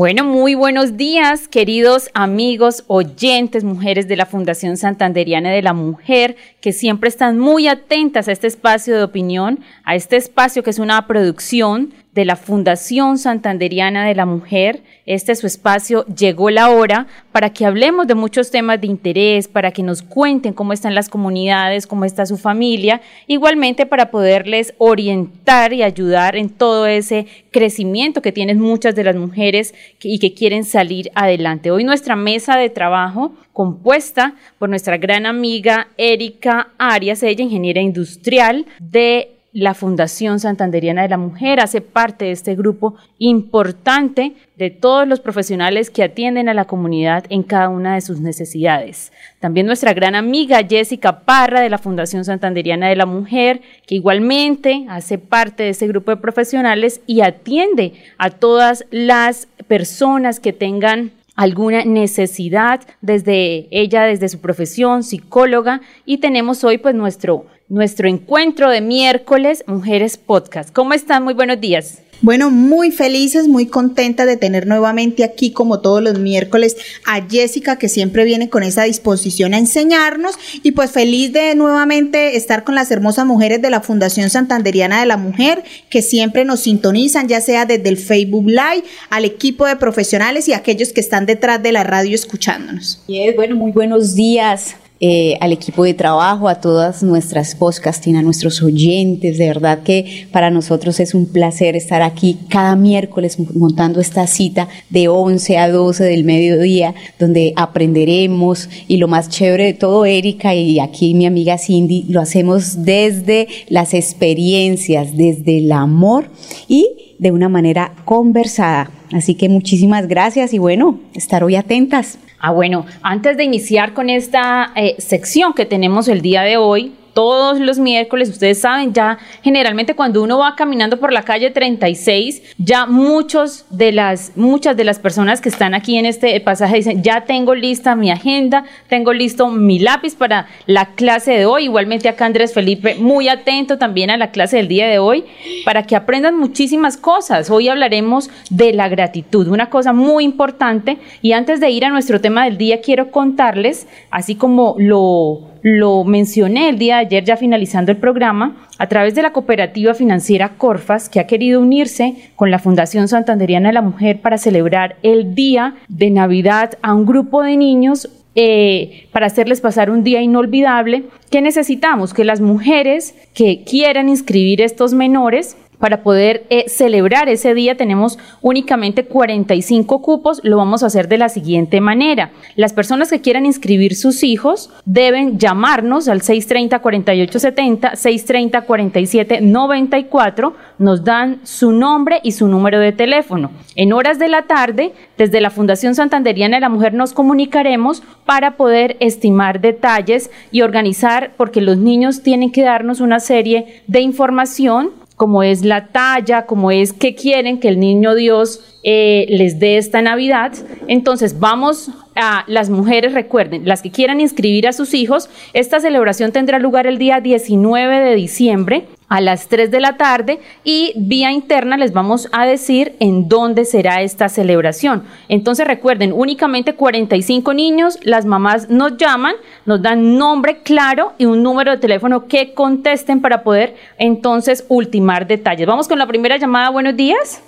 Bueno, 0.00 0.24
muy 0.24 0.54
buenos 0.54 0.96
días, 0.96 1.46
queridos 1.46 2.08
amigos, 2.14 2.84
oyentes, 2.86 3.64
mujeres 3.64 4.08
de 4.08 4.16
la 4.16 4.24
Fundación 4.24 4.78
Santanderiana 4.78 5.50
de 5.50 5.60
la 5.60 5.74
Mujer, 5.74 6.36
que 6.62 6.72
siempre 6.72 7.10
están 7.10 7.38
muy 7.38 7.68
atentas 7.68 8.26
a 8.26 8.32
este 8.32 8.46
espacio 8.46 8.96
de 8.96 9.02
opinión, 9.02 9.60
a 9.84 9.96
este 9.96 10.16
espacio 10.16 10.62
que 10.62 10.70
es 10.70 10.78
una 10.78 11.06
producción 11.06 11.92
de 12.14 12.24
la 12.24 12.36
Fundación 12.36 13.18
Santanderiana 13.18 14.06
de 14.06 14.14
la 14.14 14.24
Mujer. 14.24 14.82
Este 15.06 15.32
es 15.32 15.40
su 15.40 15.46
espacio, 15.46 16.04
llegó 16.06 16.50
la 16.50 16.70
hora, 16.70 17.06
para 17.32 17.50
que 17.50 17.64
hablemos 17.64 18.06
de 18.06 18.14
muchos 18.14 18.50
temas 18.50 18.80
de 18.80 18.86
interés, 18.86 19.48
para 19.48 19.70
que 19.70 19.82
nos 19.82 20.02
cuenten 20.02 20.52
cómo 20.52 20.72
están 20.72 20.94
las 20.94 21.08
comunidades, 21.08 21.86
cómo 21.86 22.04
está 22.04 22.26
su 22.26 22.36
familia, 22.36 23.00
igualmente 23.26 23.86
para 23.86 24.10
poderles 24.10 24.74
orientar 24.78 25.72
y 25.72 25.82
ayudar 25.82 26.36
en 26.36 26.48
todo 26.50 26.86
ese 26.86 27.26
crecimiento 27.50 28.22
que 28.22 28.32
tienen 28.32 28.60
muchas 28.60 28.94
de 28.94 29.04
las 29.04 29.16
mujeres 29.16 29.74
y 30.02 30.18
que 30.18 30.34
quieren 30.34 30.64
salir 30.64 31.10
adelante. 31.14 31.70
Hoy 31.70 31.84
nuestra 31.84 32.16
mesa 32.16 32.56
de 32.56 32.70
trabajo 32.70 33.32
compuesta 33.52 34.34
por 34.58 34.68
nuestra 34.68 34.96
gran 34.96 35.26
amiga 35.26 35.88
Erika 35.96 36.70
Arias, 36.78 37.22
ella 37.22 37.44
ingeniera 37.44 37.80
industrial 37.80 38.66
de 38.78 39.39
la 39.52 39.74
Fundación 39.74 40.38
Santanderiana 40.38 41.02
de 41.02 41.08
la 41.08 41.16
Mujer 41.16 41.60
hace 41.60 41.80
parte 41.80 42.26
de 42.26 42.30
este 42.30 42.54
grupo 42.54 42.94
importante 43.18 44.34
de 44.56 44.70
todos 44.70 45.08
los 45.08 45.20
profesionales 45.20 45.90
que 45.90 46.04
atienden 46.04 46.48
a 46.48 46.54
la 46.54 46.66
comunidad 46.66 47.24
en 47.30 47.42
cada 47.42 47.68
una 47.68 47.94
de 47.94 48.00
sus 48.00 48.20
necesidades. 48.20 49.12
También 49.40 49.66
nuestra 49.66 49.92
gran 49.92 50.14
amiga 50.14 50.60
Jessica 50.68 51.20
Parra 51.20 51.60
de 51.60 51.70
la 51.70 51.78
Fundación 51.78 52.24
Santanderiana 52.24 52.88
de 52.88 52.96
la 52.96 53.06
Mujer, 53.06 53.60
que 53.86 53.96
igualmente 53.96 54.86
hace 54.88 55.18
parte 55.18 55.64
de 55.64 55.70
este 55.70 55.88
grupo 55.88 56.12
de 56.12 56.18
profesionales 56.18 57.00
y 57.06 57.22
atiende 57.22 57.94
a 58.18 58.30
todas 58.30 58.84
las 58.90 59.48
personas 59.66 60.38
que 60.38 60.52
tengan 60.52 61.10
alguna 61.40 61.84
necesidad 61.84 62.82
desde 63.00 63.66
ella, 63.70 64.02
desde 64.02 64.28
su 64.28 64.40
profesión, 64.40 65.02
psicóloga, 65.02 65.80
y 66.04 66.18
tenemos 66.18 66.64
hoy 66.64 66.76
pues 66.76 66.94
nuestro, 66.94 67.46
nuestro 67.70 68.08
encuentro 68.08 68.68
de 68.68 68.80
miércoles, 68.80 69.62
Mujeres 69.66 70.18
Podcast. 70.18 70.70
¿Cómo 70.74 70.92
están? 70.92 71.22
Muy 71.22 71.34
buenos 71.34 71.60
días. 71.60 72.00
Bueno, 72.20 72.50
muy 72.50 72.90
felices, 72.90 73.48
muy 73.48 73.66
contentas 73.66 74.26
de 74.26 74.36
tener 74.36 74.66
nuevamente 74.66 75.24
aquí, 75.24 75.52
como 75.52 75.80
todos 75.80 76.02
los 76.02 76.18
miércoles, 76.18 76.76
a 77.06 77.22
Jessica, 77.22 77.78
que 77.78 77.88
siempre 77.88 78.24
viene 78.24 78.50
con 78.50 78.62
esa 78.62 78.82
disposición 78.82 79.54
a 79.54 79.58
enseñarnos. 79.58 80.34
Y 80.62 80.72
pues 80.72 80.90
feliz 80.90 81.32
de 81.32 81.54
nuevamente 81.54 82.36
estar 82.36 82.64
con 82.64 82.74
las 82.74 82.90
hermosas 82.90 83.24
mujeres 83.24 83.62
de 83.62 83.70
la 83.70 83.80
Fundación 83.80 84.28
Santanderiana 84.28 85.00
de 85.00 85.06
la 85.06 85.16
Mujer, 85.16 85.62
que 85.88 86.02
siempre 86.02 86.44
nos 86.44 86.60
sintonizan, 86.60 87.28
ya 87.28 87.40
sea 87.40 87.64
desde 87.64 87.88
el 87.88 87.96
Facebook 87.96 88.48
Live, 88.48 88.84
al 89.08 89.24
equipo 89.24 89.64
de 89.64 89.76
profesionales 89.76 90.46
y 90.48 90.52
aquellos 90.52 90.92
que 90.92 91.00
están 91.00 91.24
detrás 91.24 91.62
de 91.62 91.72
la 91.72 91.84
radio 91.84 92.16
escuchándonos. 92.16 93.00
Bien, 93.06 93.34
bueno, 93.34 93.54
muy 93.54 93.70
buenos 93.70 94.14
días 94.14 94.74
eh, 95.02 95.38
al 95.40 95.52
equipo 95.52 95.84
de 95.84 95.94
trabajo, 95.94 96.46
a 96.46 96.60
todas 96.60 97.02
nuestras 97.02 97.54
podcasting, 97.54 98.16
a 98.16 98.22
nuestros 98.22 98.62
oyentes. 98.62 99.38
De 99.38 99.46
verdad 99.46 99.82
que 99.82 100.28
para 100.30 100.50
nosotros 100.50 101.00
es 101.00 101.14
un 101.14 101.24
placer 101.24 101.74
estar 101.74 102.02
aquí 102.02 102.38
cada 102.50 102.76
miércoles 102.76 103.38
montando 103.54 104.00
esta 104.00 104.26
cita 104.26 104.68
de 104.90 105.08
11 105.08 105.56
a 105.56 105.70
12 105.70 106.04
del 106.04 106.24
mediodía, 106.24 106.94
donde 107.18 107.54
aprenderemos 107.56 108.68
y 108.88 108.98
lo 108.98 109.08
más 109.08 109.30
chévere 109.30 109.64
de 109.64 109.74
todo, 109.74 110.04
Erika 110.04 110.54
y 110.54 110.80
aquí 110.80 111.14
mi 111.14 111.24
amiga 111.24 111.56
Cindy, 111.56 112.04
lo 112.08 112.20
hacemos 112.20 112.84
desde 112.84 113.48
las 113.68 113.94
experiencias, 113.94 115.16
desde 115.16 115.58
el 115.58 115.72
amor 115.72 116.30
y 116.68 117.09
de 117.20 117.30
una 117.30 117.50
manera 117.50 117.92
conversada. 118.06 118.90
Así 119.12 119.34
que 119.34 119.48
muchísimas 119.48 120.08
gracias 120.08 120.54
y 120.54 120.58
bueno, 120.58 120.98
estar 121.14 121.44
hoy 121.44 121.54
atentas. 121.54 122.18
Ah, 122.40 122.50
bueno, 122.50 122.86
antes 123.02 123.36
de 123.36 123.44
iniciar 123.44 123.92
con 123.92 124.08
esta 124.08 124.72
eh, 124.74 124.94
sección 124.98 125.52
que 125.52 125.66
tenemos 125.66 126.08
el 126.08 126.22
día 126.22 126.40
de 126.40 126.56
hoy, 126.56 126.94
todos 127.12 127.60
los 127.60 127.78
miércoles, 127.78 128.28
ustedes 128.28 128.60
saben, 128.60 128.92
ya 128.92 129.18
generalmente 129.42 129.94
cuando 129.94 130.22
uno 130.22 130.38
va 130.38 130.56
caminando 130.56 130.98
por 130.98 131.12
la 131.12 131.22
calle 131.22 131.50
36, 131.50 132.42
ya 132.58 132.86
muchos 132.86 133.64
de 133.70 133.92
las, 133.92 134.32
muchas 134.36 134.76
de 134.76 134.84
las 134.84 134.98
personas 134.98 135.40
que 135.40 135.48
están 135.48 135.74
aquí 135.74 135.96
en 135.98 136.06
este 136.06 136.38
pasaje 136.40 136.76
dicen, 136.76 137.02
ya 137.02 137.24
tengo 137.24 137.54
lista 137.54 137.94
mi 137.96 138.10
agenda, 138.10 138.64
tengo 138.88 139.12
listo 139.12 139.48
mi 139.48 139.78
lápiz 139.78 140.14
para 140.14 140.46
la 140.66 140.94
clase 140.94 141.32
de 141.32 141.46
hoy. 141.46 141.64
Igualmente 141.64 142.08
acá 142.08 142.26
Andrés 142.26 142.54
Felipe, 142.54 142.94
muy 142.96 143.28
atento 143.28 143.78
también 143.78 144.10
a 144.10 144.16
la 144.16 144.30
clase 144.30 144.56
del 144.56 144.68
día 144.68 144.88
de 144.88 144.98
hoy, 144.98 145.24
para 145.64 145.84
que 145.84 145.96
aprendan 145.96 146.38
muchísimas 146.38 146.96
cosas. 146.96 147.50
Hoy 147.50 147.68
hablaremos 147.68 148.30
de 148.50 148.72
la 148.72 148.88
gratitud, 148.88 149.48
una 149.48 149.70
cosa 149.70 149.92
muy 149.92 150.24
importante. 150.24 150.98
Y 151.22 151.32
antes 151.32 151.60
de 151.60 151.70
ir 151.70 151.84
a 151.84 151.90
nuestro 151.90 152.20
tema 152.20 152.44
del 152.44 152.58
día, 152.58 152.80
quiero 152.80 153.10
contarles, 153.10 153.86
así 154.10 154.34
como 154.34 154.74
lo 154.78 155.50
lo 155.62 156.04
mencioné 156.04 156.68
el 156.68 156.78
día 156.78 156.96
de 156.96 157.06
ayer 157.06 157.24
ya 157.24 157.36
finalizando 157.36 157.92
el 157.92 157.98
programa, 157.98 158.56
a 158.78 158.88
través 158.88 159.14
de 159.14 159.22
la 159.22 159.32
cooperativa 159.32 159.94
financiera 159.94 160.56
Corfas, 160.56 161.08
que 161.08 161.20
ha 161.20 161.26
querido 161.26 161.60
unirse 161.60 162.30
con 162.36 162.50
la 162.50 162.58
Fundación 162.58 163.08
Santanderiana 163.08 163.68
de 163.68 163.74
la 163.74 163.82
Mujer 163.82 164.20
para 164.20 164.38
celebrar 164.38 164.96
el 165.02 165.34
día 165.34 165.74
de 165.88 166.10
Navidad 166.10 166.78
a 166.82 166.94
un 166.94 167.06
grupo 167.06 167.42
de 167.42 167.56
niños 167.56 168.08
eh, 168.36 169.08
para 169.12 169.26
hacerles 169.26 169.60
pasar 169.60 169.90
un 169.90 170.04
día 170.04 170.22
inolvidable. 170.22 171.04
¿Qué 171.30 171.42
necesitamos? 171.42 172.14
Que 172.14 172.24
las 172.24 172.40
mujeres 172.40 173.14
que 173.34 173.64
quieran 173.64 174.08
inscribir 174.08 174.60
estos 174.60 174.94
menores 174.94 175.56
para 175.80 176.02
poder 176.02 176.46
eh, 176.50 176.68
celebrar 176.68 177.28
ese 177.28 177.54
día 177.54 177.76
tenemos 177.76 178.18
únicamente 178.42 179.06
45 179.06 180.02
cupos. 180.02 180.40
Lo 180.44 180.58
vamos 180.58 180.82
a 180.82 180.86
hacer 180.86 181.08
de 181.08 181.16
la 181.18 181.30
siguiente 181.30 181.80
manera. 181.80 182.30
Las 182.54 182.72
personas 182.72 183.10
que 183.10 183.20
quieran 183.20 183.46
inscribir 183.46 183.96
sus 183.96 184.22
hijos 184.22 184.70
deben 184.84 185.38
llamarnos 185.38 186.06
al 186.08 186.20
630-4870, 186.20 187.92
630-4794. 187.92 190.52
Nos 190.78 191.02
dan 191.02 191.40
su 191.44 191.72
nombre 191.72 192.20
y 192.22 192.32
su 192.32 192.46
número 192.46 192.78
de 192.78 192.92
teléfono. 192.92 193.50
En 193.74 193.94
horas 193.94 194.18
de 194.18 194.28
la 194.28 194.42
tarde, 194.42 194.92
desde 195.16 195.40
la 195.40 195.48
Fundación 195.50 195.94
Santanderiana 195.94 196.58
de 196.58 196.60
la 196.60 196.68
Mujer 196.68 196.92
nos 196.92 197.14
comunicaremos 197.14 198.02
para 198.26 198.58
poder 198.58 198.98
estimar 199.00 199.62
detalles 199.62 200.30
y 200.52 200.60
organizar, 200.60 201.30
porque 201.38 201.62
los 201.62 201.78
niños 201.78 202.22
tienen 202.22 202.52
que 202.52 202.62
darnos 202.62 203.00
una 203.00 203.20
serie 203.20 203.82
de 203.86 204.00
información 204.00 204.99
como 205.20 205.42
es 205.42 205.66
la 205.66 205.88
talla, 205.88 206.46
como 206.46 206.70
es 206.70 206.94
que 206.94 207.14
quieren 207.14 207.60
que 207.60 207.68
el 207.68 207.78
niño 207.78 208.14
Dios 208.14 208.64
eh, 208.82 209.26
les 209.28 209.60
dé 209.60 209.76
esta 209.76 210.00
Navidad. 210.00 210.54
Entonces 210.88 211.38
vamos 211.38 211.90
a 212.14 212.44
las 212.46 212.70
mujeres, 212.70 213.12
recuerden, 213.12 213.68
las 213.68 213.82
que 213.82 213.90
quieran 213.90 214.22
inscribir 214.22 214.66
a 214.66 214.72
sus 214.72 214.94
hijos, 214.94 215.28
esta 215.52 215.78
celebración 215.78 216.32
tendrá 216.32 216.58
lugar 216.58 216.86
el 216.86 216.96
día 216.96 217.20
19 217.20 218.00
de 218.00 218.14
diciembre 218.14 218.86
a 219.10 219.20
las 219.20 219.48
3 219.48 219.70
de 219.70 219.80
la 219.80 219.98
tarde 219.98 220.40
y 220.64 220.94
vía 220.96 221.30
interna 221.32 221.76
les 221.76 221.92
vamos 221.92 222.30
a 222.32 222.46
decir 222.46 222.96
en 223.00 223.28
dónde 223.28 223.66
será 223.66 224.00
esta 224.00 224.30
celebración. 224.30 225.04
Entonces 225.28 225.66
recuerden, 225.66 226.14
únicamente 226.14 226.74
45 226.74 227.52
niños, 227.52 227.98
las 228.02 228.24
mamás 228.24 228.70
nos 228.70 228.96
llaman, 228.96 229.34
nos 229.66 229.82
dan 229.82 230.16
nombre 230.16 230.62
claro 230.62 231.12
y 231.18 231.26
un 231.26 231.42
número 231.42 231.72
de 231.72 231.76
teléfono 231.76 232.26
que 232.26 232.54
contesten 232.54 233.20
para 233.20 233.42
poder 233.42 233.74
entonces 233.98 234.64
ultimar 234.70 235.26
detalles. 235.26 235.66
Vamos 235.66 235.86
con 235.86 235.98
la 235.98 236.06
primera 236.06 236.38
llamada, 236.38 236.70
buenos 236.70 236.96
días. 236.96 237.44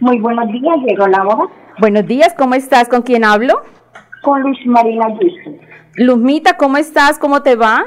Muy 0.00 0.18
buenos 0.18 0.48
días, 0.50 0.76
llegó 0.86 1.06
la 1.06 1.22
hora 1.22 1.44
Buenos 1.78 2.06
días, 2.06 2.32
¿cómo 2.38 2.54
estás? 2.54 2.88
¿Con 2.88 3.02
quién 3.02 3.24
hablo? 3.24 3.60
con 4.24 4.42
Luz 4.42 4.58
Marina 4.64 5.06
Yusto. 5.20 5.50
Luzmita, 5.96 6.56
¿cómo 6.56 6.78
estás? 6.78 7.18
¿Cómo 7.18 7.42
te 7.42 7.54
va? 7.54 7.86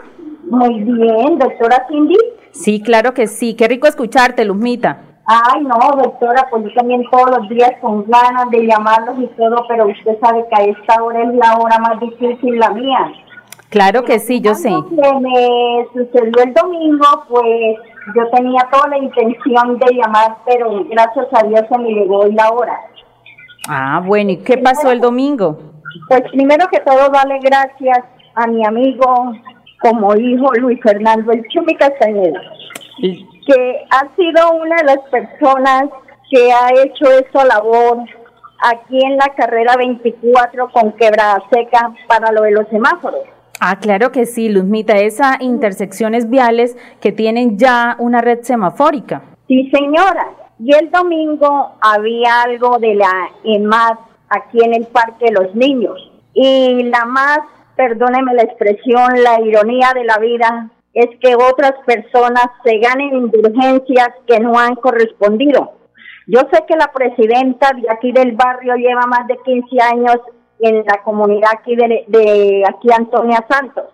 Muy 0.49 0.83
bien, 0.83 1.39
doctora 1.39 1.85
Cindy. 1.89 2.15
Sí, 2.57 2.81
claro 2.81 3.13
que 3.13 3.27
sí. 3.27 3.55
Qué 3.55 3.67
rico 3.67 3.87
escucharte, 3.87 4.43
Luzmita. 4.43 5.03
Ay, 5.25 5.61
no, 5.61 5.77
doctora, 6.01 6.47
pues 6.49 6.63
yo 6.63 6.73
también 6.73 7.03
todos 7.11 7.37
los 7.37 7.49
días 7.49 7.71
con 7.81 8.05
ganas 8.07 8.49
de 8.49 8.65
llamarlos 8.65 9.19
y 9.19 9.27
todo, 9.37 9.65
pero 9.67 9.87
usted 9.87 10.17
sabe 10.21 10.45
que 10.49 10.61
a 10.61 10.65
esta 10.65 11.03
hora 11.03 11.23
es 11.23 11.35
la 11.35 11.57
hora 11.57 11.77
más 11.79 11.99
difícil, 11.99 12.57
la 12.57 12.69
mía. 12.69 13.11
Claro 13.69 14.03
que 14.05 14.19
sí, 14.19 14.39
yo 14.39 14.55
sé. 14.55 14.69
Que 14.69 15.19
me 15.19 15.85
sucedió 15.93 16.43
el 16.43 16.53
domingo, 16.53 17.05
pues 17.27 17.75
yo 18.15 18.29
tenía 18.33 18.65
toda 18.71 18.87
la 18.87 18.97
intención 18.99 19.77
de 19.77 19.95
llamar, 19.95 20.37
pero 20.45 20.85
gracias 20.85 21.27
a 21.33 21.45
Dios 21.45 21.61
se 21.69 21.77
me 21.77 21.89
llegó 21.89 22.19
hoy 22.19 22.33
la 22.33 22.49
hora. 22.49 22.79
Ah, 23.67 24.01
bueno, 24.05 24.31
¿y 24.31 24.37
qué 24.37 24.57
pasó 24.57 24.91
el 24.91 25.01
domingo? 25.01 25.59
Pues 26.07 26.21
primero 26.31 26.67
que 26.71 26.79
todo, 26.79 27.09
darle 27.09 27.39
gracias 27.39 27.99
a 28.33 28.47
mi 28.47 28.65
amigo 28.65 29.33
como 29.79 30.15
hijo 30.15 30.53
Luis 30.55 30.79
Fernando 30.81 31.31
El 31.31 31.47
Chumi 31.49 31.75
Castañeda, 31.75 32.41
que 32.99 33.85
ha 33.89 34.15
sido 34.15 34.51
una 34.61 34.75
de 34.77 34.83
las 34.83 34.99
personas 35.09 35.85
que 36.29 36.51
ha 36.51 36.69
hecho 36.83 37.05
esa 37.11 37.45
labor 37.45 37.99
aquí 38.63 38.99
en 39.03 39.17
la 39.17 39.33
carrera 39.35 39.75
24 39.77 40.69
con 40.71 40.93
Quebrada 40.93 41.43
Seca 41.51 41.93
para 42.07 42.31
lo 42.31 42.41
de 42.43 42.51
los 42.51 42.67
semáforos. 42.69 43.21
Ah, 43.59 43.79
claro 43.79 44.11
que 44.11 44.25
sí, 44.25 44.49
Luzmita, 44.49 44.97
esas 44.97 45.41
intersecciones 45.41 46.29
viales 46.29 46.77
que 47.01 47.11
tienen 47.11 47.57
ya 47.57 47.95
una 47.99 48.21
red 48.21 48.41
semafórica. 48.41 49.23
Sí, 49.47 49.69
señora. 49.71 50.27
Y 50.59 50.73
el 50.73 50.91
domingo 50.91 51.75
había 51.81 52.41
algo 52.43 52.77
de 52.79 52.95
la 52.95 53.29
EMAD 53.43 53.97
aquí 54.29 54.59
en 54.63 54.73
el 54.73 54.85
Parque 54.87 55.25
de 55.25 55.31
los 55.31 55.55
Niños. 55.55 56.11
Y 56.33 56.83
la 56.83 57.05
más, 57.05 57.39
perdóneme 57.77 58.33
la 58.33 58.43
expresión, 58.43 59.23
la 59.23 59.39
ironía 59.39 59.91
de 59.93 60.03
la 60.03 60.17
vida 60.17 60.69
es 60.93 61.07
que 61.21 61.35
otras 61.35 61.73
personas 61.85 62.45
se 62.65 62.79
ganen 62.79 63.15
indulgencias 63.15 64.09
que 64.25 64.39
no 64.39 64.57
han 64.57 64.75
correspondido. 64.75 65.73
Yo 66.25 66.41
sé 66.51 66.65
que 66.67 66.75
la 66.75 66.91
presidenta 66.91 67.69
de 67.73 67.87
aquí 67.89 68.11
del 68.11 68.33
barrio 68.33 68.75
lleva 68.75 69.05
más 69.05 69.27
de 69.27 69.37
15 69.45 69.81
años 69.93 70.17
en 70.59 70.83
la 70.85 71.03
comunidad 71.03 71.51
aquí 71.53 71.75
de, 71.75 72.03
de 72.07 72.63
aquí 72.67 72.89
Antonia 72.91 73.45
Santos. 73.47 73.85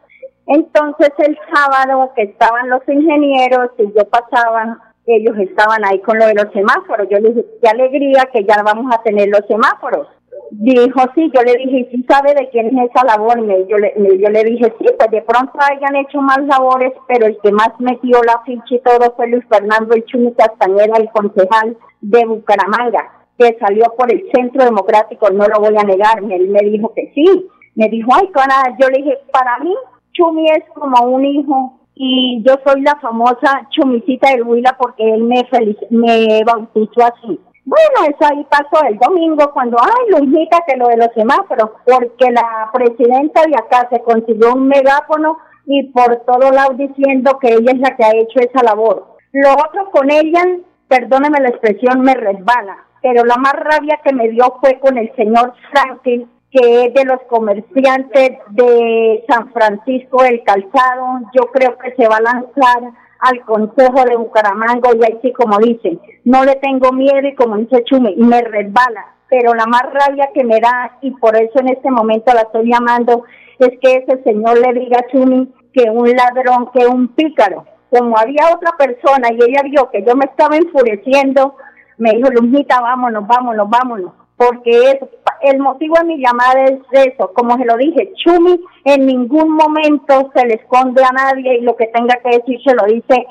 Entonces 0.48 1.12
el 1.20 1.38
sábado 1.54 2.12
que 2.16 2.24
estaban 2.24 2.70
los 2.70 2.82
ingenieros 2.88 3.72
y 3.78 3.84
yo 3.94 4.06
pasaba, 4.10 4.94
ellos 5.06 5.38
estaban 5.40 5.84
ahí 5.86 6.00
con 6.00 6.18
lo 6.18 6.26
de 6.26 6.36
los 6.36 6.52
semáforos. 6.54 7.08
Yo 7.10 7.20
les 7.20 7.36
dije, 7.36 7.48
qué 7.62 7.70
alegría 7.70 8.30
que 8.32 8.44
ya 8.44 8.64
vamos 8.64 8.94
a 8.94 9.02
tener 9.04 9.30
los 9.30 9.46
semáforos. 9.48 10.08
Dijo, 10.52 11.02
sí, 11.16 11.32
yo 11.34 11.42
le 11.42 11.54
dije, 11.56 11.90
¿sí 11.92 12.06
sabe 12.08 12.34
de 12.36 12.50
quién 12.50 12.68
es 12.78 12.90
esa 12.90 13.06
labor? 13.06 13.40
Y 13.40 13.68
yo, 13.70 13.78
le, 13.78 13.94
yo 13.98 14.30
le 14.30 14.44
dije, 14.44 14.74
sí, 14.80 14.86
pues 14.98 15.12
de 15.12 15.22
pronto 15.22 15.54
hayan 15.60 15.96
hecho 15.96 16.22
más 16.22 16.40
labores, 16.46 16.94
pero 17.08 17.26
el 17.26 17.38
que 17.42 17.52
más 17.52 17.72
metió 17.80 18.22
la 18.24 18.42
ficha 18.46 18.76
y 18.76 18.80
todo 18.80 19.14
fue 19.16 19.28
Luis 19.28 19.46
Fernando 19.50 19.96
El 19.96 20.06
Chumi 20.06 20.34
Castañeda, 20.34 20.98
el 20.98 21.10
concejal 21.10 21.78
de 22.02 22.26
Bucaramanga 22.26 23.24
que 23.38 23.58
salió 23.60 23.86
por 23.98 24.12
el 24.12 24.24
Centro 24.34 24.64
Democrático, 24.64 25.30
no 25.32 25.46
lo 25.48 25.60
voy 25.60 25.76
a 25.78 25.84
negar, 25.84 26.20
él 26.20 26.50
me 26.50 26.60
dijo 26.70 26.94
que 26.94 27.12
sí. 27.14 27.48
Me 27.76 27.90
dijo, 27.90 28.12
ay, 28.14 28.28
cara, 28.28 28.76
yo 28.80 28.88
le 28.90 28.98
dije, 28.98 29.18
para 29.32 29.58
mí 29.60 29.74
Chumi 30.12 30.46
es 30.52 30.64
como 30.76 31.08
un 31.08 31.26
hijo 31.26 31.80
y 31.96 32.42
yo 32.46 32.56
soy 32.66 32.82
la 32.82 32.96
famosa 32.98 33.68
Chumicita 33.72 34.32
del 34.32 34.44
Huila 34.44 34.76
porque 34.80 35.12
él 35.12 35.24
me, 35.24 35.44
me 35.90 36.44
bautizó 36.44 37.02
así. 37.02 37.40
Bueno, 37.66 38.10
eso 38.10 38.32
ahí 38.32 38.46
pasó 38.50 38.86
el 38.86 38.98
domingo 38.98 39.52
cuando, 39.54 39.78
ay, 39.80 40.12
Luisita, 40.12 40.60
que 40.68 40.76
lo 40.76 40.88
de 40.88 40.98
los 40.98 41.10
semáforos, 41.16 41.72
porque 41.86 42.32
la 42.32 42.70
presidenta 42.74 43.42
de 43.44 43.56
acá 43.56 43.88
se 43.90 44.02
consiguió 44.02 44.54
un 44.54 44.68
megáfono 44.68 45.38
y 45.66 45.84
por 45.92 46.18
todos 46.26 46.52
lados 46.54 46.78
diciendo 46.78 47.40
que 47.40 47.54
ella 47.54 47.72
es 47.72 47.80
la 47.80 47.96
que 47.96 48.04
ha 48.04 48.16
hecho 48.16 48.40
esa 48.40 48.64
labor. 48.64 49.16
Lo 49.32 49.54
otro 49.54 49.90
con 49.92 50.12
ella, 50.12 50.44
perdóneme 50.90 51.40
la 51.40 51.50
expresión, 51.50 52.02
me 52.02 52.14
resbala 52.14 52.84
pero 53.04 53.26
la 53.26 53.36
más 53.36 53.54
rabia 53.54 54.00
que 54.04 54.14
me 54.14 54.30
dio 54.30 54.58
fue 54.62 54.80
con 54.80 54.98
el 54.98 55.14
señor 55.16 55.54
Franklin, 55.70 56.32
que 56.50 56.86
es 56.86 56.94
de 56.94 57.04
los 57.04 57.22
comerciantes 57.24 58.38
de 58.52 59.24
San 59.28 59.52
Francisco 59.52 60.24
del 60.24 60.42
Calzado. 60.44 61.20
Yo 61.34 61.52
creo 61.52 61.78
que 61.78 61.94
se 61.96 62.08
va 62.08 62.18
a 62.18 62.22
lanzar 62.22 62.94
al 63.24 63.42
Consejo 63.46 64.04
de 64.06 64.18
Bucaramanga 64.18 64.90
y 64.94 65.04
ahí 65.04 65.20
sí, 65.22 65.32
como 65.32 65.58
dicen, 65.60 66.00
no 66.26 66.44
le 66.44 66.56
tengo 66.56 66.92
miedo 66.92 67.28
y 67.28 67.36
como 67.36 67.58
dice 67.58 67.84
Chumi, 67.86 68.16
me 68.18 68.42
resbala. 68.42 69.16
Pero 69.30 69.54
la 69.54 69.66
más 69.66 69.84
rabia 69.92 70.30
que 70.34 70.44
me 70.44 70.60
da, 70.60 70.98
y 71.02 71.12
por 71.12 71.36
eso 71.36 71.60
en 71.60 71.70
este 71.70 71.90
momento 71.90 72.34
la 72.34 72.42
estoy 72.42 72.70
llamando, 72.70 73.24
es 73.60 73.70
que 73.82 73.98
ese 73.98 74.22
señor 74.24 74.60
le 74.60 74.80
diga 74.80 75.00
a 75.00 75.08
Chumi 75.08 75.52
que 75.74 75.90
un 75.90 76.10
ladrón, 76.10 76.70
que 76.74 76.86
un 76.86 77.08
pícaro. 77.10 77.66
Como 77.90 78.18
había 78.18 78.54
otra 78.54 78.72
persona 78.78 79.30
y 79.32 79.38
ella 79.38 79.62
vio 79.64 79.90
que 79.90 80.04
yo 80.04 80.16
me 80.16 80.26
estaba 80.26 80.56
enfureciendo, 80.58 81.56
me 81.98 82.12
dijo, 82.12 82.30
Lujita, 82.30 82.82
vámonos, 82.82 83.26
vámonos, 83.26 83.70
vámonos, 83.70 84.12
porque 84.36 84.92
es, 84.92 84.98
el 85.44 85.60
motivo 85.60 85.96
de 86.00 86.06
mi 86.06 86.18
llamada 86.24 86.66
es 86.66 86.80
eso, 86.92 87.32
como 87.34 87.58
se 87.58 87.66
lo 87.66 87.78
dije, 87.78 88.12
Chumi 88.16 88.60
en 88.86 89.06
ningún 89.06 89.52
momento 89.52 90.32
se 90.36 90.46
le 90.46 90.56
esconde 90.56 91.04
a 91.04 91.12
nadie 91.12 91.60
y 91.60 91.62
lo 91.62 91.76
que 91.76 91.88
tenga 91.88 92.16
que 92.24 92.38
decir 92.38 92.60
se 92.64 92.74
lo 92.76 92.86
dice 92.86 93.28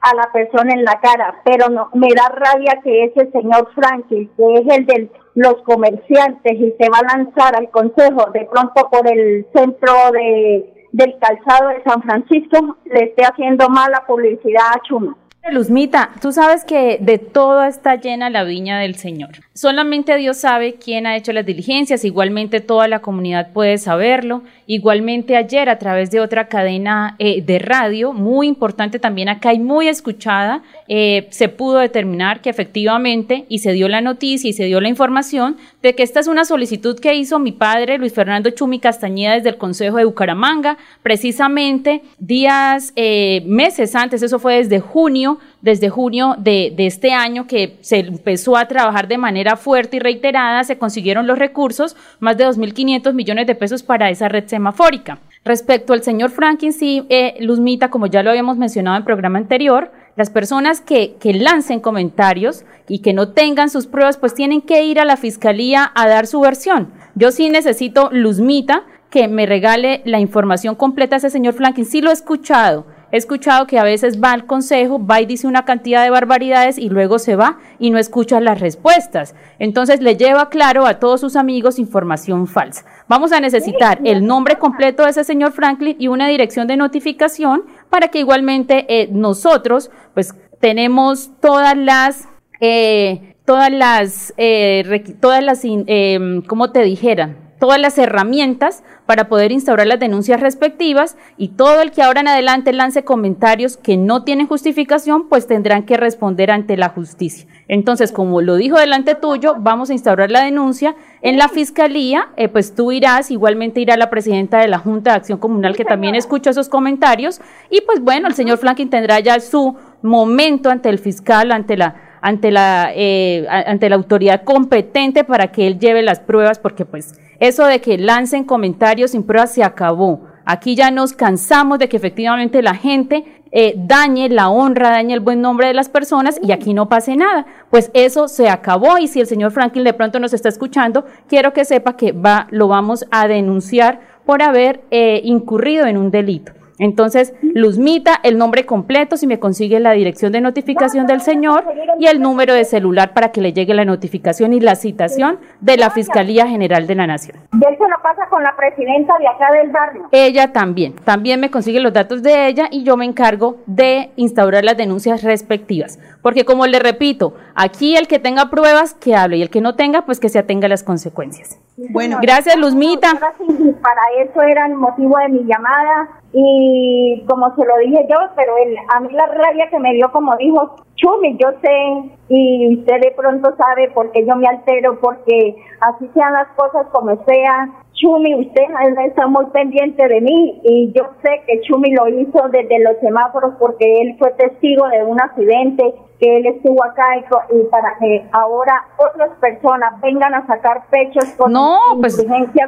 a 0.00 0.14
la 0.14 0.30
persona 0.32 0.72
en 0.72 0.84
la 0.84 1.00
cara, 1.00 1.40
pero 1.44 1.68
no, 1.68 1.90
me 1.94 2.08
da 2.14 2.28
rabia 2.28 2.80
que 2.84 3.04
ese 3.04 3.30
señor 3.32 3.68
Franklin, 3.74 4.30
que 4.36 4.54
es 4.54 4.76
el 4.76 4.86
de 4.86 5.10
los 5.34 5.56
comerciantes 5.62 6.52
y 6.52 6.74
se 6.78 6.88
va 6.88 6.98
a 6.98 7.16
lanzar 7.16 7.56
al 7.56 7.70
consejo 7.70 8.30
de 8.32 8.46
pronto 8.50 8.88
por 8.90 9.06
el 9.10 9.46
centro 9.52 9.92
de 10.12 10.72
del 10.92 11.14
calzado 11.18 11.68
de 11.68 11.82
San 11.82 12.02
Francisco, 12.02 12.76
le 12.86 13.04
esté 13.04 13.22
haciendo 13.22 13.68
mala 13.68 14.04
publicidad 14.06 14.62
a 14.74 14.80
Chumi. 14.80 15.10
Luzmita, 15.50 16.10
tú 16.20 16.32
sabes 16.32 16.64
que 16.64 16.98
de 17.00 17.18
todo 17.18 17.64
está 17.64 17.96
llena 17.96 18.30
la 18.30 18.44
viña 18.44 18.78
del 18.78 18.96
Señor. 18.96 19.30
Solamente 19.54 20.16
Dios 20.16 20.36
sabe 20.36 20.74
quién 20.74 21.06
ha 21.06 21.16
hecho 21.16 21.32
las 21.32 21.46
diligencias, 21.46 22.04
igualmente 22.04 22.60
toda 22.60 22.88
la 22.88 22.98
comunidad 22.98 23.52
puede 23.52 23.78
saberlo. 23.78 24.42
Igualmente 24.66 25.36
ayer 25.36 25.70
a 25.70 25.78
través 25.78 26.10
de 26.10 26.20
otra 26.20 26.48
cadena 26.48 27.16
eh, 27.18 27.40
de 27.40 27.58
radio, 27.58 28.12
muy 28.12 28.48
importante 28.48 28.98
también 28.98 29.28
acá 29.28 29.54
y 29.54 29.58
muy 29.58 29.88
escuchada, 29.88 30.62
eh, 30.88 31.28
se 31.30 31.48
pudo 31.48 31.78
determinar 31.78 32.42
que 32.42 32.50
efectivamente, 32.50 33.46
y 33.48 33.60
se 33.60 33.72
dio 33.72 33.88
la 33.88 34.00
noticia 34.00 34.50
y 34.50 34.52
se 34.52 34.64
dio 34.64 34.80
la 34.80 34.88
información, 34.88 35.56
de 35.82 35.94
que 35.94 36.02
esta 36.02 36.20
es 36.20 36.26
una 36.26 36.44
solicitud 36.44 36.98
que 36.98 37.14
hizo 37.14 37.38
mi 37.38 37.52
padre 37.52 37.96
Luis 37.96 38.12
Fernando 38.12 38.50
Chumi 38.50 38.80
Castañeda 38.80 39.36
desde 39.36 39.50
el 39.50 39.56
Consejo 39.56 39.96
de 39.96 40.04
Bucaramanga, 40.04 40.76
precisamente 41.02 42.02
días, 42.18 42.92
eh, 42.96 43.42
meses 43.46 43.94
antes, 43.94 44.22
eso 44.22 44.38
fue 44.38 44.56
desde 44.56 44.80
junio, 44.80 45.35
desde 45.60 45.88
junio 45.88 46.36
de, 46.38 46.74
este 46.78 47.12
año 47.12 47.46
que 47.46 47.76
se 47.80 47.98
empezó 47.98 48.56
a 48.56 48.68
trabajar 48.68 49.08
de 49.08 49.18
manera 49.18 49.56
fuerte 49.56 49.96
y 49.96 50.00
reiterada, 50.00 50.64
se 50.64 50.78
consiguieron 50.78 51.26
los 51.26 51.38
recursos, 51.38 51.96
más 52.20 52.36
de 52.36 52.46
2.500 52.46 53.12
millones 53.12 53.46
de 53.46 53.54
pesos 53.54 53.82
para 53.82 54.10
esa 54.10 54.28
red 54.28 54.46
semafórica. 54.46 55.18
Respecto 55.44 55.92
al 55.92 56.02
señor 56.02 56.30
Franklin, 56.30 56.72
sí, 56.72 57.06
eh, 57.08 57.36
Luzmita, 57.40 57.90
como 57.90 58.06
ya 58.06 58.22
lo 58.22 58.30
habíamos 58.30 58.56
mencionado 58.56 58.96
en 58.96 59.00
el 59.02 59.04
programa 59.04 59.38
anterior, 59.38 59.92
las 60.16 60.30
personas 60.30 60.80
que, 60.80 61.16
que 61.20 61.34
lancen 61.34 61.80
comentarios 61.80 62.64
y 62.88 63.00
que 63.00 63.12
no 63.12 63.28
tengan 63.28 63.70
sus 63.70 63.86
pruebas, 63.86 64.16
pues 64.16 64.34
tienen 64.34 64.62
que 64.62 64.84
ir 64.84 64.98
a 64.98 65.04
la 65.04 65.16
fiscalía 65.16 65.92
a 65.94 66.08
dar 66.08 66.26
su 66.26 66.40
versión. 66.40 66.90
Yo 67.14 67.30
sí 67.30 67.50
necesito, 67.50 68.08
Luzmita, 68.12 68.84
que 69.10 69.28
me 69.28 69.46
regale 69.46 70.02
la 70.04 70.20
información 70.20 70.74
completa 70.74 71.16
a 71.16 71.18
ese 71.18 71.30
señor 71.30 71.54
Franklin. 71.54 71.86
Sí 71.86 72.00
lo 72.00 72.10
he 72.10 72.12
escuchado 72.12 72.86
He 73.16 73.18
escuchado 73.18 73.66
que 73.66 73.78
a 73.78 73.82
veces 73.82 74.22
va 74.22 74.32
al 74.32 74.44
consejo, 74.44 75.02
va 75.02 75.22
y 75.22 75.24
dice 75.24 75.46
una 75.46 75.64
cantidad 75.64 76.04
de 76.04 76.10
barbaridades 76.10 76.76
y 76.76 76.90
luego 76.90 77.18
se 77.18 77.34
va 77.34 77.56
y 77.78 77.88
no 77.88 77.96
escucha 77.96 78.40
las 78.40 78.60
respuestas. 78.60 79.34
Entonces 79.58 80.02
le 80.02 80.18
lleva 80.18 80.50
claro 80.50 80.84
a 80.84 80.98
todos 80.98 81.22
sus 81.22 81.34
amigos 81.34 81.78
información 81.78 82.46
falsa. 82.46 82.84
Vamos 83.08 83.32
a 83.32 83.40
necesitar 83.40 84.00
el 84.04 84.26
nombre 84.26 84.58
completo 84.58 85.04
de 85.04 85.12
ese 85.12 85.24
señor 85.24 85.52
Franklin 85.52 85.96
y 85.98 86.08
una 86.08 86.28
dirección 86.28 86.66
de 86.66 86.76
notificación 86.76 87.64
para 87.88 88.08
que 88.08 88.18
igualmente 88.18 88.84
eh, 88.86 89.08
nosotros 89.10 89.90
pues 90.12 90.34
tenemos 90.60 91.30
todas 91.40 91.74
las... 91.74 92.28
Eh, 92.60 93.32
todas 93.46 93.72
las, 93.72 94.34
eh, 94.36 95.14
todas 95.20 95.42
las, 95.42 95.60
eh, 95.64 96.42
¿cómo 96.48 96.72
te 96.72 96.82
dijeran? 96.82 97.45
Todas 97.58 97.80
las 97.80 97.96
herramientas 97.98 98.82
para 99.06 99.28
poder 99.28 99.52
instaurar 99.52 99.86
las 99.86 100.00
denuncias 100.00 100.40
respectivas 100.40 101.16
y 101.36 101.48
todo 101.48 101.80
el 101.80 101.90
que 101.90 102.02
ahora 102.02 102.20
en 102.20 102.28
adelante 102.28 102.72
lance 102.72 103.04
comentarios 103.04 103.76
que 103.76 103.96
no 103.96 104.24
tienen 104.24 104.46
justificación, 104.46 105.28
pues 105.28 105.46
tendrán 105.46 105.84
que 105.84 105.96
responder 105.96 106.50
ante 106.50 106.76
la 106.76 106.90
justicia. 106.90 107.46
Entonces, 107.68 108.12
como 108.12 108.42
lo 108.42 108.56
dijo 108.56 108.78
delante 108.78 109.14
tuyo, 109.14 109.56
vamos 109.58 109.90
a 109.90 109.92
instaurar 109.92 110.30
la 110.30 110.44
denuncia 110.44 110.96
en 111.22 111.38
la 111.38 111.48
fiscalía, 111.48 112.28
eh, 112.36 112.48
pues 112.48 112.74
tú 112.74 112.92
irás, 112.92 113.30
igualmente 113.30 113.80
irá 113.80 113.96
la 113.96 114.10
presidenta 114.10 114.58
de 114.58 114.68
la 114.68 114.78
Junta 114.78 115.10
de 115.10 115.16
Acción 115.16 115.38
Comunal 115.38 115.76
que 115.76 115.84
también 115.84 116.14
escuchó 116.14 116.50
esos 116.50 116.68
comentarios 116.68 117.40
y 117.70 117.80
pues 117.82 118.00
bueno, 118.00 118.28
el 118.28 118.34
señor 118.34 118.58
Franklin 118.58 118.90
tendrá 118.90 119.20
ya 119.20 119.40
su 119.40 119.76
momento 120.02 120.70
ante 120.70 120.88
el 120.88 120.98
fiscal, 120.98 121.52
ante 121.52 121.76
la 121.76 122.05
ante 122.20 122.50
la 122.50 122.90
eh, 122.94 123.46
ante 123.48 123.88
la 123.88 123.96
autoridad 123.96 124.42
competente 124.44 125.24
para 125.24 125.52
que 125.52 125.66
él 125.66 125.78
lleve 125.78 126.02
las 126.02 126.20
pruebas 126.20 126.58
porque 126.58 126.84
pues 126.84 127.14
eso 127.40 127.66
de 127.66 127.80
que 127.80 127.98
lancen 127.98 128.44
comentarios 128.44 129.12
sin 129.12 129.22
pruebas 129.22 129.52
se 129.52 129.62
acabó. 129.62 130.22
Aquí 130.44 130.76
ya 130.76 130.90
nos 130.90 131.12
cansamos 131.12 131.78
de 131.78 131.88
que 131.88 131.96
efectivamente 131.96 132.62
la 132.62 132.74
gente 132.74 133.24
eh, 133.50 133.74
dañe 133.76 134.28
la 134.28 134.48
honra, 134.48 134.90
dañe 134.90 135.14
el 135.14 135.20
buen 135.20 135.40
nombre 135.40 135.66
de 135.66 135.74
las 135.74 135.88
personas 135.88 136.38
y 136.42 136.52
aquí 136.52 136.74
no 136.74 136.88
pase 136.88 137.16
nada. 137.16 137.46
Pues 137.70 137.90
eso 137.94 138.28
se 138.28 138.48
acabó 138.48 138.98
y 138.98 139.08
si 139.08 139.20
el 139.20 139.26
señor 139.26 139.50
Franklin 139.50 139.84
de 139.84 139.92
pronto 139.92 140.20
nos 140.20 140.34
está 140.34 140.48
escuchando, 140.48 141.04
quiero 141.26 141.52
que 141.52 141.64
sepa 141.64 141.96
que 141.96 142.12
va, 142.12 142.46
lo 142.50 142.68
vamos 142.68 143.06
a 143.10 143.26
denunciar 143.26 144.00
por 144.24 144.42
haber 144.42 144.82
eh, 144.90 145.20
incurrido 145.24 145.86
en 145.86 145.96
un 145.96 146.10
delito. 146.10 146.52
Entonces, 146.78 147.34
Luzmita, 147.42 148.20
el 148.22 148.38
nombre 148.38 148.66
completo, 148.66 149.16
si 149.16 149.26
me 149.26 149.38
consigue 149.38 149.80
la 149.80 149.92
dirección 149.92 150.32
de 150.32 150.40
notificación 150.40 151.06
del 151.06 151.20
señor 151.20 151.64
y 151.98 152.06
el 152.06 152.20
número 152.20 152.54
de 152.54 152.64
celular 152.64 153.14
para 153.14 153.32
que 153.32 153.40
le 153.40 153.52
llegue 153.52 153.72
la 153.74 153.84
notificación 153.84 154.52
y 154.52 154.60
la 154.60 154.74
citación 154.74 155.38
de 155.60 155.76
la 155.76 155.90
Fiscalía 155.90 156.46
General 156.46 156.86
de 156.86 156.94
la 156.94 157.06
Nación. 157.06 157.38
Y 157.52 157.56
él 157.56 157.76
se 157.78 157.88
lo 157.88 157.96
pasa 158.02 158.28
con 158.28 158.42
la 158.42 158.54
presidenta 158.56 159.16
de 159.18 159.26
acá 159.26 159.52
del 159.52 159.70
barrio. 159.70 160.08
Ella 160.12 160.52
también, 160.52 160.94
también 161.04 161.40
me 161.40 161.50
consigue 161.50 161.80
los 161.80 161.92
datos 161.92 162.22
de 162.22 162.46
ella 162.46 162.68
y 162.70 162.84
yo 162.84 162.96
me 162.96 163.06
encargo 163.06 163.56
de 163.66 164.10
instaurar 164.16 164.64
las 164.64 164.76
denuncias 164.76 165.22
respectivas. 165.22 165.98
Porque 166.20 166.44
como 166.44 166.66
le 166.66 166.78
repito, 166.78 167.34
aquí 167.54 167.96
el 167.96 168.08
que 168.08 168.18
tenga 168.18 168.50
pruebas, 168.50 168.94
que 168.94 169.14
hable 169.14 169.38
y 169.38 169.42
el 169.42 169.50
que 169.50 169.60
no 169.60 169.76
tenga, 169.76 170.04
pues 170.04 170.20
que 170.20 170.28
se 170.28 170.38
atenga 170.38 170.66
a 170.66 170.68
las 170.68 170.82
consecuencias. 170.82 171.58
Bueno, 171.90 172.18
Gracias, 172.22 172.56
Luzmita. 172.56 173.12
Para 173.18 174.02
eso 174.24 174.42
era 174.42 174.66
el 174.66 174.74
motivo 174.74 175.18
de 175.18 175.28
mi 175.28 175.44
llamada 175.44 176.08
y 176.38 177.24
como 177.26 177.54
se 177.54 177.64
lo 177.64 177.78
dije 177.78 178.06
yo, 178.10 178.16
pero 178.36 178.58
él, 178.58 178.76
a 178.94 179.00
mí 179.00 179.08
la 179.10 179.24
rabia 179.24 179.70
que 179.70 179.78
me 179.78 179.94
dio 179.94 180.12
como 180.12 180.36
dijo, 180.36 180.76
Chumi, 180.96 181.34
yo 181.38 181.48
sé 181.62 182.10
y 182.28 182.76
usted 182.76 183.00
de 183.00 183.14
pronto 183.16 183.56
sabe 183.56 183.90
por 183.92 184.12
qué 184.12 184.26
yo 184.26 184.36
me 184.36 184.46
altero, 184.46 185.00
porque 185.00 185.56
así 185.80 186.10
sean 186.12 186.34
las 186.34 186.48
cosas 186.48 186.88
como 186.92 187.16
sea. 187.24 187.70
Chumi, 187.96 188.34
usted 188.34 188.62
está 189.06 189.26
muy 189.26 189.46
pendiente 189.46 190.06
de 190.06 190.20
mí 190.20 190.60
y 190.64 190.92
yo 190.94 191.08
sé 191.22 191.42
que 191.46 191.62
Chumi 191.62 191.92
lo 191.92 192.08
hizo 192.08 192.48
desde 192.50 192.78
los 192.80 192.98
semáforos 193.00 193.54
porque 193.58 194.02
él 194.02 194.16
fue 194.18 194.32
testigo 194.32 194.86
de 194.88 195.02
un 195.02 195.18
accidente 195.18 195.94
que 196.20 196.36
él 196.36 196.46
estuvo 196.46 196.82
acá 196.84 197.04
y, 197.18 197.64
para 197.70 197.96
que 197.98 198.26
ahora 198.32 198.84
otras 198.96 199.30
personas 199.38 200.00
vengan 200.00 200.34
a 200.34 200.46
sacar 200.46 200.84
pechos 200.90 201.24
con 201.36 201.52
No, 201.52 201.78
pues, 202.00 202.18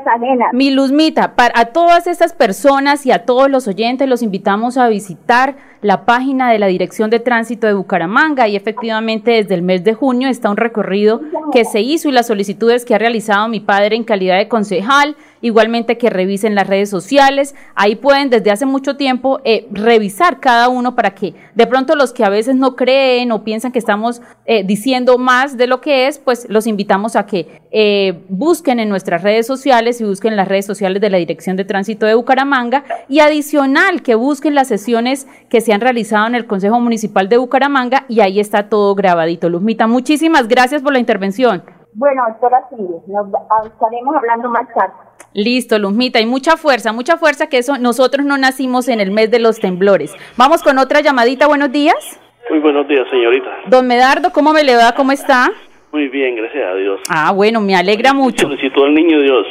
ajenas. 0.06 0.52
Mi 0.52 0.70
Luzmita, 0.70 1.34
para 1.34 1.58
a 1.58 1.66
todas 1.66 2.06
estas 2.06 2.32
personas 2.32 3.06
y 3.06 3.12
a 3.12 3.24
todos 3.24 3.50
los 3.50 3.66
oyentes 3.68 4.08
los 4.08 4.22
invitamos 4.22 4.76
a 4.76 4.88
visitar 4.88 5.56
la 5.80 6.04
página 6.04 6.50
de 6.50 6.58
la 6.58 6.66
Dirección 6.66 7.08
de 7.08 7.20
Tránsito 7.20 7.66
de 7.66 7.74
Bucaramanga 7.74 8.48
y 8.48 8.56
efectivamente 8.56 9.30
desde 9.30 9.54
el 9.54 9.62
mes 9.62 9.84
de 9.84 9.94
junio 9.94 10.28
está 10.28 10.50
un 10.50 10.56
recorrido 10.56 11.20
que 11.52 11.64
se 11.64 11.80
hizo 11.80 12.08
y 12.08 12.12
las 12.12 12.26
solicitudes 12.26 12.84
que 12.84 12.94
ha 12.94 12.98
realizado 12.98 13.48
mi 13.48 13.60
padre 13.60 13.96
en 13.96 14.04
calidad 14.04 14.38
de 14.38 14.48
concejal, 14.48 15.16
igualmente 15.40 15.98
que 15.98 16.10
revisen 16.10 16.54
las 16.54 16.66
redes 16.66 16.90
sociales, 16.90 17.54
ahí 17.74 17.96
pueden 17.96 18.30
desde 18.30 18.50
hace 18.50 18.66
mucho 18.66 18.96
tiempo 18.96 19.40
eh, 19.44 19.66
revisar 19.70 20.40
cada 20.40 20.68
uno 20.68 20.94
para 20.94 21.14
que 21.14 21.34
de 21.54 21.66
pronto 21.66 21.94
los 21.94 22.12
que 22.12 22.24
a 22.24 22.28
veces 22.28 22.56
no 22.56 22.76
creen 22.76 23.32
o 23.32 23.44
piensan 23.44 23.72
que 23.72 23.78
estamos 23.78 24.20
eh, 24.46 24.64
diciendo 24.64 25.18
más 25.18 25.56
de 25.56 25.66
lo 25.66 25.80
que 25.80 26.06
es, 26.06 26.18
pues 26.18 26.46
los 26.48 26.66
invitamos 26.66 27.16
a 27.16 27.26
que 27.26 27.60
eh, 27.70 28.24
busquen 28.28 28.80
en 28.80 28.88
nuestras 28.88 29.22
redes 29.22 29.46
sociales 29.46 30.00
y 30.00 30.04
busquen 30.04 30.36
las 30.36 30.48
redes 30.48 30.66
sociales 30.66 31.00
de 31.00 31.10
la 31.10 31.18
Dirección 31.18 31.56
de 31.56 31.64
Tránsito 31.64 32.06
de 32.06 32.14
Bucaramanga 32.14 32.84
y 33.08 33.20
adicional 33.20 34.02
que 34.02 34.14
busquen 34.14 34.54
las 34.54 34.68
sesiones 34.68 35.26
que 35.48 35.60
se 35.60 35.72
han 35.72 35.80
realizado 35.80 36.26
en 36.26 36.34
el 36.34 36.46
Consejo 36.46 36.80
Municipal 36.80 37.28
de 37.28 37.36
Bucaramanga 37.36 38.04
y 38.08 38.20
ahí 38.20 38.40
está 38.40 38.68
todo 38.68 38.94
grabadito. 38.94 39.48
Luzmita, 39.48 39.86
muchísimas 39.86 40.48
gracias 40.48 40.82
por 40.82 40.92
la 40.92 40.98
intervención. 40.98 41.77
Bueno, 41.94 42.22
doctora 42.28 42.64
Cindy, 42.68 42.94
nos 43.06 43.26
ah, 43.34 43.62
estaremos 43.66 44.14
hablando 44.16 44.48
más 44.50 44.68
tarde. 44.74 44.94
Listo, 45.34 45.78
Luzmita, 45.78 46.20
y 46.20 46.26
mucha 46.26 46.56
fuerza, 46.56 46.92
mucha 46.92 47.16
fuerza 47.16 47.48
que 47.48 47.58
eso 47.58 47.78
nosotros 47.78 48.24
no 48.24 48.38
nacimos 48.38 48.88
en 48.88 49.00
el 49.00 49.10
mes 49.10 49.30
de 49.30 49.38
los 49.38 49.60
temblores. 49.60 50.14
Vamos 50.36 50.62
con 50.62 50.78
otra 50.78 51.00
llamadita, 51.00 51.46
buenos 51.46 51.72
días. 51.72 52.20
Muy 52.50 52.60
buenos 52.60 52.88
días, 52.88 53.06
señorita. 53.10 53.48
Don 53.66 53.86
Medardo, 53.86 54.32
¿cómo 54.32 54.52
me 54.52 54.64
le 54.64 54.74
va? 54.76 54.92
¿Cómo 54.96 55.12
está? 55.12 55.50
Muy 55.92 56.08
bien, 56.08 56.36
gracias 56.36 56.64
a 56.64 56.74
Dios. 56.74 57.00
Ah, 57.08 57.32
bueno, 57.32 57.60
me 57.60 57.74
alegra 57.74 58.12
mucho. 58.12 58.46
Solicitó 58.46 58.84
al 58.84 58.94
niño 58.94 59.20
Dios. 59.20 59.46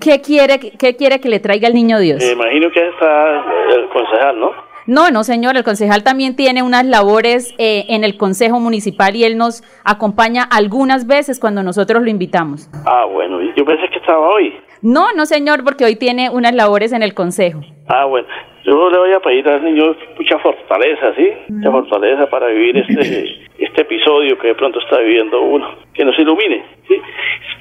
¿Qué 0.00 0.20
quiere, 0.20 0.58
qué 0.58 0.96
quiere 0.96 1.20
que 1.20 1.28
le 1.28 1.40
traiga 1.40 1.68
el 1.68 1.74
niño 1.74 1.98
Dios? 1.98 2.22
Me 2.24 2.32
imagino 2.32 2.70
que 2.70 2.88
está 2.88 3.44
el 3.74 3.88
concejal, 3.90 4.40
¿no? 4.40 4.50
No, 4.86 5.10
no, 5.10 5.24
señor, 5.24 5.56
el 5.56 5.64
concejal 5.64 6.04
también 6.04 6.36
tiene 6.36 6.62
unas 6.62 6.84
labores 6.84 7.54
eh, 7.58 7.86
en 7.88 8.04
el 8.04 8.18
Consejo 8.18 8.60
Municipal 8.60 9.16
y 9.16 9.24
él 9.24 9.38
nos 9.38 9.62
acompaña 9.82 10.42
algunas 10.42 11.06
veces 11.06 11.40
cuando 11.40 11.62
nosotros 11.62 12.02
lo 12.02 12.10
invitamos. 12.10 12.68
Ah, 12.84 13.06
bueno, 13.10 13.40
yo 13.56 13.64
pensé 13.64 13.88
que 13.88 13.98
estaba 13.98 14.28
hoy. 14.28 14.52
No, 14.82 15.12
no, 15.16 15.24
señor, 15.24 15.64
porque 15.64 15.86
hoy 15.86 15.96
tiene 15.96 16.28
unas 16.28 16.54
labores 16.54 16.92
en 16.92 17.02
el 17.02 17.14
Consejo. 17.14 17.62
Ah, 17.88 18.04
bueno, 18.04 18.28
yo 18.64 18.90
le 18.90 18.98
voy 18.98 19.12
a 19.12 19.20
pedir 19.20 19.48
al 19.48 19.64
niño 19.64 19.96
mucha 20.18 20.38
fortaleza, 20.38 21.14
¿sí? 21.16 21.30
Mucha 21.48 21.70
fortaleza 21.70 22.28
para 22.28 22.48
vivir 22.48 22.76
este, 22.76 23.46
este 23.58 23.82
episodio 23.82 24.38
que 24.38 24.48
de 24.48 24.54
pronto 24.54 24.80
está 24.80 24.98
viviendo 24.98 25.40
uno. 25.40 25.66
Que 25.94 26.04
nos 26.04 26.18
ilumine, 26.18 26.62
¿sí? 26.86 27.00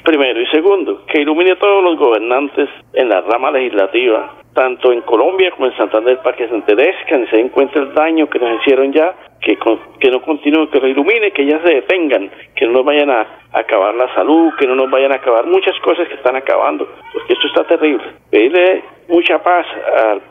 Primero. 0.04 0.42
Y 0.42 0.48
segundo, 0.48 1.06
que 1.06 1.22
ilumine 1.22 1.52
a 1.52 1.60
todos 1.60 1.84
los 1.84 1.98
gobernantes 1.98 2.68
en 2.94 3.08
la 3.08 3.22
rama 3.22 3.52
legislativa, 3.52 4.43
tanto 4.54 4.92
en 4.92 5.02
Colombia 5.02 5.52
como 5.52 5.66
en 5.68 5.76
Santander, 5.78 6.20
para 6.20 6.36
que 6.38 6.48
se 6.48 6.54
enterezcan 6.56 7.24
y 7.24 7.28
se 7.28 7.38
den 7.38 7.50
cuenta 7.50 7.80
el 7.80 7.94
daño 7.94 8.30
que 8.30 8.40
nos 8.40 8.60
hicieron 8.62 8.92
ya, 8.94 9.14
que, 9.42 9.58
con- 9.58 9.80
que 10.00 10.10
no 10.12 10.22
continúen, 10.22 10.68
que 10.68 10.80
lo 10.80 11.04
que 11.34 11.46
ya 11.46 11.60
se 11.64 11.74
detengan, 11.76 12.30
que 12.56 12.66
no 12.68 12.74
nos 12.74 12.86
vayan 12.86 13.10
a 13.10 13.26
acabar 13.52 13.94
la 13.96 14.14
salud, 14.14 14.54
que 14.60 14.68
no 14.68 14.76
nos 14.76 14.90
vayan 14.90 15.12
a 15.12 15.16
acabar 15.16 15.46
muchas 15.46 15.78
cosas 15.80 16.08
que 16.08 16.16
están 16.16 16.36
acabando, 16.36 16.88
porque 17.14 17.34
esto 17.34 17.48
está 17.48 17.64
terrible. 17.66 18.04
Pedirle 18.30 18.84
mucha 19.10 19.42
paz 19.42 19.66
al, 20.08 20.22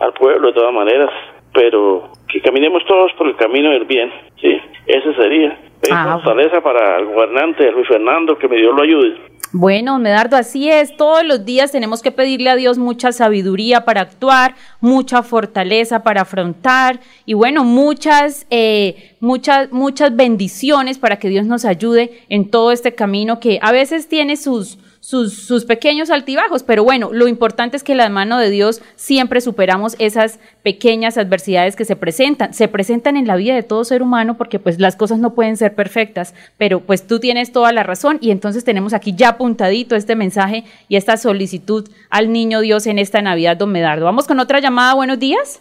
al 0.00 0.12
pueblo 0.14 0.48
de 0.48 0.54
todas 0.54 0.72
maneras, 0.72 1.10
pero 1.52 2.10
que 2.28 2.40
caminemos 2.40 2.84
todos 2.86 3.12
por 3.14 3.26
el 3.28 3.36
camino 3.36 3.70
del 3.70 3.84
bien, 3.84 4.12
sí, 4.40 4.60
ese 4.86 5.14
sería. 5.14 5.58
Ah, 5.90 6.20
fortaleza 6.22 6.60
para 6.60 6.98
el 6.98 7.06
gobernante 7.06 7.70
Luis 7.72 7.88
Fernando, 7.88 8.38
que 8.38 8.48
me 8.48 8.56
Dios 8.56 8.74
lo 8.74 8.82
ayude. 8.82 9.34
Bueno, 9.56 10.00
Medardo, 10.00 10.36
así 10.36 10.68
es. 10.68 10.96
Todos 10.96 11.24
los 11.24 11.44
días 11.44 11.70
tenemos 11.70 12.02
que 12.02 12.10
pedirle 12.10 12.50
a 12.50 12.56
Dios 12.56 12.76
mucha 12.76 13.12
sabiduría 13.12 13.84
para 13.84 14.00
actuar, 14.00 14.56
mucha 14.80 15.22
fortaleza 15.22 16.02
para 16.02 16.22
afrontar 16.22 16.98
y 17.24 17.34
bueno, 17.34 17.62
muchas, 17.62 18.48
eh, 18.50 19.14
muchas, 19.20 19.70
muchas 19.70 20.16
bendiciones 20.16 20.98
para 20.98 21.20
que 21.20 21.28
Dios 21.28 21.46
nos 21.46 21.64
ayude 21.64 22.24
en 22.28 22.50
todo 22.50 22.72
este 22.72 22.96
camino 22.96 23.38
que 23.38 23.60
a 23.62 23.70
veces 23.70 24.08
tiene 24.08 24.36
sus, 24.36 24.78
sus, 25.04 25.34
sus 25.34 25.66
pequeños 25.66 26.08
altibajos, 26.08 26.62
pero 26.62 26.82
bueno, 26.82 27.10
lo 27.12 27.28
importante 27.28 27.76
es 27.76 27.84
que 27.84 27.94
la 27.94 28.08
mano 28.08 28.38
de 28.38 28.48
Dios 28.48 28.80
siempre 28.96 29.42
superamos 29.42 29.96
esas 29.98 30.38
pequeñas 30.62 31.18
adversidades 31.18 31.76
que 31.76 31.84
se 31.84 31.94
presentan. 31.94 32.54
Se 32.54 32.68
presentan 32.68 33.18
en 33.18 33.26
la 33.26 33.36
vida 33.36 33.54
de 33.54 33.62
todo 33.62 33.84
ser 33.84 34.00
humano 34.00 34.38
porque 34.38 34.58
pues 34.58 34.80
las 34.80 34.96
cosas 34.96 35.18
no 35.18 35.34
pueden 35.34 35.58
ser 35.58 35.74
perfectas, 35.74 36.32
pero 36.56 36.80
pues 36.80 37.06
tú 37.06 37.20
tienes 37.20 37.52
toda 37.52 37.70
la 37.72 37.82
razón 37.82 38.16
y 38.22 38.30
entonces 38.30 38.64
tenemos 38.64 38.94
aquí 38.94 39.14
ya 39.14 39.28
apuntadito 39.28 39.94
este 39.94 40.16
mensaje 40.16 40.64
y 40.88 40.96
esta 40.96 41.18
solicitud 41.18 41.86
al 42.08 42.32
niño 42.32 42.60
Dios 42.60 42.86
en 42.86 42.98
esta 42.98 43.20
Navidad, 43.20 43.58
don 43.58 43.72
Medardo. 43.72 44.06
Vamos 44.06 44.26
con 44.26 44.40
otra 44.40 44.60
llamada, 44.60 44.94
buenos 44.94 45.18
días. 45.18 45.60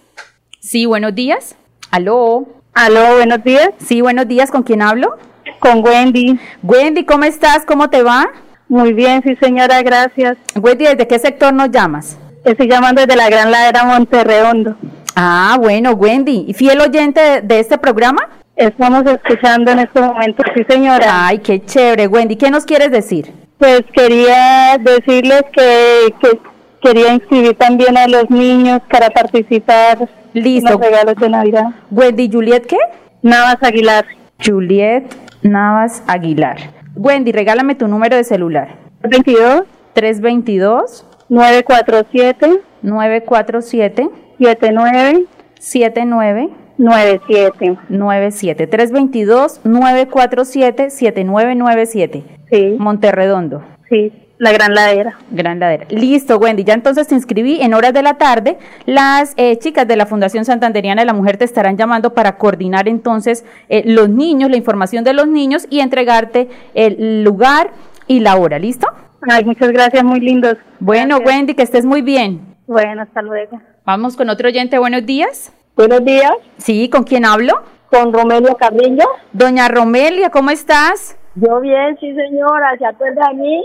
Sí, 0.62 0.86
buenos 0.86 1.16
días. 1.16 1.58
Aló. 1.92 2.48
Aló, 2.74 3.18
buenos 3.18 3.44
días. 3.44 3.72
Sí, 3.86 4.00
buenos 4.00 4.26
días, 4.26 4.52
¿con 4.52 4.64
quién 4.64 4.82
hablo? 4.82 5.18
Con 5.60 5.84
Wendy. 5.84 6.40
Wendy, 6.62 7.04
¿cómo 7.04 7.26
estás? 7.26 7.66
¿Cómo 7.66 7.90
te 7.90 8.04
va? 8.04 8.32
Muy 8.68 8.94
bien, 8.94 9.22
sí, 9.24 9.36
señora, 9.42 9.82
gracias. 9.82 10.38
Wendy, 10.56 10.86
¿desde 10.86 11.08
qué 11.08 11.20
sector 11.20 11.54
nos 11.54 11.70
llamas? 11.70 12.18
Estoy 12.44 12.68
llamando 12.68 13.02
desde 13.02 13.16
la 13.16 13.30
Gran 13.30 13.52
Ladera 13.52 13.84
Monterredondo. 13.86 14.76
Ah, 15.16 15.58
bueno, 15.60 15.92
Wendy, 15.92 16.46
¿y 16.48 16.54
fiel 16.54 16.82
oyente 16.82 17.22
de, 17.22 17.42
de 17.42 17.60
este 17.60 17.78
programa? 17.78 18.30
Estamos 18.56 19.04
escuchando 19.06 19.72
en 19.72 19.80
este 19.80 20.00
momento, 20.02 20.44
sí, 20.56 20.64
señora. 20.68 21.28
Ay, 21.28 21.40
qué 21.40 21.64
chévere, 21.64 22.08
Wendy. 22.08 22.36
¿Qué 22.36 22.50
nos 22.52 22.66
quieres 22.66 22.92
decir? 22.92 23.32
Pues 23.58 23.82
quería 23.94 24.78
decirles 24.80 25.44
que, 25.54 26.14
que 26.22 26.40
quería 26.82 27.14
inscribir 27.14 27.56
también 27.56 27.98
a 27.98 28.08
los 28.08 28.30
niños 28.30 28.82
para 28.92 29.10
participar 29.10 30.10
Listo. 30.34 30.68
en 30.68 30.74
los 30.74 30.82
regalos 30.82 31.16
de 31.16 31.30
Navidad. 31.30 31.66
Wendy, 31.92 32.30
¿Juliet 32.32 32.66
qué? 32.66 32.78
Navas 33.22 33.58
Aguilar, 33.62 34.06
Juliet 34.44 35.04
Navas 35.42 36.04
Aguilar. 36.08 36.58
Wendy, 36.96 37.32
regálame 37.32 37.76
tu 37.76 37.88
número 37.88 38.16
de 38.16 38.24
celular. 38.24 38.76
22 39.04 39.64
322 39.94 41.06
947 41.30 42.62
947 42.82 44.10
79 44.40 45.26
79 45.60 46.50
97. 46.78 47.78
97 47.90 48.68
322 48.68 49.62
947 49.64 50.90
7997 50.90 52.24
Sí, 52.50 52.76
Monterredondo. 52.80 53.64
sí, 53.90 54.12
la 54.40 54.52
Gran 54.52 54.74
Ladera. 54.76 55.18
Gran 55.32 55.60
ladera. 55.60 55.86
Listo, 55.90 56.38
Wendy. 56.38 56.64
Ya 56.64 56.74
entonces 56.74 57.08
te 57.08 57.16
inscribí 57.16 57.62
en 57.62 57.74
horas 57.74 57.94
de 57.94 58.02
la 58.02 58.16
tarde. 58.16 58.58
Las 58.86 59.34
eh, 59.38 59.58
chicas 59.58 59.88
de 59.88 59.96
la 59.96 60.06
Fundación 60.06 60.44
Santanderiana 60.44 61.02
de 61.02 61.06
la 61.06 61.14
Mujer 61.14 61.38
te 61.38 61.46
estarán 61.46 61.78
llamando 61.78 62.14
para 62.14 62.38
coordinar 62.38 62.88
entonces 62.88 63.46
eh, 63.70 63.84
los 63.86 64.10
niños, 64.10 64.50
la 64.50 64.58
información 64.58 65.04
de 65.04 65.14
los 65.14 65.28
niños 65.28 65.68
y 65.70 65.80
entregarte 65.80 66.50
el 66.74 67.24
lugar 67.24 67.72
y 68.08 68.20
la 68.20 68.36
hora. 68.36 68.60
¿Listo? 68.60 68.88
Ay, 69.30 69.46
muchas 69.46 69.72
gracias, 69.72 70.04
muy 70.04 70.20
lindos. 70.20 70.58
Bueno, 70.80 71.18
Wendy, 71.20 71.54
que 71.54 71.64
estés 71.64 71.86
muy 71.86 72.02
bien. 72.02 72.42
Bueno, 72.68 73.04
hasta 73.04 73.22
luego. 73.22 73.62
Vamos 73.86 74.18
con 74.18 74.30
otro 74.30 74.50
oyente. 74.50 74.78
Buenos 74.78 75.06
días. 75.06 75.54
Buenos 75.76 76.04
días, 76.06 76.32
Sí, 76.58 76.90
¿con 76.90 77.04
quién 77.04 77.26
hablo? 77.26 77.64
con 77.90 78.12
Romelio 78.12 78.56
Carrillo. 78.58 79.06
Doña 79.34 79.68
Romelia, 79.68 80.32
¿cómo 80.32 80.50
estás? 80.50 81.16
Yo 81.36 81.60
bien, 81.62 81.98
sí 82.00 82.14
señora, 82.14 82.78
¿se 82.78 82.86
acuerda 82.86 83.30
de 83.30 83.36
mí? 83.36 83.64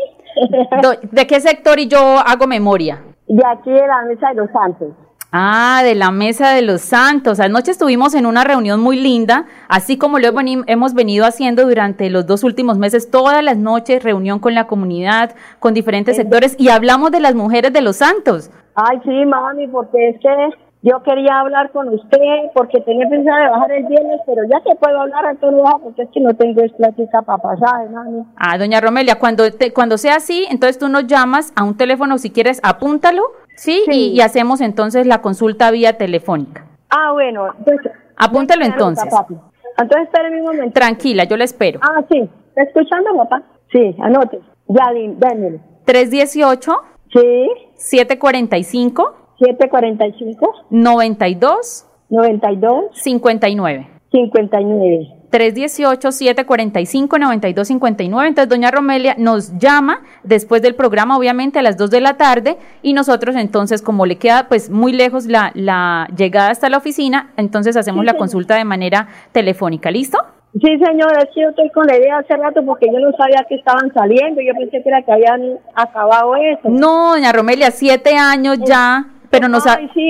¿De 1.11 1.27
qué 1.27 1.41
sector 1.41 1.79
y 1.79 1.89
yo 1.89 1.99
hago 1.99 2.47
memoria? 2.47 3.03
de 3.29 3.43
aquí 3.47 3.71
de 3.71 3.87
la 3.87 4.03
Mesa 4.03 4.29
de 4.29 4.35
los 4.35 4.51
Santos. 4.51 4.89
Ah, 5.31 5.83
de 5.85 5.95
la 5.95 6.11
Mesa 6.11 6.55
de 6.55 6.63
los 6.63 6.81
Santos. 6.81 7.39
Anoche 7.39 7.71
estuvimos 7.71 8.15
en 8.15 8.25
una 8.25 8.45
reunión 8.45 8.81
muy 8.81 8.99
linda, 8.99 9.45
así 9.69 9.99
como 9.99 10.19
lo 10.19 10.29
hemos 10.67 10.95
venido 10.95 11.27
haciendo 11.27 11.67
durante 11.67 12.09
los 12.09 12.27
dos 12.27 12.45
últimos 12.45 12.79
meses, 12.79 13.11
todas 13.11 13.45
las 13.45 13.59
noches, 13.59 14.03
reunión 14.03 14.39
con 14.39 14.55
la 14.55 14.67
comunidad, 14.67 15.35
con 15.59 15.75
diferentes 15.75 16.17
sectores, 16.17 16.57
y 16.59 16.71
hablamos 16.71 17.11
de 17.11 17.21
las 17.21 17.35
mujeres 17.35 17.75
de 17.75 17.83
los 17.83 17.97
Santos. 17.97 18.51
Ay, 18.75 18.99
sí, 19.05 19.27
mami, 19.27 19.69
porque 19.69 20.11
es 20.11 20.21
que 20.21 20.49
yo 20.83 21.03
quería 21.03 21.41
hablar 21.41 21.71
con 21.73 21.89
usted, 21.89 22.51
porque 22.55 22.81
tenía 22.81 23.09
pensado 23.09 23.39
de 23.39 23.51
bajar 23.51 23.73
el 23.73 23.87
viernes, 23.87 24.21
pero 24.27 24.43
ya 24.49 24.61
que 24.61 24.77
puedo 24.77 25.01
hablar 25.01 25.27
a 25.27 25.35
todo 25.35 25.63
porque 25.83 26.03
es 26.03 26.09
que 26.11 26.21
no 26.21 26.35
tengo 26.35 26.63
plática 26.77 27.23
para 27.23 27.39
pasar, 27.39 27.91
mami. 27.91 28.25
Ah, 28.37 28.59
doña 28.59 28.81
Romelia, 28.81 29.19
cuando, 29.19 29.51
te, 29.53 29.73
cuando 29.73 29.99
sea 29.99 30.17
así, 30.17 30.47
entonces 30.51 30.79
tú 30.79 30.89
nos 30.89 31.07
llamas 31.07 31.53
a 31.57 31.65
un 31.65 31.77
teléfono, 31.77 32.19
si 32.19 32.31
quieres, 32.31 32.61
apúntalo 32.63 33.23
¿sí? 33.59 33.85
Y, 33.89 34.21
hacemos 34.21 34.61
entonces 34.61 35.07
la 35.07 35.21
consulta 35.21 35.71
vía 35.71 35.99
telefónica. 35.99 36.65
Ah, 36.91 37.13
bueno, 37.13 37.53
entonces. 37.59 37.93
Apúntalo 38.17 38.65
entonces. 38.65 39.13
Entonces, 39.77 40.09
espere 40.09 40.41
un 40.41 40.47
momento. 40.47 40.73
Tranquila, 40.73 41.25
yo 41.25 41.37
le 41.37 41.45
espero. 41.45 41.81
Ah, 41.83 42.03
sí. 42.11 42.29
¿Está 42.49 42.63
escuchando, 42.63 43.15
papá? 43.17 43.43
Sí, 43.71 43.95
anote. 44.01 44.41
Ya, 44.69 44.91
démelo. 44.93 45.61
318. 45.85 46.73
Sí. 47.13 47.49
745. 47.77 49.28
745. 49.39 50.67
92. 50.71 51.87
92. 52.11 52.85
59. 52.93 53.89
59. 54.11 55.15
318-745-9259. 55.31 58.27
Entonces, 58.27 58.49
doña 58.49 58.71
Romelia 58.71 59.15
nos 59.19 59.59
llama 59.59 60.01
después 60.23 60.63
del 60.63 60.75
programa, 60.75 61.19
obviamente, 61.19 61.59
a 61.59 61.63
las 61.63 61.77
2 61.77 61.91
de 61.91 62.01
la 62.01 62.17
tarde, 62.17 62.57
y 62.83 62.95
nosotros 62.95 63.37
entonces, 63.37 63.83
como 63.83 64.07
le 64.07 64.17
queda 64.17 64.49
pues 64.49 64.71
muy 64.71 64.93
lejos 64.93 65.27
la, 65.27 65.53
la 65.55 66.09
llegada 66.17 66.49
hasta 66.51 66.71
la 66.71 66.79
oficina, 66.79 67.35
entonces 67.37 67.77
hacemos 67.77 68.07
la 68.07 68.15
consulta 68.15 68.57
de 68.57 68.65
manera 68.65 69.09
telefónica. 69.33 69.91
¿Listo? 69.91 70.17
Sí, 70.55 70.79
señora, 70.83 71.21
es 71.21 71.29
que 71.35 71.43
yo 71.43 71.51
estoy 71.51 71.69
con 71.71 71.87
la 71.87 71.99
idea 71.99 72.17
hace 72.19 72.35
rato 72.35 72.65
porque 72.65 72.87
yo 72.87 72.99
no 72.99 73.13
sabía 73.17 73.45
que 73.49 73.57
estaban 73.57 73.93
saliendo, 73.93 74.41
yo 74.41 74.55
pensé 74.55 74.83
que 74.83 74.89
era 74.89 75.03
que 75.03 75.13
habían 75.13 75.59
acabado 75.75 76.35
eso. 76.37 76.71
No, 76.71 77.13
doña 77.13 77.33
Romelia, 77.33 77.71
siete 77.71 78.17
años 78.17 78.57
ya, 78.67 79.05
pero 79.31 79.49
nos, 79.49 79.65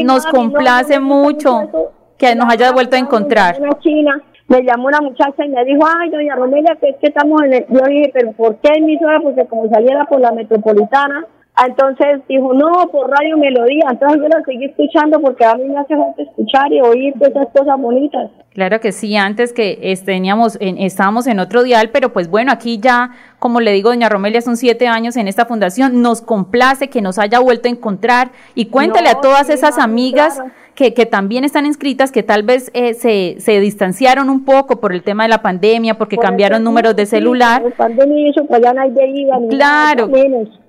nos 0.05 0.27
complace 0.27 0.99
mucho 1.01 1.95
que 2.17 2.35
nos 2.35 2.53
haya 2.53 2.73
vuelto 2.73 2.97
a 2.97 2.99
encontrar. 2.99 3.57
China 3.81 4.23
me 4.49 4.63
llamó 4.63 4.89
una 4.89 5.01
muchacha 5.01 5.45
y 5.45 5.49
me 5.51 5.65
dijo, 5.65 5.83
ay, 5.87 6.09
doña 6.09 6.35
Romelia, 6.35 6.77
que 6.81 6.89
es 6.89 6.97
que 6.97 7.09
estamos 7.09 7.43
en 7.43 7.53
el... 7.53 7.67
Yo 7.69 7.85
dije, 7.87 8.11
pero 8.15 8.33
¿por 8.33 8.57
qué 8.57 8.73
en 8.77 8.87
mi 8.87 8.99
zona? 8.99 9.21
Porque 9.21 9.47
como 9.47 9.69
saliera 9.69 10.07
por 10.07 10.21
la 10.21 10.33
metropolitana, 10.33 11.27
entonces 11.67 12.23
dijo, 12.29 12.55
no, 12.55 12.89
por 12.91 13.11
Radio 13.11 13.37
Melodía. 13.37 13.87
Entonces 13.91 14.23
yo 14.23 14.29
la 14.29 14.43
seguí 14.45 14.65
escuchando 14.65 15.21
porque 15.21 15.45
a 15.45 15.55
mí 15.55 15.65
me 15.65 15.79
hace 15.79 15.95
falta 15.95 16.23
escuchar 16.23 16.73
y 16.73 16.81
oír 16.81 17.15
esas 17.21 17.49
cosas 17.49 17.79
bonitas. 17.79 18.31
Claro 18.55 18.81
que 18.81 18.91
sí, 18.91 19.15
antes 19.17 19.53
que 19.53 19.97
teníamos, 20.05 20.57
en, 20.61 20.79
estábamos 20.79 21.27
en 21.27 21.39
otro 21.39 21.63
dial, 21.63 21.91
pero 21.93 22.13
pues 22.13 22.29
bueno, 22.29 22.51
aquí 22.51 22.79
ya, 22.79 23.13
como 23.39 23.61
le 23.61 23.73
digo, 23.73 23.91
doña 23.91 24.09
Romelia, 24.09 24.41
son 24.41 24.57
siete 24.57 24.89
años 24.89 25.17
en 25.17 25.29
esta 25.29 25.47
fundación, 25.47 26.03
nos 26.03 26.23
complace 26.23 26.89
que 26.89 27.01
nos 27.01 27.19
haya 27.19 27.39
vuelto 27.39 27.69
a 27.69 27.71
encontrar 27.71 28.31
y 28.55 28.67
cuéntale 28.67 29.11
a 29.11 29.21
todas 29.21 29.49
esas 29.49 29.79
amigas 29.79 30.43
que, 30.75 30.95
que, 30.95 31.07
también 31.07 31.45
están 31.45 31.67
inscritas, 31.67 32.11
que 32.11 32.23
tal 32.23 32.43
vez 32.43 32.71
eh, 32.73 32.95
se, 32.95 33.37
se 33.39 33.61
distanciaron 33.61 34.31
un 34.31 34.45
poco 34.45 34.81
por 34.81 34.93
el 34.93 35.03
tema 35.03 35.25
de 35.25 35.29
la 35.29 35.43
pandemia, 35.43 35.95
porque 35.95 36.17
cambiaron 36.17 36.65
números 36.65 36.97
de 36.97 37.05
celular. 37.07 37.63
claro, 39.51 40.11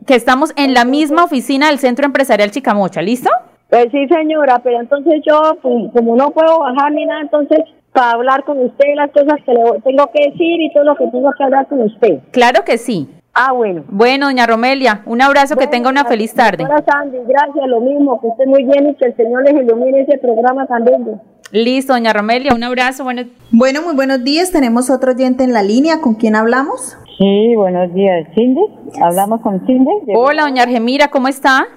que 0.05 0.15
estamos 0.15 0.51
en 0.57 0.73
la 0.73 0.83
misma 0.83 1.23
oficina 1.23 1.67
del 1.67 1.79
Centro 1.79 2.05
Empresarial 2.05 2.51
Chicamocha, 2.51 3.01
¿listo? 3.01 3.29
Pues 3.69 3.87
sí, 3.91 4.07
señora, 4.07 4.59
pero 4.63 4.79
entonces 4.79 5.21
yo, 5.25 5.57
pues, 5.61 5.91
como 5.93 6.15
no 6.15 6.31
puedo 6.31 6.59
bajar 6.59 6.91
ni 6.91 7.05
nada, 7.05 7.21
entonces 7.21 7.59
para 7.93 8.11
hablar 8.11 8.43
con 8.43 8.59
usted 8.59 8.95
las 8.95 9.11
cosas 9.11 9.35
que 9.45 9.53
le 9.53 9.63
tengo 9.83 10.09
que 10.13 10.29
decir 10.29 10.61
y 10.61 10.71
todo 10.73 10.83
lo 10.83 10.95
que 10.95 11.07
tengo 11.07 11.29
que 11.37 11.43
hablar 11.43 11.67
con 11.67 11.81
usted. 11.81 12.19
Claro 12.31 12.63
que 12.63 12.77
sí. 12.77 13.07
Ah, 13.33 13.51
bueno. 13.53 13.83
Bueno, 13.89 14.25
doña 14.25 14.47
Romelia, 14.47 15.01
un 15.05 15.21
abrazo, 15.21 15.55
que 15.55 15.67
tenga 15.67 15.89
una 15.89 16.03
feliz 16.03 16.33
tarde. 16.33 16.65
Hola, 16.65 16.83
Sandy, 16.85 17.19
gracias, 17.27 17.67
lo 17.67 17.79
mismo, 17.79 18.19
que 18.19 18.27
esté 18.27 18.45
muy 18.45 18.63
bien 18.63 18.89
y 18.89 18.95
que 18.95 19.05
el 19.05 19.15
Señor 19.15 19.43
les 19.43 19.53
ilumine 19.53 20.01
ese 20.01 20.17
programa 20.17 20.65
también. 20.65 21.21
Listo, 21.51 21.93
doña 21.93 22.11
Romelia, 22.11 22.53
un 22.53 22.63
abrazo. 22.63 23.03
Bueno, 23.03 23.23
bueno 23.51 23.81
muy 23.81 23.95
buenos 23.95 24.23
días. 24.23 24.51
Tenemos 24.51 24.89
otro 24.89 25.13
oyente 25.13 25.43
en 25.43 25.53
la 25.53 25.63
línea. 25.63 26.01
¿Con 26.01 26.15
quién 26.15 26.35
hablamos? 26.35 26.97
Sí, 27.17 27.55
buenos 27.55 27.93
días, 27.93 28.27
Cindy. 28.35 28.61
Hablamos 29.01 29.41
con 29.41 29.65
Cindy. 29.65 29.91
Hola, 30.15 30.43
doña 30.43 30.63
Argemira, 30.63 31.09
¿cómo 31.09 31.27
está? 31.27 31.67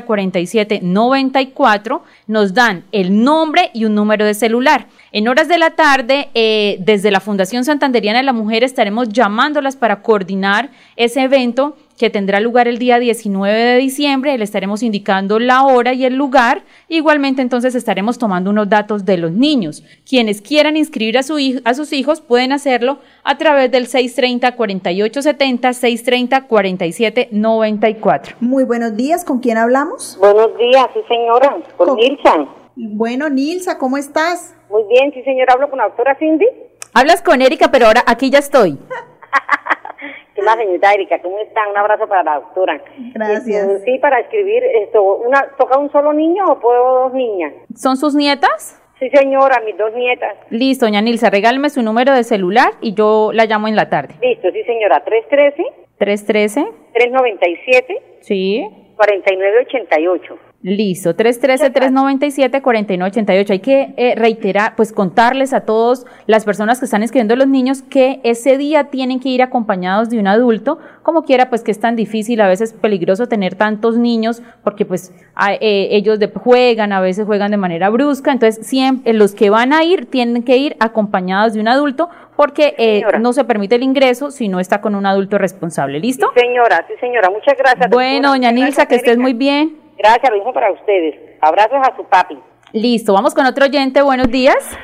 630-4794, 0.03 2.01
nos 2.27 2.53
dan 2.53 2.83
el 2.91 3.23
nombre 3.23 3.71
y 3.73 3.85
un 3.85 3.95
número 3.95 4.25
de 4.25 4.33
celular. 4.33 4.87
En 5.11 5.27
horas 5.27 5.47
de 5.47 5.57
la 5.57 5.71
tarde, 5.71 6.29
eh, 6.33 6.77
desde 6.79 7.11
la 7.11 7.21
Fundación 7.21 7.63
Santanderiana 7.63 8.19
de 8.19 8.25
la 8.25 8.33
Mujer 8.33 8.63
estaremos 8.63 9.09
llamándolas 9.09 9.77
para 9.77 10.01
coordinar 10.01 10.69
ese 10.97 11.23
evento 11.23 11.75
que 11.97 12.09
tendrá 12.09 12.39
lugar 12.39 12.67
el 12.67 12.77
día 12.77 12.99
19 12.99 13.57
de 13.57 13.77
diciembre. 13.77 14.37
Le 14.37 14.43
estaremos 14.43 14.83
indicando 14.83 15.39
la 15.39 15.63
hora 15.63 15.93
y 15.93 16.05
el 16.05 16.15
lugar. 16.15 16.63
Igualmente, 16.89 17.41
entonces 17.41 17.73
estaremos 17.73 18.17
tomando 18.17 18.49
unos 18.49 18.69
datos 18.69 19.05
de 19.05 19.17
los 19.17 19.31
niños. 19.31 19.83
Quienes 20.07 20.41
quieran 20.41 20.77
inscribir 20.77 21.17
a, 21.17 21.23
su, 21.23 21.37
a 21.63 21.73
sus 21.73 21.93
hijos 21.93 22.21
pueden 22.21 22.51
hacerlo 22.51 22.99
a 23.23 23.37
través 23.37 23.71
del 23.71 23.87
630-4870, 23.87 26.49
630-4794. 26.49 28.35
Muy 28.41 28.65
buenos 28.65 28.95
días. 28.95 29.25
¿Con 29.25 29.39
quién 29.39 29.57
hablamos? 29.57 30.17
Buenos 30.19 30.55
días, 30.57 30.87
sí, 30.93 30.99
señora. 31.07 31.57
Con, 31.77 31.95
Nilsa. 31.95 32.45
Bueno, 32.75 33.29
Nilsa, 33.29 33.79
¿cómo 33.79 33.97
estás? 33.97 34.53
Muy 34.69 34.83
bien, 34.89 35.13
sí, 35.13 35.23
señora. 35.23 35.53
Hablo 35.53 35.69
con 35.69 35.77
la 35.77 35.85
doctora 35.85 36.15
Cindy. 36.15 36.47
Hablas 36.93 37.21
con 37.21 37.41
Erika, 37.41 37.69
pero 37.71 37.87
ahora 37.87 38.03
aquí 38.05 38.29
ya 38.29 38.39
estoy. 38.39 38.77
¿Qué 40.35 40.41
más, 40.43 40.57
señorita 40.57 40.93
Erika? 40.93 41.19
¿Cómo 41.21 41.39
están? 41.39 41.69
Un 41.71 41.77
abrazo 41.77 42.07
para 42.07 42.23
la 42.23 42.35
doctora. 42.35 42.81
Gracias. 43.13 43.67
Este, 43.67 43.85
sí, 43.85 43.97
para 43.99 44.19
escribir 44.19 44.63
esto, 44.63 45.01
una, 45.01 45.47
¿toca 45.57 45.77
un 45.77 45.91
solo 45.91 46.13
niño 46.13 46.45
o 46.45 46.59
puedo 46.59 47.03
dos 47.03 47.13
niñas? 47.13 47.53
¿Son 47.75 47.97
sus 47.97 48.13
nietas? 48.13 48.81
Sí, 48.99 49.09
señora, 49.09 49.61
mis 49.65 49.77
dos 49.77 49.93
nietas. 49.93 50.35
Listo, 50.49 50.85
doña 50.85 51.01
Nilsa, 51.01 51.29
regálame 51.29 51.69
su 51.69 51.81
número 51.81 52.13
de 52.13 52.23
celular 52.23 52.73
y 52.81 52.93
yo 52.93 53.31
la 53.33 53.45
llamo 53.45 53.67
en 53.67 53.75
la 53.75 53.89
tarde. 53.89 54.15
Listo, 54.21 54.49
sí, 54.51 54.63
señora, 54.63 55.03
313. 55.03 55.63
313. 55.97 56.65
397. 56.93 58.01
Sí. 58.21 58.67
4988. 58.95 60.46
Listo, 60.69 61.15
313-397-4988. 61.15 63.49
Hay 63.51 63.59
que 63.59 63.93
eh, 63.95 64.15
reiterar, 64.17 64.75
pues 64.75 64.91
contarles 64.91 65.53
a 65.53 65.61
todos 65.61 66.05
las 66.25 66.43
personas 66.43 66.79
que 66.79 66.85
están 66.85 67.03
escribiendo 67.03 67.37
los 67.37 67.47
niños 67.47 67.83
que 67.83 68.19
ese 68.23 68.57
día 68.57 68.85
tienen 68.85 69.21
que 69.21 69.29
ir 69.29 69.41
acompañados 69.41 70.09
de 70.09 70.19
un 70.19 70.27
adulto, 70.27 70.77
como 71.03 71.23
quiera, 71.23 71.47
pues 71.49 71.63
que 71.63 71.71
es 71.71 71.79
tan 71.79 71.95
difícil, 71.95 72.41
a 72.41 72.49
veces 72.49 72.73
peligroso 72.73 73.27
tener 73.27 73.55
tantos 73.55 73.95
niños, 73.97 74.41
porque 74.63 74.85
pues 74.85 75.13
a- 75.35 75.53
eh, 75.53 75.87
ellos 75.91 76.19
de- 76.19 76.27
juegan, 76.27 76.91
a 76.91 76.99
veces 76.99 77.25
juegan 77.25 77.51
de 77.51 77.57
manera 77.57 77.89
brusca, 77.89 78.33
entonces 78.33 78.67
siempre 78.67 79.13
los 79.13 79.35
que 79.35 79.49
van 79.49 79.71
a 79.71 79.85
ir 79.85 80.07
tienen 80.07 80.43
que 80.43 80.57
ir 80.57 80.75
acompañados 80.81 81.53
de 81.53 81.61
un 81.61 81.69
adulto, 81.69 82.09
porque 82.35 82.75
eh, 82.77 83.03
no 83.21 83.31
se 83.31 83.45
permite 83.45 83.75
el 83.75 83.83
ingreso 83.83 84.31
si 84.31 84.49
no 84.49 84.59
está 84.59 84.81
con 84.81 84.95
un 84.95 85.05
adulto 85.05 85.37
responsable. 85.37 86.01
¿Listo? 86.01 86.27
Sí, 86.35 86.41
señora, 86.41 86.83
sí, 86.89 86.93
señora. 86.99 87.29
Muchas 87.29 87.55
gracias. 87.57 87.89
Bueno, 87.89 88.13
doctora. 88.15 88.29
doña 88.31 88.51
Nilsa, 88.51 88.85
que 88.85 88.95
estés 88.95 89.17
muy 89.17 89.31
bien. 89.33 89.86
Gracias, 89.97 90.29
lo 90.29 90.37
mismo 90.37 90.53
para 90.53 90.71
ustedes. 90.71 91.15
Abrazos 91.41 91.79
a 91.81 91.95
su 91.95 92.03
papi. 92.05 92.37
Listo, 92.73 93.13
vamos 93.13 93.33
con 93.33 93.45
otro 93.45 93.65
oyente. 93.65 94.01
Buenos 94.01 94.29
días. 94.29 94.77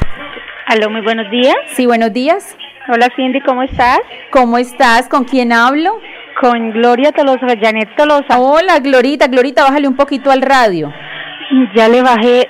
Aló, 0.67 0.89
muy 0.89 1.01
buenos 1.01 1.29
días. 1.29 1.55
Sí, 1.67 1.85
buenos 1.85 2.11
días. 2.13 2.57
Hola 2.91 3.07
Cindy, 3.15 3.39
¿cómo 3.41 3.63
estás? 3.63 3.99
¿Cómo 4.31 4.57
estás? 4.57 5.07
¿Con 5.07 5.23
quién 5.23 5.53
hablo? 5.53 5.91
Con 6.41 6.71
Gloria 6.71 7.11
Tolosa, 7.11 7.45
Janet 7.61 7.95
Tolosa. 7.95 8.39
Hola, 8.39 8.79
Glorita. 8.79 9.27
Glorita, 9.27 9.63
bájale 9.63 9.87
un 9.87 9.95
poquito 9.95 10.31
al 10.31 10.41
radio. 10.41 10.91
Ya 11.75 11.87
le 11.87 12.01
bajé. 12.01 12.47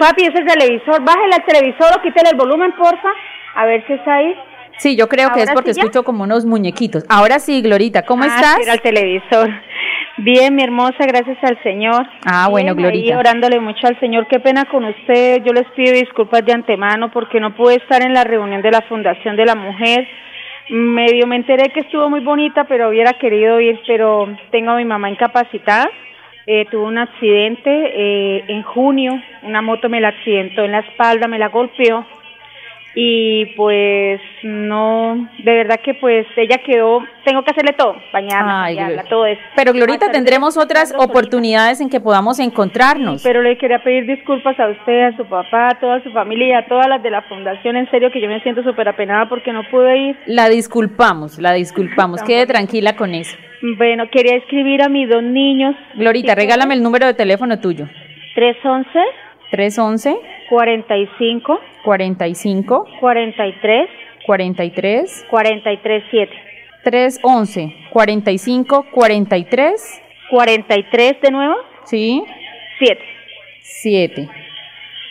Papi, 0.00 0.24
ese 0.24 0.42
televisor, 0.42 1.02
bájale 1.04 1.34
al 1.34 1.44
televisor 1.44 1.86
o 1.96 2.02
quítale 2.02 2.30
el 2.30 2.36
volumen, 2.36 2.72
porfa. 2.76 3.08
A 3.54 3.66
ver 3.66 3.84
si 3.86 3.92
está 3.92 4.14
ahí. 4.14 4.34
Sí, 4.78 4.96
yo 4.96 5.08
creo 5.08 5.32
que 5.32 5.40
es 5.42 5.48
¿Ahora 5.48 5.54
porque 5.54 5.72
sí 5.74 5.80
escucho 5.80 6.04
como 6.04 6.24
unos 6.24 6.44
muñequitos. 6.44 7.04
Ahora 7.08 7.38
sí, 7.38 7.62
Glorita, 7.62 8.02
¿cómo 8.02 8.24
Ah, 8.24 8.26
estás? 8.26 8.58
Era 8.60 8.74
el 8.74 8.82
televisor. 8.82 9.50
Bien, 10.18 10.54
mi 10.54 10.62
hermosa, 10.62 11.04
gracias 11.06 11.36
al 11.42 11.62
Señor. 11.62 12.06
Ah, 12.24 12.48
bueno, 12.50 12.74
Bien, 12.74 12.86
ahí 12.88 12.92
Glorita. 13.02 13.18
orándole 13.18 13.60
mucho 13.60 13.86
al 13.86 14.00
Señor. 14.00 14.26
Qué 14.28 14.40
pena 14.40 14.64
con 14.64 14.84
usted. 14.84 15.42
Yo 15.44 15.52
les 15.52 15.66
pido 15.76 15.92
disculpas 15.92 16.44
de 16.44 16.54
antemano 16.54 17.10
porque 17.10 17.38
no 17.38 17.54
pude 17.54 17.74
estar 17.74 18.02
en 18.02 18.14
la 18.14 18.24
reunión 18.24 18.62
de 18.62 18.70
la 18.70 18.80
Fundación 18.82 19.36
de 19.36 19.44
la 19.44 19.54
Mujer. 19.54 20.08
Medio 20.70 21.26
me 21.26 21.36
enteré 21.36 21.68
que 21.68 21.80
estuvo 21.80 22.08
muy 22.08 22.20
bonita, 22.20 22.64
pero 22.64 22.88
hubiera 22.88 23.12
querido 23.12 23.60
ir, 23.60 23.78
pero 23.86 24.26
tengo 24.50 24.70
a 24.70 24.76
mi 24.76 24.86
mamá 24.86 25.10
incapacitada. 25.10 25.90
Eh, 26.46 26.64
tuvo 26.70 26.86
un 26.86 26.96
accidente 26.96 27.70
eh, 27.70 28.44
en 28.48 28.62
junio, 28.62 29.20
una 29.42 29.62
moto 29.62 29.88
me 29.88 30.00
la 30.00 30.08
accidentó 30.08 30.62
en 30.62 30.72
la 30.72 30.78
espalda, 30.78 31.26
me 31.26 31.38
la 31.38 31.48
golpeó 31.48 32.06
y 32.98 33.44
pues 33.56 34.22
no, 34.42 35.28
de 35.44 35.52
verdad 35.52 35.80
que 35.84 35.92
pues 35.92 36.26
ella 36.34 36.56
quedó, 36.64 37.04
tengo 37.26 37.44
que 37.44 37.50
hacerle 37.50 37.74
todo, 37.74 37.94
bañarla, 38.10 38.62
Ay, 38.64 38.78
todo 39.10 39.26
eso. 39.26 39.40
Pero 39.54 39.74
Glorita, 39.74 40.10
tendremos 40.10 40.56
otras 40.56 40.94
oportunidades 40.98 41.82
en 41.82 41.90
que 41.90 42.00
podamos 42.00 42.38
encontrarnos. 42.38 43.22
Pero 43.22 43.42
le 43.42 43.58
quería 43.58 43.84
pedir 43.84 44.06
disculpas 44.06 44.58
a 44.58 44.68
usted, 44.68 45.12
a 45.12 45.16
su 45.18 45.26
papá, 45.26 45.68
a 45.72 45.78
toda 45.78 46.02
su 46.02 46.10
familia 46.10 46.48
y 46.48 46.52
a 46.52 46.66
todas 46.68 46.88
las 46.88 47.02
de 47.02 47.10
la 47.10 47.20
fundación. 47.28 47.76
En 47.76 47.90
serio 47.90 48.10
que 48.10 48.18
yo 48.18 48.28
me 48.28 48.40
siento 48.40 48.62
súper 48.62 48.88
apenada 48.88 49.28
porque 49.28 49.52
no 49.52 49.62
pude 49.70 49.98
ir. 49.98 50.16
La 50.24 50.48
disculpamos, 50.48 51.38
la 51.38 51.52
disculpamos. 51.52 52.22
Quede 52.22 52.46
tranquila 52.46 52.96
con 52.96 53.14
eso. 53.14 53.36
Bueno, 53.76 54.04
quería 54.10 54.36
escribir 54.36 54.82
a 54.82 54.88
mis 54.88 55.06
dos 55.10 55.22
niños. 55.22 55.76
Glorita, 55.96 56.34
regálame 56.34 56.72
el 56.72 56.82
número 56.82 57.04
de 57.04 57.12
teléfono 57.12 57.60
tuyo. 57.60 57.88
311 58.34 58.98
311 59.50 60.35
45 60.48 61.60
45 61.84 62.86
43 63.00 63.88
43 64.26 65.26
43 65.30 66.04
7. 66.10 66.32
311 66.84 67.74
45 67.92 68.86
43 68.92 70.02
43 70.30 71.20
de 71.20 71.30
nuevo, 71.30 71.54
Sí, 71.84 72.22
7. 72.78 73.00
7. 73.62 74.28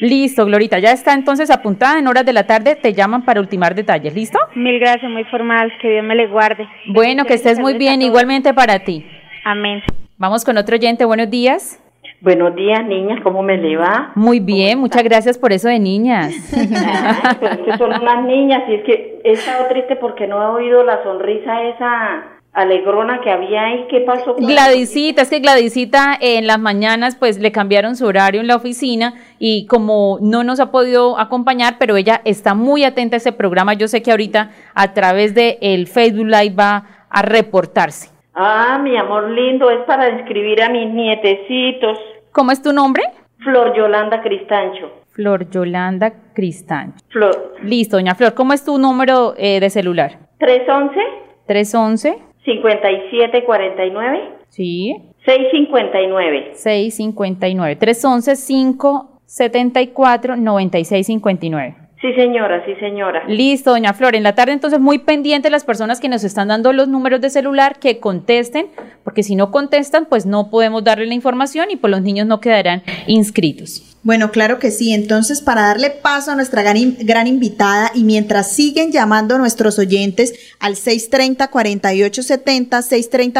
Listo, 0.01 0.45
Glorita, 0.45 0.79
ya 0.79 0.91
está 0.91 1.13
entonces 1.13 1.49
apuntada 1.49 1.99
en 1.99 2.07
horas 2.07 2.25
de 2.25 2.33
la 2.33 2.45
tarde, 2.45 2.75
te 2.75 2.93
llaman 2.93 3.23
para 3.23 3.39
ultimar 3.39 3.75
detalles, 3.75 4.13
¿listo? 4.13 4.37
Mil 4.53 4.77
gracias, 4.79 5.09
muy 5.09 5.23
formal. 5.25 5.71
Que 5.81 5.89
Dios 5.89 6.03
me 6.03 6.15
le 6.15 6.27
guarde. 6.27 6.67
Bueno, 6.87 7.23
que 7.23 7.35
estés 7.35 7.59
muy 7.59 7.77
bien, 7.77 8.01
igualmente 8.01 8.53
para 8.53 8.79
ti. 8.79 9.05
Amén. 9.45 9.81
Vamos 10.17 10.43
con 10.43 10.57
otro 10.57 10.75
oyente, 10.75 11.05
buenos 11.05 11.29
días. 11.29 11.81
Buenos 12.21 12.55
días, 12.55 12.83
niñas, 12.85 13.19
¿cómo 13.23 13.43
me 13.43 13.57
le 13.57 13.77
va? 13.77 14.11
Muy 14.15 14.39
bien, 14.39 14.79
muchas 14.79 15.03
gracias 15.03 15.37
por 15.37 15.53
eso 15.53 15.67
de 15.67 15.79
niñas. 15.79 16.33
Pues 17.39 17.51
es 17.51 17.57
que 17.65 17.77
son 17.77 17.89
unas 18.01 18.23
niñas 18.25 18.63
y 18.69 18.75
es 18.75 18.83
que 18.83 19.21
he 19.23 19.31
estado 19.33 19.67
triste 19.67 19.95
porque 19.97 20.25
no 20.27 20.41
he 20.41 20.45
oído 20.63 20.83
la 20.83 21.03
sonrisa 21.03 21.63
esa 21.63 22.23
alegrona 22.53 23.19
que 23.21 23.29
había 23.29 23.63
ahí. 23.65 23.85
¿Qué 23.89 23.99
pasó? 24.01 24.33
con- 24.35 24.45
Gladysita, 24.47 25.21
es 25.23 25.29
que 25.29 25.39
Gladysita 25.39 26.17
en 26.19 26.47
las 26.47 26.57
mañanas 26.59 27.15
pues 27.15 27.37
le 27.39 27.51
cambiaron 27.51 27.95
su 27.97 28.05
horario 28.05 28.39
en 28.41 28.47
la 28.47 28.55
oficina 28.55 29.13
y 29.37 29.65
como 29.67 30.17
no 30.21 30.43
nos 30.43 30.59
ha 30.61 30.71
podido 30.71 31.19
acompañar, 31.19 31.75
pero 31.77 31.97
ella 31.97 32.21
está 32.23 32.53
muy 32.53 32.83
atenta 32.85 33.17
a 33.17 33.17
ese 33.17 33.33
programa, 33.33 33.73
yo 33.73 33.87
sé 33.89 34.01
que 34.01 34.11
ahorita 34.11 34.51
a 34.73 34.93
través 34.93 35.35
de 35.35 35.57
el 35.61 35.87
Facebook 35.87 36.27
Live 36.27 36.55
va 36.55 36.85
a 37.09 37.21
reportarse. 37.21 38.14
Ah, 38.35 38.77
mi 38.83 38.97
amor 38.97 39.29
lindo, 39.29 39.69
es 39.69 39.79
para 39.85 40.09
inscribir 40.09 40.61
a 40.61 40.69
mis 40.69 40.93
nietecitos. 40.93 41.97
¿Cómo 42.33 42.51
es 42.51 42.61
tu 42.61 42.73
nombre? 42.73 43.03
Flor 43.37 43.73
Yolanda 43.75 44.21
Cristancho. 44.21 44.91
Flor 45.11 45.49
Yolanda 45.49 46.11
Cristán. 46.33 46.93
Flor. 47.07 47.55
Listo, 47.63 47.95
doña 47.95 48.13
Flor, 48.13 48.33
¿cómo 48.33 48.51
es 48.51 48.65
tu 48.65 48.77
número 48.77 49.35
eh, 49.37 49.61
de 49.61 49.69
celular? 49.69 50.19
311 50.39 50.99
311 51.47 52.17
5749 52.43 54.19
sí 54.49 54.97
659. 55.25 56.51
659 56.55 57.75
311 57.77 58.35
574 58.35 60.35
9659 60.35 61.84
Sí, 62.05 62.13
señora, 62.13 62.63
sí, 62.67 62.75
señora. 62.79 63.23
Listo, 63.27 63.71
doña 63.71 63.91
Flor. 63.93 64.15
En 64.15 64.21
la 64.21 64.35
tarde, 64.35 64.53
entonces, 64.53 64.79
muy 64.79 64.99
pendiente 64.99 65.49
las 65.49 65.63
personas 65.63 65.99
que 65.99 66.07
nos 66.07 66.23
están 66.23 66.49
dando 66.49 66.71
los 66.71 66.87
números 66.87 67.19
de 67.19 67.31
celular 67.31 67.79
que 67.79 67.99
contesten, 67.99 68.67
porque 69.03 69.23
si 69.23 69.35
no 69.35 69.49
contestan, 69.49 70.05
pues 70.05 70.27
no 70.27 70.51
podemos 70.51 70.83
darle 70.83 71.07
la 71.07 71.15
información 71.15 71.71
y 71.71 71.77
pues 71.77 71.89
los 71.89 72.03
niños 72.03 72.27
no 72.27 72.39
quedarán 72.39 72.83
inscritos. 73.07 73.97
Bueno, 74.03 74.29
claro 74.29 74.59
que 74.59 74.69
sí. 74.69 74.93
Entonces, 74.93 75.41
para 75.41 75.63
darle 75.63 75.89
paso 75.89 76.29
a 76.29 76.35
nuestra 76.35 76.61
gran, 76.61 76.95
gran 76.99 77.25
invitada 77.25 77.89
y 77.95 78.03
mientras 78.03 78.51
siguen 78.51 78.91
llamando 78.91 79.39
nuestros 79.39 79.79
oyentes 79.79 80.35
al 80.59 80.75
630-4870, 80.75 82.69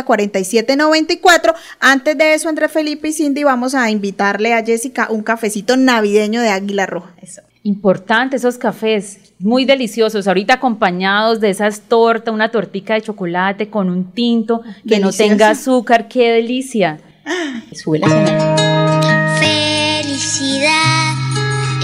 630-4794, 0.03 1.53
antes 1.79 2.17
de 2.17 2.33
eso, 2.33 2.49
entre 2.49 2.67
Felipe 2.67 3.09
y 3.09 3.13
Cindy, 3.13 3.43
vamos 3.43 3.75
a 3.75 3.91
invitarle 3.91 4.55
a 4.55 4.65
Jessica 4.65 5.05
un 5.11 5.21
cafecito 5.21 5.77
navideño 5.77 6.41
de 6.41 6.49
Águila 6.49 6.87
Roja. 6.87 7.13
Eso. 7.21 7.43
Importante 7.65 8.35
esos 8.35 8.59
cafés, 8.59 9.33
muy 9.39 9.65
deliciosos, 9.65 10.27
ahorita 10.27 10.53
acompañados 10.53 11.39
de 11.39 11.49
esas 11.49 11.81
tortas, 11.81 12.31
una 12.31 12.49
tortica 12.49 12.93
de 12.93 13.01
chocolate 13.01 13.71
con 13.71 13.89
un 13.89 14.11
tinto 14.11 14.61
que 14.87 14.99
no 14.99 15.11
tenga 15.11 15.49
azúcar, 15.49 16.07
qué 16.07 16.33
delicia. 16.33 16.99
Sube 17.71 17.97
la 17.97 18.07
señal. 18.07 19.39
Felicidad 19.39 21.15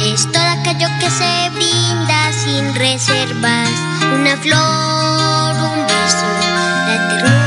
es 0.06 0.32
todo 0.32 0.44
aquello 0.60 0.88
que 1.00 1.10
se 1.10 1.50
brinda 1.56 2.32
sin 2.32 2.76
reservas. 2.76 3.72
Una 4.14 4.38
flor, 4.38 5.56
un 5.66 5.88
beso, 5.88 6.28
la 6.86 7.08
ternura 7.10 7.41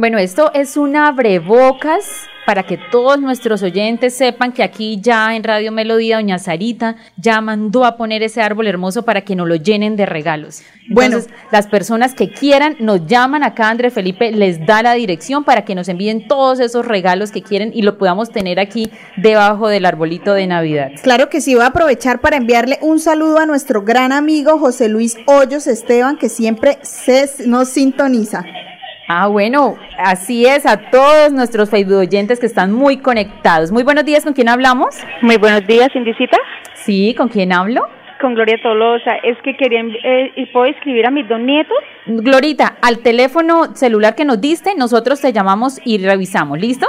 Bueno, 0.00 0.16
esto 0.16 0.50
es 0.54 0.78
un 0.78 0.96
abrebocas 0.96 2.06
para 2.46 2.62
que 2.62 2.78
todos 2.78 3.20
nuestros 3.20 3.62
oyentes 3.62 4.16
sepan 4.16 4.52
que 4.52 4.62
aquí 4.62 4.98
ya 4.98 5.36
en 5.36 5.44
Radio 5.44 5.72
Melodía 5.72 6.16
Doña 6.16 6.38
Sarita 6.38 6.96
ya 7.18 7.42
mandó 7.42 7.84
a 7.84 7.98
poner 7.98 8.22
ese 8.22 8.40
árbol 8.40 8.66
hermoso 8.66 9.02
para 9.02 9.20
que 9.20 9.36
nos 9.36 9.46
lo 9.46 9.56
llenen 9.56 9.96
de 9.96 10.06
regalos. 10.06 10.62
Bueno. 10.88 11.18
Entonces, 11.18 11.38
las 11.52 11.66
personas 11.66 12.14
que 12.14 12.30
quieran 12.30 12.76
nos 12.80 13.06
llaman 13.06 13.44
acá, 13.44 13.68
André 13.68 13.90
Felipe 13.90 14.32
les 14.32 14.64
da 14.64 14.82
la 14.82 14.94
dirección 14.94 15.44
para 15.44 15.66
que 15.66 15.74
nos 15.74 15.86
envíen 15.90 16.26
todos 16.28 16.60
esos 16.60 16.86
regalos 16.86 17.30
que 17.30 17.42
quieren 17.42 17.70
y 17.74 17.82
lo 17.82 17.98
podamos 17.98 18.30
tener 18.30 18.58
aquí 18.58 18.90
debajo 19.18 19.68
del 19.68 19.84
arbolito 19.84 20.32
de 20.32 20.46
Navidad. 20.46 20.92
Claro 21.02 21.28
que 21.28 21.42
sí, 21.42 21.54
voy 21.54 21.64
a 21.64 21.66
aprovechar 21.66 22.22
para 22.22 22.38
enviarle 22.38 22.78
un 22.80 23.00
saludo 23.00 23.38
a 23.38 23.44
nuestro 23.44 23.82
gran 23.82 24.12
amigo 24.12 24.58
José 24.58 24.88
Luis 24.88 25.18
Hoyos 25.26 25.66
Esteban, 25.66 26.16
que 26.16 26.30
siempre 26.30 26.78
se, 26.80 27.28
nos 27.46 27.68
sintoniza. 27.68 28.46
Ah, 29.12 29.26
bueno, 29.26 29.74
así 29.98 30.46
es, 30.46 30.64
a 30.66 30.88
todos 30.88 31.32
nuestros 31.32 31.68
Facebook 31.68 31.98
oyentes 31.98 32.38
que 32.38 32.46
están 32.46 32.70
muy 32.70 32.98
conectados. 32.98 33.72
Muy 33.72 33.82
buenos 33.82 34.04
días, 34.04 34.22
¿con 34.22 34.34
quién 34.34 34.48
hablamos? 34.48 35.04
Muy 35.20 35.36
buenos 35.36 35.66
días, 35.66 35.88
Indicita. 35.96 36.38
Sí, 36.74 37.12
¿con 37.18 37.26
quién 37.26 37.52
hablo? 37.52 37.88
Con 38.20 38.34
Gloria 38.34 38.56
Tolosa. 38.62 39.16
Es 39.24 39.36
que 39.42 39.56
quería, 39.56 39.80
eh, 39.80 40.30
¿y 40.36 40.46
¿puedo 40.52 40.66
escribir 40.66 41.06
a 41.06 41.10
mis 41.10 41.28
dos 41.28 41.40
nietos? 41.40 41.76
Glorita, 42.06 42.76
al 42.82 43.00
teléfono 43.00 43.74
celular 43.74 44.14
que 44.14 44.24
nos 44.24 44.40
diste, 44.40 44.76
nosotros 44.76 45.20
te 45.20 45.32
llamamos 45.32 45.80
y 45.84 45.98
revisamos, 45.98 46.60
¿listo? 46.60 46.86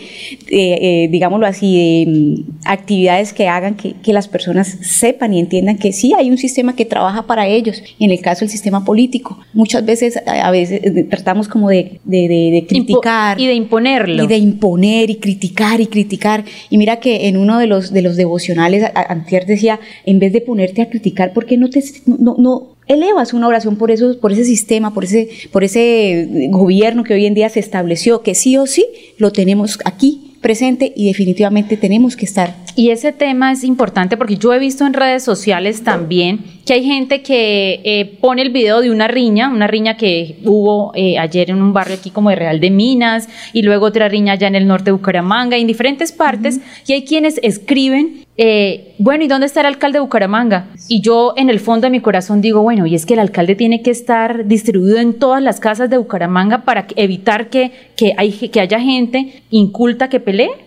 de 0.49 1.05
eh, 1.05 1.09
digámoslo 1.11 1.45
así, 1.45 2.07
de 2.07 2.11
um, 2.11 2.45
actividades 2.65 3.35
que 3.35 3.47
hagan 3.47 3.75
que, 3.75 3.93
que, 3.93 4.15
las 4.15 4.27
personas 4.27 4.79
sepan 4.81 5.35
y 5.35 5.39
entiendan 5.39 5.77
que 5.77 5.93
sí 5.93 6.15
hay 6.19 6.31
un 6.31 6.39
sistema 6.39 6.75
que 6.75 6.87
trabaja 6.87 7.27
para 7.27 7.47
ellos, 7.47 7.83
y 7.99 8.07
en 8.07 8.11
el 8.11 8.23
caso 8.23 8.41
del 8.41 8.49
sistema 8.49 8.87
político, 8.87 9.39
muchas 9.53 9.85
veces, 9.85 10.19
a 10.27 10.51
veces 10.51 10.81
eh, 10.83 11.05
tratamos 11.11 11.47
como 11.47 11.69
de, 11.69 12.01
de, 12.05 12.27
de 12.27 12.65
criticar. 12.67 13.39
Impo 13.39 13.45
y 13.45 13.47
de 13.49 13.55
imponerlo. 13.55 14.25
Y 14.25 14.27
de 14.27 14.39
imponer 14.39 15.11
y 15.11 15.17
criticar 15.17 15.79
y 15.83 15.89
criticar. 15.89 16.47
Y 16.71 16.79
mira 16.79 17.01
que 17.01 17.29
en 17.29 17.37
uno 17.37 17.59
de 17.59 17.67
los, 17.67 17.93
de 17.93 18.01
los 18.01 18.17
devocionales, 18.17 18.91
Antier 18.95 19.45
decía, 19.45 19.79
en 20.07 20.21
vez 20.21 20.33
de 20.33 20.41
ponerte 20.41 20.81
a 20.81 20.89
criticar, 20.89 21.35
¿por 21.35 21.45
qué 21.45 21.59
no 21.59 21.69
te... 21.69 21.85
No, 22.07 22.37
no, 22.39 22.80
elevas 22.87 23.33
una 23.33 23.49
oración 23.49 23.77
por 23.77 23.91
eso, 23.91 24.19
por 24.19 24.33
ese 24.33 24.45
sistema, 24.45 24.93
por 24.93 25.05
ese, 25.05 25.29
por 25.53 25.65
ese 25.65 26.49
gobierno 26.51 27.05
que 27.05 27.15
hoy 27.15 27.27
en 27.27 27.35
día 27.35 27.49
se 27.49 27.61
estableció, 27.61 28.23
que 28.23 28.35
sí 28.35 28.57
o 28.57 28.67
sí 28.67 28.87
lo 29.19 29.33
tenemos 29.33 29.79
aquí 29.85 30.30
presente 30.41 30.93
y 30.97 31.07
definitivamente 31.07 31.77
tenemos 31.77 32.17
que 32.17 32.25
estar. 32.25 32.57
Y 32.77 32.91
ese 32.91 33.13
tema 33.13 33.53
es 33.53 33.65
importante 33.65 34.17
porque 34.17 34.37
yo 34.37 34.53
he 34.53 34.59
visto 34.59 34.87
en 34.87 34.95
redes 34.95 35.23
sociales 35.23 35.83
también 35.85 36.45
que 36.65 36.75
hay 36.75 36.85
gente 36.85 37.23
que 37.23 37.81
eh, 37.85 38.17
pone 38.21 38.43
el 38.43 38.51
video 38.51 38.81
de 38.81 38.91
una 38.91 39.09
riña, 39.09 39.49
una 39.49 39.67
riña 39.67 39.97
que 39.97 40.39
hubo 40.45 40.93
eh, 40.95 41.19
ayer 41.19 41.51
en 41.51 41.61
un 41.61 41.73
barrio 41.73 41.97
aquí 41.97 42.11
como 42.11 42.31
de 42.31 42.37
Real 42.37 42.61
de 42.61 42.71
Minas 42.71 43.29
y 43.53 43.63
luego 43.63 43.87
otra 43.87 44.09
riña 44.09 44.35
allá 44.35 44.47
en 44.47 44.55
el 44.55 44.67
norte 44.67 44.87
de 44.87 44.93
Bucaramanga, 44.93 45.57
en 45.57 45.67
diferentes 45.67 46.13
partes, 46.13 46.57
uh 46.57 46.61
-huh. 46.61 46.83
y 46.87 46.93
hay 46.93 47.05
quienes 47.05 47.41
escriben 47.43 48.25
eh, 48.43 48.95
bueno, 48.97 49.23
¿y 49.23 49.29
dónde 49.29 49.45
está 49.45 49.61
el 49.61 49.67
alcalde 49.67 49.99
de 49.99 50.01
Bucaramanga? 50.01 50.69
Y 50.89 51.03
yo 51.03 51.35
en 51.37 51.51
el 51.51 51.61
fondo 51.61 51.87
de 51.87 51.91
mi 51.91 52.01
corazón 52.01 52.41
digo, 52.41 52.63
bueno, 52.63 52.87
y 52.87 52.95
es 52.95 53.05
que 53.05 53.13
el 53.13 53.21
alcalde 53.21 53.55
tiene 53.55 53.83
que 53.83 53.91
estar 53.91 54.47
distribuido 54.47 54.97
en 54.97 55.19
todas 55.19 55.43
las 55.43 55.61
casas 55.61 55.91
de 55.91 55.99
Bucaramanga 55.99 56.65
para 56.65 56.87
evitar 56.97 57.51
que, 57.51 57.73
que, 57.99 58.15
hay, 58.17 58.33
que 58.33 58.61
haya 58.61 58.81
gente 58.81 59.43
inculta 59.51 60.09
que 60.09 60.21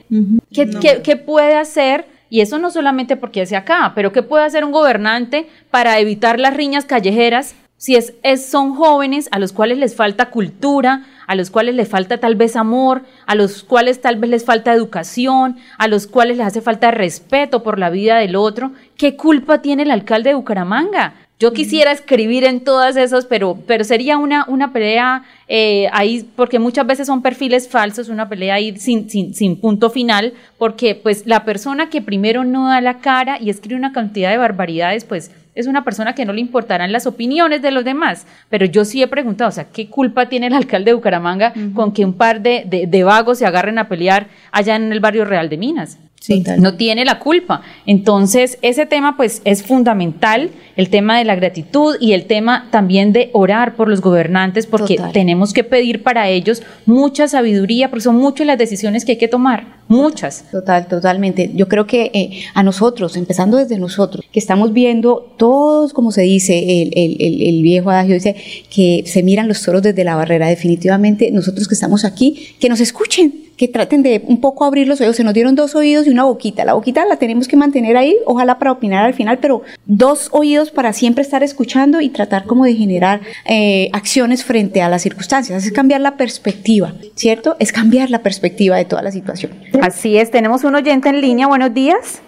Uh 0.09 0.15
-huh. 0.15 0.39
¿Qué, 0.53 0.65
no. 0.65 0.79
¿qué, 0.79 1.01
¿Qué 1.01 1.15
puede 1.15 1.55
hacer? 1.55 2.05
Y 2.29 2.41
eso 2.41 2.57
no 2.57 2.71
solamente 2.71 3.15
porque 3.15 3.43
es 3.43 3.53
acá, 3.53 3.91
pero 3.95 4.11
¿qué 4.11 4.23
puede 4.23 4.45
hacer 4.45 4.63
un 4.65 4.71
gobernante 4.71 5.47
para 5.69 5.99
evitar 5.99 6.39
las 6.39 6.55
riñas 6.55 6.85
callejeras 6.85 7.55
si 7.83 7.97
es, 7.97 8.13
es, 8.23 8.49
son 8.49 8.75
jóvenes 8.75 9.27
a 9.31 9.39
los 9.39 9.51
cuales 9.51 9.77
les 9.77 9.93
falta 9.93 10.29
cultura, 10.29 11.05
a 11.27 11.35
los 11.35 11.51
cuales 11.51 11.75
les 11.75 11.89
falta 11.89 12.17
tal 12.17 12.35
vez 12.35 12.55
amor, 12.55 13.03
a 13.25 13.35
los 13.35 13.61
cuales 13.61 13.99
tal 13.99 14.15
vez 14.15 14.29
les 14.29 14.45
falta 14.45 14.71
educación, 14.71 15.57
a 15.77 15.89
los 15.89 16.07
cuales 16.07 16.37
les 16.37 16.47
hace 16.47 16.61
falta 16.61 16.91
respeto 16.91 17.61
por 17.61 17.79
la 17.79 17.89
vida 17.89 18.19
del 18.19 18.37
otro. 18.37 18.71
¿Qué 18.95 19.17
culpa 19.17 19.61
tiene 19.61 19.83
el 19.83 19.91
alcalde 19.91 20.29
de 20.29 20.35
Bucaramanga? 20.35 21.15
Yo 21.43 21.51
quisiera 21.51 21.91
escribir 21.91 22.45
en 22.45 22.61
todas 22.61 22.95
esas, 22.95 23.25
pero, 23.25 23.57
pero 23.67 23.83
sería 23.83 24.17
una, 24.17 24.45
una 24.47 24.71
pelea 24.71 25.23
eh, 25.49 25.89
ahí, 25.91 26.25
porque 26.37 26.57
muchas 26.57 26.87
veces 26.87 27.05
son 27.05 27.21
perfiles 27.21 27.67
falsos, 27.67 28.07
una 28.07 28.29
pelea 28.29 28.53
ahí 28.53 28.77
sin, 28.77 29.09
sin, 29.09 29.33
sin 29.33 29.59
punto 29.59 29.89
final, 29.89 30.31
porque 30.57 30.95
pues 30.95 31.27
la 31.27 31.43
persona 31.43 31.89
que 31.89 32.01
primero 32.01 32.45
no 32.45 32.69
da 32.69 32.79
la 32.79 32.99
cara 32.99 33.39
y 33.41 33.49
escribe 33.49 33.77
una 33.77 33.91
cantidad 33.91 34.31
de 34.31 34.37
barbaridades, 34.37 35.03
pues 35.03 35.31
es 35.53 35.67
una 35.67 35.83
persona 35.83 36.15
que 36.15 36.23
no 36.23 36.31
le 36.31 36.39
importarán 36.39 36.93
las 36.93 37.07
opiniones 37.07 37.61
de 37.61 37.71
los 37.71 37.83
demás, 37.83 38.25
pero 38.49 38.65
yo 38.65 38.85
sí 38.85 39.03
he 39.03 39.07
preguntado, 39.07 39.49
o 39.49 39.51
sea, 39.51 39.65
¿qué 39.65 39.89
culpa 39.89 40.29
tiene 40.29 40.47
el 40.47 40.53
alcalde 40.53 40.91
de 40.91 40.95
Bucaramanga 40.95 41.51
uh 41.53 41.59
-huh. 41.59 41.73
con 41.73 41.91
que 41.91 42.05
un 42.05 42.13
par 42.13 42.41
de, 42.41 42.63
de, 42.65 42.87
de, 42.87 43.03
vagos 43.03 43.39
se 43.39 43.45
agarren 43.45 43.79
a 43.79 43.89
pelear 43.89 44.27
allá 44.53 44.77
en 44.77 44.93
el 44.93 45.01
barrio 45.01 45.25
Real 45.25 45.49
de 45.49 45.57
Minas? 45.57 45.97
Sí, 46.23 46.41
no 46.57 46.75
tiene 46.75 47.03
la 47.03 47.19
culpa. 47.19 47.63
Entonces, 47.85 48.57
ese 48.61 48.85
tema 48.85 49.17
pues 49.17 49.41
es 49.43 49.61
fundamental, 49.61 50.51
el 50.77 50.87
tema 50.89 51.17
de 51.17 51.25
la 51.25 51.35
gratitud 51.35 51.97
y 51.99 52.13
el 52.13 52.27
tema 52.27 52.69
también 52.71 53.11
de 53.11 53.29
orar 53.33 53.75
por 53.75 53.89
los 53.89 53.99
gobernantes, 53.99 54.65
porque 54.65 54.95
Total. 54.95 55.11
tenemos 55.11 55.51
que 55.51 55.65
pedir 55.65 56.01
para 56.01 56.29
ellos 56.29 56.63
mucha 56.85 57.27
sabiduría, 57.27 57.89
porque 57.89 58.03
son 58.03 58.15
muchas 58.15 58.47
las 58.47 58.57
decisiones 58.57 59.03
que 59.03 59.11
hay 59.11 59.17
que 59.17 59.27
tomar, 59.27 59.79
muchas. 59.89 60.45
Total, 60.49 60.87
totalmente. 60.87 61.51
Yo 61.55 61.67
creo 61.67 61.87
que 61.87 62.09
eh, 62.13 62.43
a 62.53 62.63
nosotros, 62.63 63.17
empezando 63.17 63.57
desde 63.57 63.77
nosotros, 63.77 64.23
que 64.31 64.39
estamos 64.39 64.71
viendo 64.71 65.35
todos, 65.37 65.91
como 65.91 66.13
se 66.13 66.21
dice, 66.21 66.83
el, 66.83 66.93
el, 66.95 67.17
el, 67.19 67.41
el 67.41 67.61
viejo 67.63 67.89
adagio 67.89 68.13
dice, 68.13 68.37
que 68.73 69.03
se 69.05 69.23
miran 69.23 69.49
los 69.49 69.61
toros 69.61 69.81
desde 69.81 70.05
la 70.05 70.15
barrera, 70.15 70.47
definitivamente 70.47 71.31
nosotros 71.31 71.67
que 71.67 71.73
estamos 71.73 72.05
aquí, 72.05 72.55
que 72.61 72.69
nos 72.69 72.79
escuchen, 72.79 73.43
que 73.57 73.67
traten 73.67 74.03
de 74.03 74.23
un 74.27 74.41
poco 74.41 74.65
abrir 74.65 74.87
los 74.87 74.99
oídos. 75.01 75.15
Se 75.15 75.23
nos 75.23 75.33
dieron 75.33 75.55
dos 75.55 75.75
oídos 75.75 76.07
y 76.07 76.09
una 76.09 76.23
boquita. 76.23 76.65
La 76.65 76.73
boquita 76.73 77.05
la 77.05 77.17
tenemos 77.17 77.47
que 77.47 77.55
mantener 77.55 77.97
ahí, 77.97 78.15
ojalá 78.25 78.59
para 78.59 78.71
opinar 78.71 79.05
al 79.05 79.13
final, 79.13 79.39
pero 79.39 79.61
dos 79.85 80.29
oídos 80.31 80.71
para 80.71 80.93
siempre 80.93 81.21
estar 81.21 81.43
escuchando 81.43 82.01
y 82.01 82.09
tratar 82.09 82.45
como 82.45 82.65
de 82.65 82.73
generar 82.73 83.21
eh, 83.45 83.89
acciones 83.93 84.43
frente 84.43 84.81
a 84.81 84.89
las 84.89 85.01
circunstancias. 85.01 85.65
Es 85.65 85.71
cambiar 85.71 86.01
la 86.01 86.17
perspectiva, 86.17 86.93
¿cierto? 87.15 87.55
Es 87.59 87.71
cambiar 87.71 88.09
la 88.09 88.19
perspectiva 88.19 88.77
de 88.77 88.85
toda 88.85 89.01
la 89.01 89.11
situación. 89.11 89.53
Así 89.81 90.17
es, 90.17 90.31
tenemos 90.31 90.63
un 90.63 90.75
oyente 90.75 91.09
en 91.09 91.21
línea. 91.21 91.47
Buenos 91.47 91.73
días. 91.73 92.21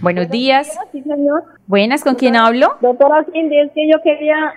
Buenos 0.00 0.28
días. 0.28 0.78
Sí, 0.92 1.02
señor. 1.02 1.44
Buenas, 1.66 2.04
¿con 2.04 2.14
quién 2.14 2.36
hablo? 2.36 2.76
Doctora 2.82 3.24
Cindy, 3.32 3.58
es 3.58 3.72
que 3.72 3.88
yo 3.90 4.02
quería 4.02 4.52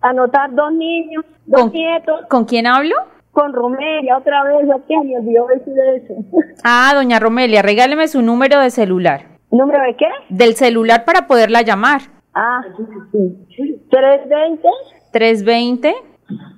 anotar 0.00 0.54
dos 0.54 0.72
niños, 0.72 1.24
dos 1.46 1.62
¿Con, 1.62 1.72
nietos. 1.72 2.20
¿Con 2.28 2.44
quién 2.44 2.66
hablo? 2.66 2.94
Con 3.32 3.52
Romelia 3.52 4.18
otra 4.18 4.44
vez, 4.44 4.70
¿a 4.70 4.78
qué 4.86 4.96
me 5.04 5.18
olvidó 5.18 5.46
decir 5.48 5.74
eso? 5.96 6.14
Ah, 6.64 6.92
doña 6.94 7.18
Romelia, 7.18 7.62
regáleme 7.62 8.06
su 8.06 8.22
número 8.22 8.60
de 8.60 8.70
celular. 8.70 9.22
¿Número 9.50 9.82
de 9.82 9.96
qué? 9.96 10.06
Del 10.28 10.54
celular 10.54 11.04
para 11.04 11.26
poderla 11.26 11.62
llamar. 11.62 12.02
Ah, 12.34 12.60
sí. 13.10 13.86
320 13.90 14.68
320 15.12 15.94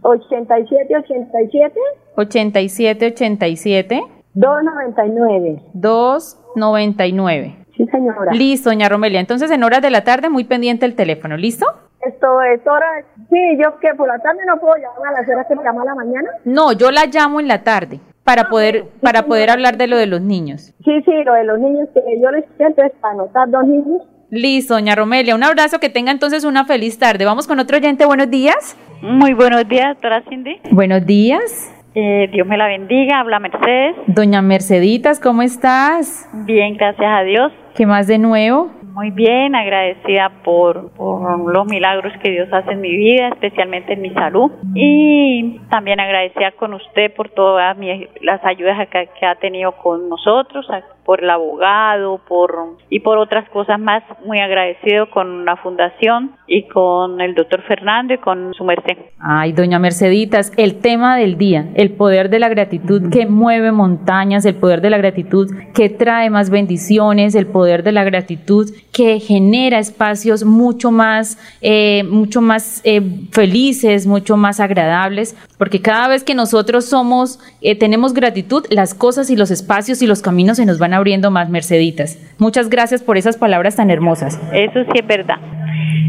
87 0.02 0.96
87 0.96 1.80
87 2.16 3.06
87 3.06 4.02
299. 4.34 5.62
299. 5.74 7.56
Sí, 7.76 7.86
señora. 7.86 8.32
Listo, 8.32 8.70
doña 8.70 8.88
Romelia. 8.88 9.20
Entonces, 9.20 9.50
en 9.50 9.64
horas 9.64 9.82
de 9.82 9.90
la 9.90 10.04
tarde, 10.04 10.28
muy 10.28 10.44
pendiente 10.44 10.86
el 10.86 10.94
teléfono, 10.94 11.36
¿listo? 11.36 11.66
Hora. 12.24 13.04
Sí, 13.30 13.58
yo 13.62 13.78
que 13.80 13.94
por 13.94 14.08
la 14.08 14.18
tarde 14.18 14.40
no 14.46 14.58
puedo 14.58 14.74
llamar 14.76 15.14
a 15.14 15.20
las 15.20 15.28
horas 15.28 15.46
que 15.46 15.56
me 15.56 15.62
llama 15.62 15.82
a 15.82 15.84
la 15.86 15.94
mañana. 15.94 16.28
No, 16.44 16.72
yo 16.72 16.90
la 16.90 17.06
llamo 17.06 17.40
en 17.40 17.48
la 17.48 17.62
tarde 17.62 18.00
para 18.24 18.48
poder 18.48 18.86
para 19.00 19.26
poder 19.26 19.50
hablar 19.50 19.76
de 19.76 19.86
lo 19.86 19.96
de 19.96 20.06
los 20.06 20.20
niños. 20.20 20.72
Sí, 20.84 21.02
sí, 21.04 21.24
lo 21.24 21.34
de 21.34 21.44
los 21.44 21.58
niños 21.58 21.88
que 21.92 22.00
yo 22.20 22.30
les 22.30 22.44
siento 22.56 22.82
es 22.82 22.92
para 23.00 23.14
anotar 23.14 23.48
dos 23.50 23.64
niños. 23.66 24.02
Listo, 24.30 24.74
doña 24.74 24.94
Romelia. 24.94 25.34
Un 25.34 25.44
abrazo, 25.44 25.78
que 25.78 25.90
tenga 25.90 26.10
entonces 26.10 26.44
una 26.44 26.64
feliz 26.64 26.98
tarde. 26.98 27.24
Vamos 27.24 27.46
con 27.46 27.60
otro 27.60 27.76
oyente. 27.76 28.04
Buenos 28.04 28.30
días. 28.30 28.76
Muy 29.00 29.34
buenos 29.34 29.68
días, 29.68 29.88
doctora 29.88 30.22
Cindy. 30.28 30.60
Buenos 30.70 31.04
días. 31.06 31.70
Eh, 31.94 32.28
Dios 32.32 32.46
me 32.46 32.56
la 32.56 32.66
bendiga. 32.66 33.20
Habla 33.20 33.38
Mercedes. 33.38 33.94
Doña 34.06 34.42
Merceditas, 34.42 35.20
¿cómo 35.20 35.42
estás? 35.42 36.28
Bien, 36.32 36.76
gracias 36.76 37.08
a 37.08 37.22
Dios. 37.22 37.52
¿Qué 37.74 37.86
más 37.86 38.06
de 38.06 38.18
nuevo? 38.18 38.70
Muy 38.94 39.10
bien, 39.10 39.56
agradecida 39.56 40.30
por, 40.44 40.92
por 40.92 41.52
los 41.52 41.66
milagros 41.66 42.12
que 42.22 42.30
Dios 42.30 42.48
hace 42.52 42.70
en 42.72 42.80
mi 42.80 42.94
vida, 42.94 43.28
especialmente 43.30 43.94
en 43.94 44.02
mi 44.02 44.10
salud. 44.10 44.52
Y 44.76 45.58
también 45.68 45.98
agradecida 45.98 46.52
con 46.52 46.74
usted 46.74 47.12
por 47.16 47.30
todas 47.30 47.76
mi- 47.76 48.06
las 48.20 48.44
ayudas 48.44 48.86
que, 48.88 49.08
que 49.18 49.26
ha 49.26 49.34
tenido 49.34 49.72
con 49.72 50.08
nosotros, 50.08 50.64
por 51.04 51.22
el 51.22 51.28
abogado, 51.28 52.20
por 52.28 52.54
y 52.88 53.00
por 53.00 53.18
otras 53.18 53.48
cosas 53.50 53.80
más. 53.80 54.04
Muy 54.24 54.38
agradecido 54.38 55.10
con 55.10 55.44
la 55.44 55.56
fundación 55.56 56.36
y 56.46 56.68
con 56.68 57.20
el 57.20 57.34
doctor 57.34 57.62
Fernando 57.62 58.14
y 58.14 58.18
con 58.18 58.54
su 58.54 58.62
merced. 58.64 58.96
Ay, 59.18 59.52
doña 59.52 59.80
Merceditas, 59.80 60.52
el 60.56 60.80
tema 60.80 61.16
del 61.16 61.36
día, 61.36 61.66
el 61.74 61.90
poder 61.94 62.30
de 62.30 62.38
la 62.38 62.48
gratitud 62.48 63.10
que 63.12 63.26
mueve 63.26 63.72
montañas, 63.72 64.46
el 64.46 64.54
poder 64.54 64.80
de 64.80 64.90
la 64.90 64.98
gratitud 64.98 65.48
que 65.74 65.88
trae 65.90 66.30
más 66.30 66.48
bendiciones, 66.48 67.34
el 67.34 67.48
poder 67.48 67.63
de 67.64 67.92
la 67.92 68.04
gratitud 68.04 68.70
que 68.92 69.20
genera 69.20 69.78
espacios 69.78 70.44
mucho 70.44 70.90
más, 70.90 71.38
eh, 71.60 72.04
mucho 72.04 72.40
más 72.40 72.80
eh, 72.84 73.00
felices, 73.32 74.06
mucho 74.06 74.36
más 74.36 74.60
agradables, 74.60 75.36
porque 75.58 75.80
cada 75.80 76.08
vez 76.08 76.24
que 76.24 76.34
nosotros 76.34 76.84
somos, 76.84 77.40
eh, 77.62 77.74
tenemos 77.76 78.14
gratitud, 78.14 78.64
las 78.70 78.94
cosas 78.94 79.30
y 79.30 79.36
los 79.36 79.50
espacios 79.50 80.02
y 80.02 80.06
los 80.06 80.22
caminos 80.22 80.58
se 80.58 80.66
nos 80.66 80.78
van 80.78 80.94
abriendo 80.94 81.30
más, 81.30 81.48
Merceditas. 81.48 82.18
Muchas 82.38 82.68
gracias 82.68 83.02
por 83.02 83.16
esas 83.16 83.36
palabras 83.36 83.76
tan 83.76 83.90
hermosas. 83.90 84.40
Eso 84.52 84.80
sí 84.92 84.98
es 85.00 85.06
verdad. 85.06 85.38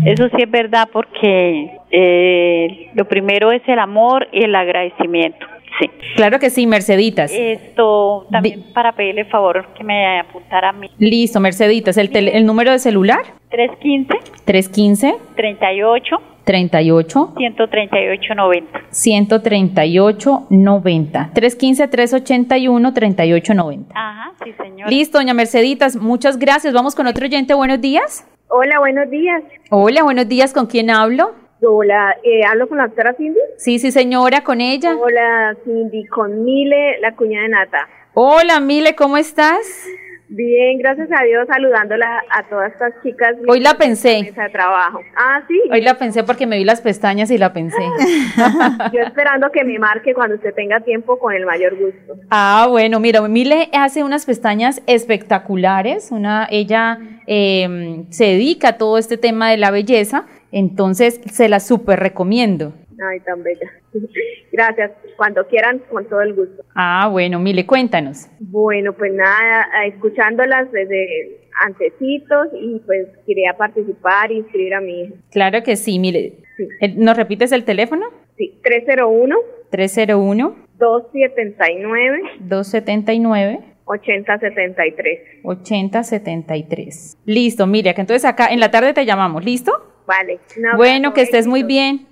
Eso 0.06 0.30
sí 0.30 0.44
es 0.44 0.52
verdad 0.52 0.88
porque 0.92 1.80
eh, 1.90 2.92
lo 2.94 3.06
primero 3.06 3.52
es 3.52 3.62
el 3.68 3.80
amor 3.80 4.28
y 4.32 4.44
el 4.44 4.54
agradecimiento. 4.54 5.48
Sí. 5.80 5.90
Claro 6.16 6.40
que 6.40 6.50
sí, 6.50 6.66
Merceditas. 6.68 7.32
Esto 7.34 8.28
también 8.32 8.64
para 8.74 8.94
pedirle 8.94 9.26
favor 9.26 9.68
que 9.78 9.84
me 9.84 10.20
apuntara 10.20 10.70
a 10.70 10.74
mi 10.74 10.90
Listo, 11.00 11.40
Merceditas, 11.40 11.98
el, 11.98 12.10
tel- 12.12 12.30
el 12.34 12.46
número 12.46 12.72
de 12.72 12.80
celular 12.80 13.22
315 13.50 14.14
315 14.46 15.16
38 15.36 16.16
38 16.46 17.34
138 17.38 18.36
90. 18.36 18.80
138 18.92 20.48
90 20.50 21.30
315 21.34 21.88
381 21.88 22.94
38 22.94 23.54
90 23.54 23.94
Ajá, 23.96 24.32
sí, 24.44 24.54
señor. 24.62 24.90
Listo, 24.90 25.18
doña 25.18 25.34
Merceditas, 25.34 25.96
muchas 25.96 26.38
gracias. 26.38 26.74
Vamos 26.74 26.96
con 26.96 27.08
otro 27.08 27.26
oyente. 27.26 27.54
Buenos 27.54 27.82
días. 27.82 28.28
Hola, 28.48 28.80
buenos 28.80 29.10
días. 29.10 29.42
Hola, 29.72 30.04
buenos 30.04 30.28
días. 30.30 30.54
¿Con 30.54 30.68
quién 30.68 30.90
hablo? 30.92 31.32
Hola, 31.68 32.16
eh, 32.22 32.44
¿hablo 32.48 32.68
con 32.70 32.78
la 32.78 32.86
doctora 32.86 33.16
Cindy? 33.16 33.40
Sí, 33.58 33.80
sí, 33.80 33.92
señora, 33.92 34.44
con 34.44 34.62
ella. 34.62 34.96
Hola, 34.96 35.58
Cindy, 35.64 36.06
con 36.06 36.44
Mile, 36.44 37.00
la 37.00 37.16
cuñada 37.16 37.44
de 37.44 37.50
Nata. 37.50 37.88
Hola, 38.14 38.60
Mile, 38.60 38.96
¿cómo 38.96 39.18
estás? 39.18 39.88
Bien, 40.28 40.78
gracias 40.78 41.08
a 41.12 41.24
Dios, 41.24 41.48
saludándola 41.48 42.24
a 42.30 42.44
todas 42.50 42.72
estas 42.72 42.94
chicas. 43.04 43.36
Hoy 43.48 43.60
la 43.62 43.76
pensé. 43.76 44.32
De 44.36 44.50
trabajo. 44.52 45.00
Ah, 45.16 45.42
sí. 45.48 45.60
Hoy 45.72 45.82
la 45.82 45.96
pensé 45.96 46.24
porque 46.24 46.46
me 46.46 46.58
vi 46.58 46.66
las 46.66 46.82
pestañas 46.82 47.32
y 47.32 47.38
la 47.38 47.54
pensé. 47.54 47.82
Yo 48.94 49.02
esperando 49.02 49.52
que 49.52 49.64
me 49.64 49.80
marque 49.80 50.14
cuando 50.14 50.36
usted 50.36 50.54
tenga 50.54 50.82
tiempo 50.82 51.18
con 51.18 51.34
el 51.34 51.46
mayor 51.46 51.76
gusto. 51.76 52.16
Ah, 52.30 52.68
bueno, 52.70 53.00
mira, 53.00 53.22
Mile 53.28 53.70
hace 53.74 54.04
unas 54.04 54.26
pestañas 54.26 54.82
espectaculares. 54.88 56.12
Una, 56.12 56.48
ella 56.50 57.00
eh, 57.28 58.06
se 58.10 58.26
dedica 58.26 58.70
a 58.70 58.78
todo 58.78 58.98
este 58.98 59.18
tema 59.18 59.52
de 59.52 59.58
la 59.58 59.72
belleza, 59.72 60.26
entonces 60.56 61.20
se 61.32 61.50
la 61.50 61.60
súper 61.60 62.00
recomiendo. 62.00 62.74
Ay, 63.12 63.20
tan 63.20 63.44
bella. 63.44 63.70
Gracias. 64.54 64.92
Cuando 65.18 65.46
quieran, 65.48 65.80
con 65.92 66.06
todo 66.06 66.22
el 66.22 66.34
gusto. 66.34 66.64
Ah, 66.74 67.10
bueno, 67.12 67.40
Mile, 67.40 67.66
cuéntanos. 67.66 68.28
Bueno, 68.40 68.94
pues 68.94 69.14
nada, 69.14 69.68
escuchándolas 69.86 70.72
desde 70.72 71.42
antecitos 71.66 72.48
y 72.54 72.80
pues 72.86 73.08
quería 73.28 73.54
participar 73.58 74.32
e 74.32 74.36
inscribir 74.36 74.76
a 74.76 74.80
mi 74.80 75.02
hija. 75.02 75.16
Claro 75.30 75.62
que 75.62 75.76
sí, 75.76 76.00
Mile. 76.00 76.38
Eh, 76.80 76.94
¿Nos 76.96 77.18
repites 77.18 77.52
el 77.52 77.66
teléfono? 77.66 78.06
Sí, 78.38 78.58
301 78.64 79.36
301 79.72 80.56
279 80.78 82.22
279 82.40 83.60
8073. 83.86 85.20
8073. 85.44 87.18
Listo, 87.26 87.68
Mire, 87.68 87.94
que 87.94 88.02
entonces 88.02 88.26
acá 88.26 88.48
en 88.48 88.60
la 88.60 88.72
tarde 88.72 88.94
te 88.94 89.06
llamamos, 89.06 89.44
¿listo? 89.44 89.95
Vale. 90.08 90.40
un 90.58 90.66
abrazo, 90.66 90.78
Bueno, 90.78 91.14
que 91.14 91.22
estés 91.22 91.48
muy 91.48 91.64
bien. 91.64 92.08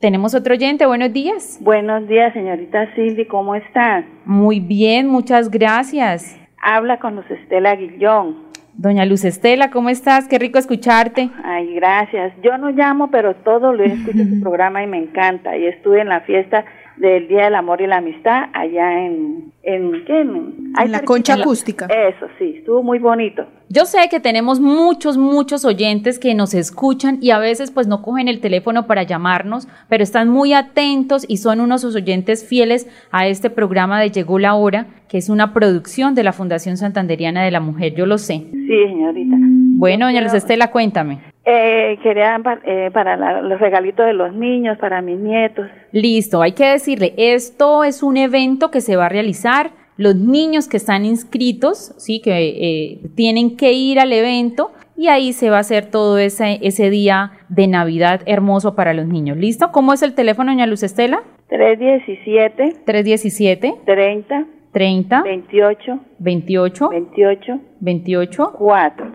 Tenemos 0.00 0.34
otro 0.34 0.54
oyente, 0.54 0.84
buenos 0.86 1.12
días. 1.12 1.58
Buenos 1.60 2.08
días, 2.08 2.32
señorita 2.32 2.92
Cindy, 2.96 3.24
¿cómo 3.26 3.54
está? 3.54 4.04
Muy 4.24 4.58
bien, 4.58 5.06
muchas 5.06 5.48
gracias. 5.48 6.36
Habla 6.60 6.98
con 6.98 7.14
Luz 7.16 7.30
Estela 7.30 7.76
Guillón. 7.76 8.50
Doña 8.74 9.04
Luz 9.04 9.24
Estela, 9.24 9.70
¿cómo 9.70 9.90
estás? 9.90 10.26
Qué 10.26 10.38
rico 10.38 10.58
escucharte. 10.58 11.30
Ay, 11.44 11.74
gracias. 11.74 12.32
Yo 12.42 12.56
no 12.58 12.70
llamo, 12.70 13.10
pero 13.10 13.34
todo 13.36 13.72
lo 13.72 13.84
escucho 13.84 14.24
su 14.24 14.40
programa 14.42 14.82
y 14.82 14.86
me 14.86 14.98
encanta. 14.98 15.56
Y 15.56 15.66
estuve 15.66 16.00
en 16.00 16.08
la 16.08 16.20
fiesta 16.22 16.64
del 16.96 17.28
Día 17.28 17.44
del 17.44 17.54
Amor 17.54 17.80
y 17.80 17.86
la 17.86 17.98
Amistad 17.98 18.44
allá 18.52 19.06
en... 19.06 19.52
¿En 19.64 20.04
qué? 20.04 20.20
En, 20.20 20.72
En 20.76 20.90
la 20.90 21.02
concha 21.02 21.34
acústica. 21.34 21.86
Eso, 21.86 22.26
sí, 22.38 22.56
estuvo 22.58 22.82
muy 22.82 22.98
bonito. 22.98 23.46
Yo 23.68 23.86
sé 23.86 23.98
que 24.10 24.18
tenemos 24.18 24.60
muchos, 24.60 25.16
muchos 25.16 25.64
oyentes 25.64 26.18
que 26.18 26.34
nos 26.34 26.52
escuchan 26.52 27.18
y 27.22 27.30
a 27.30 27.38
veces 27.38 27.70
pues 27.70 27.86
no 27.86 28.02
cogen 28.02 28.28
el 28.28 28.40
teléfono 28.40 28.86
para 28.86 29.04
llamarnos, 29.04 29.68
pero 29.88 30.02
están 30.02 30.28
muy 30.28 30.52
atentos 30.52 31.24
y 31.28 31.36
son 31.36 31.60
unos 31.60 31.84
oyentes 31.84 32.46
fieles 32.46 32.88
a 33.12 33.28
este 33.28 33.50
programa 33.50 34.00
de 34.00 34.10
Llegó 34.10 34.38
la 34.38 34.54
Hora, 34.54 34.88
que 35.08 35.18
es 35.18 35.28
una 35.28 35.54
producción 35.54 36.14
de 36.14 36.24
la 36.24 36.32
Fundación 36.32 36.76
Santanderiana 36.76 37.44
de 37.44 37.50
la 37.50 37.60
Mujer, 37.60 37.94
yo 37.94 38.04
lo 38.04 38.18
sé. 38.18 38.46
Sí, 38.50 38.86
señorita. 38.88 39.36
Bueno, 39.38 40.06
doña 40.06 40.20
Luz 40.20 40.34
Estela, 40.34 40.70
cuéntame. 40.70 41.31
Eh, 41.44 41.98
quería 42.02 42.40
eh, 42.64 42.90
para 42.92 43.16
la- 43.16 43.42
los 43.42 43.60
regalitos 43.60 44.06
de 44.06 44.12
los 44.12 44.32
niños, 44.32 44.78
para 44.78 45.02
mis 45.02 45.18
nietos. 45.18 45.66
Listo, 45.90 46.40
hay 46.40 46.52
que 46.52 46.66
decirle, 46.66 47.14
esto 47.16 47.82
es 47.84 48.02
un 48.02 48.16
evento 48.16 48.70
que 48.70 48.80
se 48.80 48.96
va 48.96 49.06
a 49.06 49.08
realizar. 49.08 49.70
Los 49.96 50.14
niños 50.16 50.68
que 50.68 50.76
están 50.78 51.04
inscritos, 51.04 51.94
sí, 51.98 52.20
que 52.22 52.30
eh, 52.32 53.00
tienen 53.14 53.56
que 53.56 53.72
ir 53.72 53.98
al 54.00 54.12
evento 54.12 54.70
y 54.96 55.08
ahí 55.08 55.32
se 55.32 55.50
va 55.50 55.56
a 55.58 55.60
hacer 55.60 55.90
todo 55.90 56.18
ese, 56.18 56.58
ese 56.62 56.90
día 56.90 57.32
de 57.48 57.66
Navidad 57.66 58.22
hermoso 58.26 58.74
para 58.74 58.94
los 58.94 59.06
niños. 59.06 59.36
¿Listo? 59.36 59.70
¿Cómo 59.72 59.92
es 59.92 60.02
el 60.02 60.14
teléfono, 60.14 60.50
doña 60.52 60.66
Luz 60.66 60.82
Estela? 60.82 61.22
317 61.48 62.76
317 62.86 63.74
30 63.84 64.46
30 64.72 65.22
28 65.22 65.98
28 66.18 66.88
28 66.88 67.60
28 67.80 68.52
4. 68.58 69.06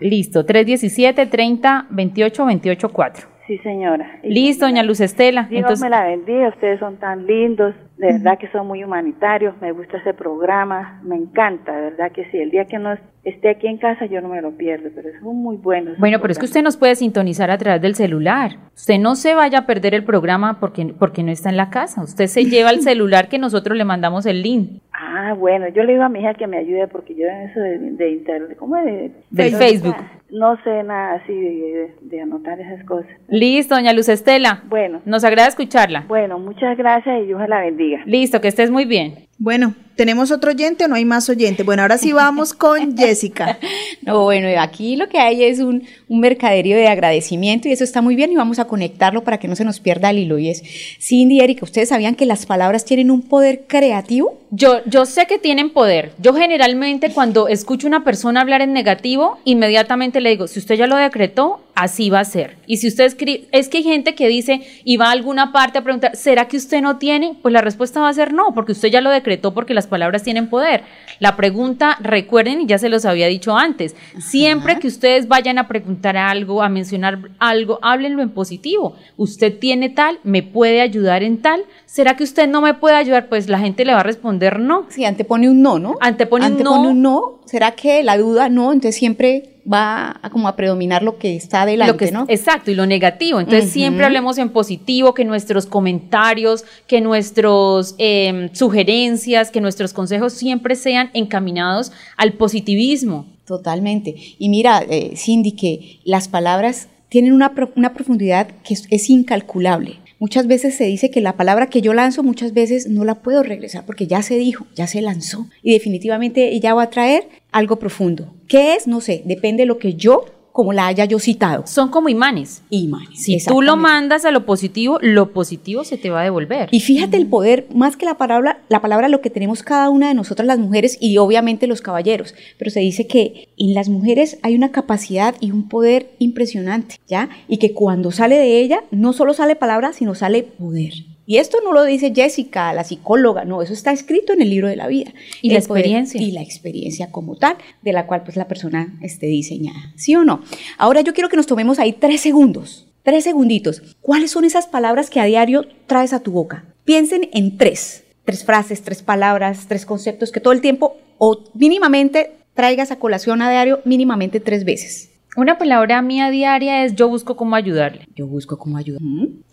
Listo, 0.00 0.44
317 0.44 1.26
30 1.26 1.86
28 1.90 2.46
28 2.46 2.88
4. 2.88 3.26
Sí, 3.46 3.58
señora. 3.58 4.20
Listo, 4.22 4.66
doña 4.66 4.82
Luz 4.82 5.00
Estela. 5.00 5.44
Dios 5.44 5.62
Entonces, 5.62 5.82
me 5.82 5.90
la 5.90 6.04
bendiga, 6.04 6.48
ustedes 6.48 6.78
son 6.78 6.96
tan 6.98 7.26
lindos, 7.26 7.74
de 8.00 8.12
verdad 8.14 8.38
que 8.38 8.48
son 8.48 8.66
muy 8.66 8.82
humanitarios, 8.82 9.54
me 9.60 9.72
gusta 9.72 9.98
ese 9.98 10.14
programa, 10.14 11.00
me 11.04 11.16
encanta, 11.16 11.74
de 11.76 11.90
verdad 11.90 12.10
que 12.12 12.24
sí. 12.30 12.38
El 12.38 12.50
día 12.50 12.64
que 12.64 12.78
no 12.78 12.96
esté 13.24 13.50
aquí 13.50 13.66
en 13.66 13.76
casa 13.76 14.06
yo 14.06 14.20
no 14.22 14.28
me 14.28 14.40
lo 14.40 14.52
pierdo, 14.52 14.88
pero 14.94 15.10
son 15.20 15.36
muy 15.36 15.56
buenos. 15.56 15.98
Bueno, 15.98 16.18
pero 16.20 16.32
es 16.32 16.38
que 16.38 16.46
usted 16.46 16.62
nos 16.62 16.78
puede 16.78 16.94
sintonizar 16.94 17.50
a 17.50 17.58
través 17.58 17.82
del 17.82 17.94
celular. 17.94 18.52
Usted 18.74 18.98
no 18.98 19.14
se 19.16 19.34
vaya 19.34 19.58
a 19.58 19.66
perder 19.66 19.94
el 19.94 20.04
programa 20.04 20.58
porque, 20.60 20.94
porque 20.98 21.22
no 21.22 21.30
está 21.30 21.50
en 21.50 21.58
la 21.58 21.68
casa. 21.68 22.02
Usted 22.02 22.26
se 22.26 22.44
lleva 22.46 22.70
el 22.70 22.80
celular 22.90 23.28
que 23.28 23.38
nosotros 23.38 23.76
le 23.76 23.84
mandamos 23.84 24.24
el 24.24 24.42
link. 24.42 24.80
Ah, 24.92 25.34
bueno, 25.34 25.68
yo 25.68 25.82
le 25.82 25.92
digo 25.92 26.04
a 26.04 26.08
mi 26.08 26.20
hija 26.20 26.34
que 26.34 26.46
me 26.46 26.56
ayude 26.56 26.88
porque 26.88 27.14
yo 27.14 27.26
en 27.26 27.50
eso 27.50 27.60
de, 27.60 27.78
de 27.78 28.10
internet, 28.12 28.56
¿cómo 28.58 28.76
es? 28.76 28.84
De, 28.86 29.12
Del 29.30 29.52
de- 29.52 29.58
Facebook. 29.58 29.96
No 30.32 30.56
sé 30.62 30.84
nada 30.84 31.14
así 31.14 31.32
de, 31.34 31.92
de 32.02 32.20
anotar 32.20 32.60
esas 32.60 32.84
cosas. 32.84 33.10
Listo, 33.26 33.74
doña 33.74 33.92
Luz 33.92 34.08
Estela. 34.08 34.62
Bueno. 34.68 35.00
Nos 35.04 35.24
agrada 35.24 35.48
escucharla. 35.48 36.04
Bueno, 36.06 36.38
muchas 36.38 36.78
gracias 36.78 37.22
y 37.22 37.26
Dios 37.26 37.40
la 37.48 37.58
bendiga. 37.62 37.89
Listo, 38.06 38.40
que 38.40 38.48
estés 38.48 38.70
muy 38.70 38.84
bien. 38.84 39.26
Bueno, 39.42 39.74
¿tenemos 39.96 40.30
otro 40.30 40.50
oyente 40.50 40.84
o 40.84 40.88
no 40.88 40.96
hay 40.96 41.06
más 41.06 41.30
oyente? 41.30 41.62
Bueno, 41.62 41.80
ahora 41.80 41.96
sí 41.96 42.12
vamos 42.12 42.52
con 42.52 42.94
Jessica. 42.98 43.58
No, 44.02 44.24
bueno, 44.24 44.48
aquí 44.60 44.96
lo 44.96 45.08
que 45.08 45.18
hay 45.18 45.44
es 45.44 45.60
un, 45.60 45.82
un 46.08 46.20
mercaderio 46.20 46.76
de 46.76 46.88
agradecimiento 46.88 47.66
y 47.66 47.72
eso 47.72 47.82
está 47.82 48.02
muy 48.02 48.16
bien 48.16 48.32
y 48.32 48.36
vamos 48.36 48.58
a 48.58 48.66
conectarlo 48.66 49.24
para 49.24 49.38
que 49.38 49.48
no 49.48 49.56
se 49.56 49.64
nos 49.64 49.80
pierda 49.80 50.10
el 50.10 50.18
hilo. 50.18 50.38
Y 50.38 50.50
es, 50.50 50.62
Cindy 51.00 51.36
y 51.36 51.40
Erika, 51.40 51.64
¿ustedes 51.64 51.88
sabían 51.88 52.16
que 52.16 52.26
las 52.26 52.44
palabras 52.44 52.84
tienen 52.84 53.10
un 53.10 53.22
poder 53.22 53.64
creativo? 53.66 54.38
Yo, 54.50 54.84
yo 54.84 55.06
sé 55.06 55.26
que 55.26 55.38
tienen 55.38 55.70
poder. 55.70 56.12
Yo 56.18 56.34
generalmente 56.34 57.10
cuando 57.10 57.48
escucho 57.48 57.86
a 57.86 57.88
una 57.88 58.04
persona 58.04 58.42
hablar 58.42 58.60
en 58.60 58.74
negativo, 58.74 59.38
inmediatamente 59.44 60.20
le 60.20 60.30
digo, 60.30 60.48
si 60.48 60.58
usted 60.58 60.74
ya 60.74 60.86
lo 60.86 60.96
decretó, 60.96 61.60
así 61.80 62.10
va 62.10 62.20
a 62.20 62.24
ser. 62.24 62.58
Y 62.66 62.76
si 62.76 62.88
usted 62.88 63.04
escribe, 63.04 63.48
es 63.52 63.68
que 63.68 63.78
hay 63.78 63.84
gente 63.84 64.14
que 64.14 64.28
dice 64.28 64.60
y 64.84 64.98
va 64.98 65.06
a 65.06 65.12
alguna 65.12 65.50
parte 65.50 65.78
a 65.78 65.82
preguntar, 65.82 66.14
¿será 66.14 66.46
que 66.46 66.58
usted 66.58 66.82
no 66.82 66.98
tiene? 66.98 67.36
Pues 67.40 67.52
la 67.52 67.62
respuesta 67.62 68.00
va 68.00 68.08
a 68.10 68.12
ser 68.12 68.34
no, 68.34 68.52
porque 68.54 68.72
usted 68.72 68.88
ya 68.88 69.00
lo 69.00 69.10
decretó 69.10 69.54
porque 69.54 69.72
las 69.72 69.86
palabras 69.86 70.22
tienen 70.22 70.50
poder. 70.50 70.82
La 71.20 71.36
pregunta, 71.36 71.96
recuerden, 72.00 72.60
y 72.60 72.66
ya 72.66 72.78
se 72.78 72.90
los 72.90 73.06
había 73.06 73.28
dicho 73.28 73.56
antes, 73.56 73.96
siempre 74.18 74.78
que 74.78 74.88
ustedes 74.88 75.26
vayan 75.26 75.58
a 75.58 75.68
preguntar 75.68 76.18
algo, 76.18 76.62
a 76.62 76.68
mencionar 76.68 77.30
algo, 77.38 77.78
háblenlo 77.82 78.20
en 78.22 78.30
positivo. 78.30 78.94
Usted 79.16 79.58
tiene 79.58 79.88
tal, 79.88 80.20
me 80.22 80.42
puede 80.42 80.82
ayudar 80.82 81.22
en 81.22 81.40
tal. 81.40 81.64
¿Será 81.86 82.14
que 82.14 82.24
usted 82.24 82.46
no 82.46 82.60
me 82.60 82.74
puede 82.74 82.96
ayudar? 82.96 83.28
Pues 83.28 83.48
la 83.48 83.58
gente 83.58 83.86
le 83.86 83.94
va 83.94 84.00
a 84.00 84.04
responder 84.04 84.60
no. 84.60 84.86
Sí, 84.90 85.06
antepone 85.06 85.48
un 85.48 85.62
no, 85.62 85.78
¿no? 85.78 85.96
Antepone, 86.00 86.44
Antepone 86.44 86.78
un 86.78 86.82
no. 86.84 86.90
un 86.90 87.02
no. 87.02 87.40
¿Será 87.46 87.72
que 87.72 88.02
la 88.02 88.18
duda 88.18 88.48
no? 88.48 88.72
Entonces 88.72 88.96
siempre 88.96 89.59
va 89.70 90.18
a 90.22 90.30
como 90.30 90.48
a 90.48 90.56
predominar 90.56 91.02
lo 91.02 91.18
que 91.18 91.36
está 91.36 91.62
adelante, 91.62 91.92
Lo 91.92 91.98
que 91.98 92.12
¿no? 92.12 92.24
Exacto, 92.28 92.70
y 92.70 92.74
lo 92.74 92.86
negativo. 92.86 93.40
Entonces 93.40 93.70
siempre 93.70 94.04
hablemos 94.04 94.38
en 94.38 94.50
positivo, 94.50 95.14
que 95.14 95.24
nuestros 95.24 95.66
comentarios, 95.66 96.64
que 96.86 97.00
nuestros 97.00 97.94
eh, 97.98 98.50
sugerencias, 98.52 99.50
que 99.50 99.60
nuestros 99.60 99.92
consejos 99.92 100.32
siempre 100.32 100.74
sean 100.74 101.10
encaminados 101.14 101.92
al 102.16 102.34
positivismo. 102.34 103.26
Totalmente. 103.46 104.14
Y 104.38 104.48
mira, 104.48 104.84
eh, 104.88 105.14
Cindy, 105.16 105.52
que 105.52 106.00
las 106.04 106.28
palabras 106.28 106.88
tienen 107.08 107.32
una, 107.32 107.52
una 107.74 107.92
profundidad 107.92 108.48
que 108.62 108.74
es, 108.74 108.86
es 108.90 109.10
incalculable. 109.10 109.99
Muchas 110.20 110.46
veces 110.46 110.76
se 110.76 110.84
dice 110.84 111.10
que 111.10 111.22
la 111.22 111.38
palabra 111.38 111.68
que 111.68 111.80
yo 111.80 111.94
lanzo 111.94 112.22
muchas 112.22 112.52
veces 112.52 112.88
no 112.90 113.04
la 113.06 113.22
puedo 113.22 113.42
regresar 113.42 113.86
porque 113.86 114.06
ya 114.06 114.20
se 114.20 114.36
dijo, 114.36 114.66
ya 114.74 114.86
se 114.86 115.00
lanzó. 115.00 115.46
Y 115.62 115.72
definitivamente 115.72 116.52
ella 116.52 116.74
va 116.74 116.82
a 116.82 116.90
traer 116.90 117.26
algo 117.52 117.78
profundo. 117.78 118.34
¿Qué 118.46 118.74
es? 118.74 118.86
No 118.86 119.00
sé, 119.00 119.22
depende 119.24 119.62
de 119.62 119.66
lo 119.66 119.78
que 119.78 119.94
yo, 119.94 120.26
como 120.52 120.72
la 120.72 120.86
haya 120.86 121.04
yo 121.04 121.18
citado. 121.18 121.66
Son 121.66 121.90
como 121.90 122.08
imanes. 122.08 122.62
Imanes. 122.70 123.22
Si 123.22 123.38
tú 123.44 123.62
lo 123.62 123.76
mandas 123.76 124.24
a 124.24 124.30
lo 124.30 124.44
positivo, 124.46 124.98
lo 125.00 125.32
positivo 125.32 125.84
se 125.84 125.96
te 125.96 126.10
va 126.10 126.20
a 126.20 126.24
devolver. 126.24 126.68
Y 126.72 126.80
fíjate 126.80 127.16
el 127.16 127.26
poder, 127.26 127.66
más 127.74 127.96
que 127.96 128.06
la 128.06 128.18
palabra, 128.18 128.62
la 128.68 128.80
palabra 128.80 129.08
lo 129.08 129.20
que 129.20 129.30
tenemos 129.30 129.62
cada 129.62 129.88
una 129.90 130.08
de 130.08 130.14
nosotras 130.14 130.46
las 130.46 130.58
mujeres 130.58 130.98
y 131.00 131.18
obviamente 131.18 131.66
los 131.66 131.82
caballeros, 131.82 132.34
pero 132.58 132.70
se 132.70 132.80
dice 132.80 133.06
que 133.06 133.48
en 133.56 133.74
las 133.74 133.88
mujeres 133.88 134.38
hay 134.42 134.54
una 134.54 134.72
capacidad 134.72 135.34
y 135.40 135.50
un 135.50 135.68
poder 135.68 136.10
impresionante, 136.18 136.96
¿ya? 137.06 137.30
Y 137.48 137.58
que 137.58 137.72
cuando 137.72 138.10
sale 138.10 138.36
de 138.36 138.60
ella 138.60 138.84
no 138.90 139.12
solo 139.12 139.34
sale 139.34 139.56
palabra, 139.56 139.92
sino 139.92 140.14
sale 140.14 140.42
poder. 140.42 140.92
Y 141.30 141.38
esto 141.38 141.58
no 141.62 141.72
lo 141.72 141.84
dice 141.84 142.12
Jessica, 142.12 142.72
la 142.72 142.82
psicóloga, 142.82 143.44
no, 143.44 143.62
eso 143.62 143.72
está 143.72 143.92
escrito 143.92 144.32
en 144.32 144.42
el 144.42 144.50
libro 144.50 144.66
de 144.66 144.74
la 144.74 144.88
vida. 144.88 145.12
Y 145.42 145.52
la 145.52 145.60
poder 145.60 145.84
experiencia. 145.84 146.20
Y 146.20 146.32
la 146.32 146.42
experiencia 146.42 147.12
como 147.12 147.36
tal, 147.36 147.56
de 147.82 147.92
la 147.92 148.08
cual 148.08 148.24
pues 148.24 148.36
la 148.36 148.48
persona 148.48 148.98
esté 149.00 149.26
diseñada. 149.28 149.92
¿Sí 149.94 150.16
o 150.16 150.24
no? 150.24 150.42
Ahora 150.76 151.02
yo 151.02 151.14
quiero 151.14 151.28
que 151.28 151.36
nos 151.36 151.46
tomemos 151.46 151.78
ahí 151.78 151.92
tres 151.92 152.20
segundos, 152.20 152.88
tres 153.04 153.22
segunditos. 153.22 153.80
¿Cuáles 154.00 154.32
son 154.32 154.44
esas 154.44 154.66
palabras 154.66 155.08
que 155.08 155.20
a 155.20 155.24
diario 155.24 155.68
traes 155.86 156.12
a 156.12 156.18
tu 156.18 156.32
boca? 156.32 156.64
Piensen 156.84 157.30
en 157.32 157.56
tres, 157.56 158.02
tres 158.24 158.44
frases, 158.44 158.82
tres 158.82 159.04
palabras, 159.04 159.66
tres 159.68 159.86
conceptos 159.86 160.32
que 160.32 160.40
todo 160.40 160.52
el 160.52 160.60
tiempo 160.60 160.96
o 161.18 161.44
mínimamente 161.54 162.32
traigas 162.54 162.90
a 162.90 162.98
colación 162.98 163.40
a 163.40 163.50
diario 163.52 163.82
mínimamente 163.84 164.40
tres 164.40 164.64
veces. 164.64 165.10
Una 165.36 165.58
palabra 165.58 166.02
mía 166.02 166.28
diaria 166.30 166.84
es 166.84 166.96
yo 166.96 167.08
busco 167.08 167.36
cómo 167.36 167.54
ayudarle. 167.54 168.08
Yo 168.16 168.26
busco 168.26 168.58
cómo 168.58 168.76
ayudar. 168.76 169.00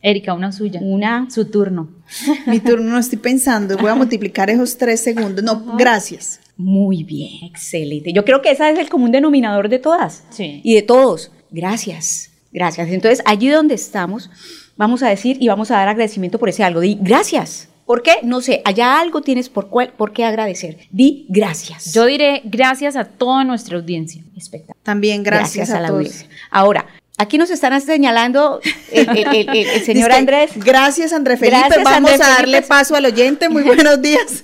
Erika, 0.01 0.33
una 0.33 0.51
suya. 0.51 0.79
Una. 0.81 1.27
Su 1.29 1.45
turno. 1.51 1.89
Mi 2.47 2.59
turno 2.59 2.89
no 2.91 2.97
estoy 2.97 3.19
pensando, 3.19 3.77
voy 3.77 3.91
a 3.91 3.95
multiplicar 4.03 4.49
esos 4.49 4.75
tres 4.77 5.01
segundos. 5.01 5.43
No, 5.43 5.77
gracias. 5.77 6.39
Muy 6.57 7.03
bien, 7.03 7.43
excelente. 7.43 8.11
Yo 8.11 8.25
creo 8.25 8.41
que 8.41 8.49
ese 8.51 8.69
es 8.71 8.79
el 8.79 8.89
común 8.89 9.11
denominador 9.11 9.69
de 9.69 9.77
todas 9.79 10.23
Sí. 10.31 10.61
y 10.63 10.73
de 10.73 10.81
todos. 10.81 11.31
Gracias, 11.51 12.31
gracias. 12.51 12.89
Entonces, 12.89 13.21
allí 13.25 13.47
donde 13.49 13.75
estamos, 13.75 14.31
vamos 14.75 15.03
a 15.03 15.09
decir 15.09 15.37
y 15.39 15.47
vamos 15.47 15.69
a 15.69 15.75
dar 15.75 15.87
agradecimiento 15.87 16.39
por 16.39 16.49
ese 16.49 16.63
algo. 16.63 16.79
Di 16.79 16.97
gracias. 16.99 17.69
¿Por 17.87 18.03
qué? 18.03 18.11
No 18.21 18.41
sé, 18.41 18.61
allá 18.65 18.99
algo 18.99 19.21
tienes 19.21 19.47
por, 19.49 19.69
cuál, 19.69 19.93
por 19.95 20.11
qué 20.11 20.25
agradecer. 20.25 20.77
Di 20.91 21.25
gracias. 21.29 21.93
Yo 21.93 22.05
diré 22.05 22.41
gracias 22.43 22.95
a 22.97 23.05
toda 23.05 23.43
nuestra 23.45 23.77
audiencia. 23.77 24.21
Espectacular. 24.35 24.83
También 24.83 25.23
gracias, 25.23 25.69
a, 25.71 25.79
la 25.79 25.87
todos. 25.87 25.99
audiencia. 25.99 26.27
Ahora, 26.51 26.85
aquí 27.17 27.37
nos 27.37 27.49
están 27.49 27.79
señalando 27.81 28.59
el, 28.91 29.07
el- 29.09 29.17
el- 29.35 29.49
el- 29.49 29.67
el 29.69 29.81
señor 29.81 30.09
Dice, 30.09 30.19
Andrés. 30.19 30.51
Gracias, 30.57 31.13
André 31.13 31.37
Felipe. 31.37 31.57
Gracias, 31.59 31.83
Vamos 31.85 32.11
André 32.11 32.25
a 32.25 32.27
darle 32.29 32.45
Felipe. 32.57 32.67
paso 32.67 32.95
al 32.95 33.05
oyente. 33.05 33.47
Muy 33.49 33.63
buenos 33.63 34.01
días. 34.01 34.43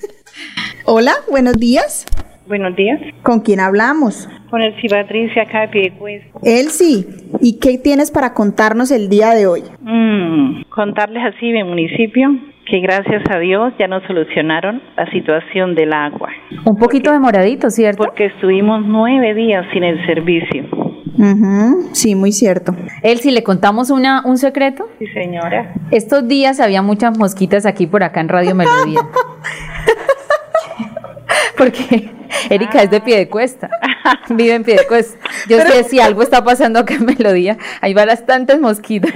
Hola, 0.86 1.14
buenos 1.30 1.54
días. 1.58 2.06
Buenos 2.48 2.76
días. 2.76 3.00
¿Con 3.24 3.41
quién 3.41 3.60
hablamos? 3.60 4.28
Con 4.50 4.62
el 4.62 4.74
Patricia 4.89 5.44
acá 5.44 5.62
de 5.62 5.68
Piedecuesta. 5.70 6.39
Elsie. 6.44 7.06
¿Y 7.41 7.60
qué 7.60 7.78
tienes 7.78 8.10
para 8.12 8.34
contarnos 8.34 8.91
el 8.91 9.10
día 9.10 9.32
de 9.32 9.48
hoy? 9.48 9.64
Mm, 9.82 10.64
contarles 10.70 11.24
así 11.36 11.52
de 11.52 11.64
municipio 11.64 12.30
que 12.66 12.80
gracias 12.80 13.24
a 13.30 13.39
Dios 13.39 13.74
ya 13.78 13.88
nos 13.88 14.03
solucionaron 14.07 14.82
la 14.95 15.05
situación 15.11 15.76
del 15.76 15.91
agua. 15.93 16.30
Un 16.66 16.78
poquito 16.78 17.11
demoradito, 17.11 17.70
¿cierto? 17.70 18.03
Porque 18.03 18.26
estuvimos 18.28 18.82
nueve 18.86 19.34
días 19.34 19.66
sin 19.74 19.84
el 19.84 20.05
servicio. 20.05 20.64
Ujú, 21.16 21.89
Sí, 21.91 22.16
muy 22.16 22.32
cierto. 22.32 22.74
Él, 23.03 23.20
si 23.20 23.32
le 23.32 23.43
contamos 23.43 23.91
una, 23.91 24.24
un 24.26 24.38
secreto, 24.38 24.86
Sí, 24.99 25.05
señora. 25.07 25.74
estos 25.91 26.28
días 26.28 26.59
había 26.59 26.82
muchas 26.82 27.18
mosquitas 27.18 27.66
aquí 27.66 27.86
por 27.86 28.03
acá 28.03 28.22
en 28.22 28.30
Radio 28.30 28.55
Melodía. 28.55 28.99
Porque 31.57 32.09
Erika 32.49 32.82
es 32.84 32.89
de 32.91 32.99
Piedecuesta, 33.01 33.70
vive 34.30 34.55
en 34.55 34.64
Piedecuesta. 34.64 35.18
Yo 35.47 35.59
sé 35.59 35.84
si 35.84 35.99
algo 35.99 36.24
está 36.24 36.43
pasando 36.43 36.80
acá 36.80 36.95
en 36.95 37.05
Melodía, 37.05 37.57
ahí 37.82 37.93
van 37.93 38.07
bastantes 38.07 38.59
mosquitas. 38.59 39.14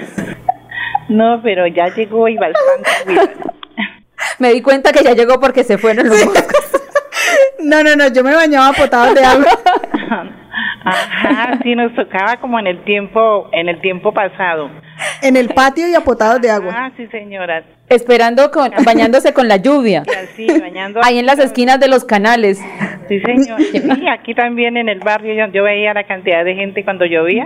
No, 1.10 1.41
pero 1.41 1.68
ya 1.68 1.88
llegó 1.95 2.28
y 2.28 2.38
cuidado. 2.38 2.53
Me 4.39 4.53
di 4.53 4.62
cuenta 4.62 4.91
que 4.91 5.03
ya 5.03 5.14
llegó 5.14 5.39
porque 5.39 5.64
se 5.64 5.78
fueron 5.78 6.08
los 6.08 6.26
moscos. 6.26 6.72
No, 7.60 7.84
no, 7.84 7.95
no, 7.95 8.08
yo 8.08 8.24
me 8.24 8.34
bañaba 8.34 8.72
potadas 8.74 9.14
de 9.14 9.24
agua. 9.24 9.47
Ajá, 10.86 11.60
sí, 11.64 11.76
nos 11.76 11.93
tocaba 11.95 12.38
como 12.38 12.58
en 12.60 12.68
el 12.68 12.84
tiempo, 12.86 13.49
en 13.51 13.68
el 13.68 13.82
tiempo 13.82 14.14
pasado. 14.14 14.70
En 15.22 15.36
el 15.36 15.49
patio 15.49 15.88
y 15.88 15.93
a 15.93 16.01
potadas 16.01 16.41
de 16.41 16.49
agua. 16.49 16.74
Ah, 16.74 16.91
sí, 16.95 17.08
señora. 17.08 17.64
Esperando, 17.89 18.51
con, 18.51 18.72
bañándose 18.86 19.34
con 19.34 19.49
la 19.49 19.58
lluvia. 19.58 20.03
Y 20.05 20.16
así, 20.16 20.47
bañando. 20.47 21.01
Ahí 21.03 21.20
en 21.20 21.26
las 21.26 21.39
esquinas 21.39 21.80
de 21.80 21.89
los 21.89 22.05
canales. 22.05 22.64
Sí, 23.10 23.20
señor. 23.20 23.60
Y 23.62 24.08
aquí 24.08 24.34
también 24.34 24.78
en 24.78 24.88
el 24.88 24.99
barrio 24.99 25.34
yo, 25.34 25.51
yo 25.51 25.64
veía 25.64 25.93
la 25.93 26.05
cantidad 26.05 26.45
de 26.45 26.55
gente 26.55 26.86
cuando 26.86 27.05
llovía 27.05 27.45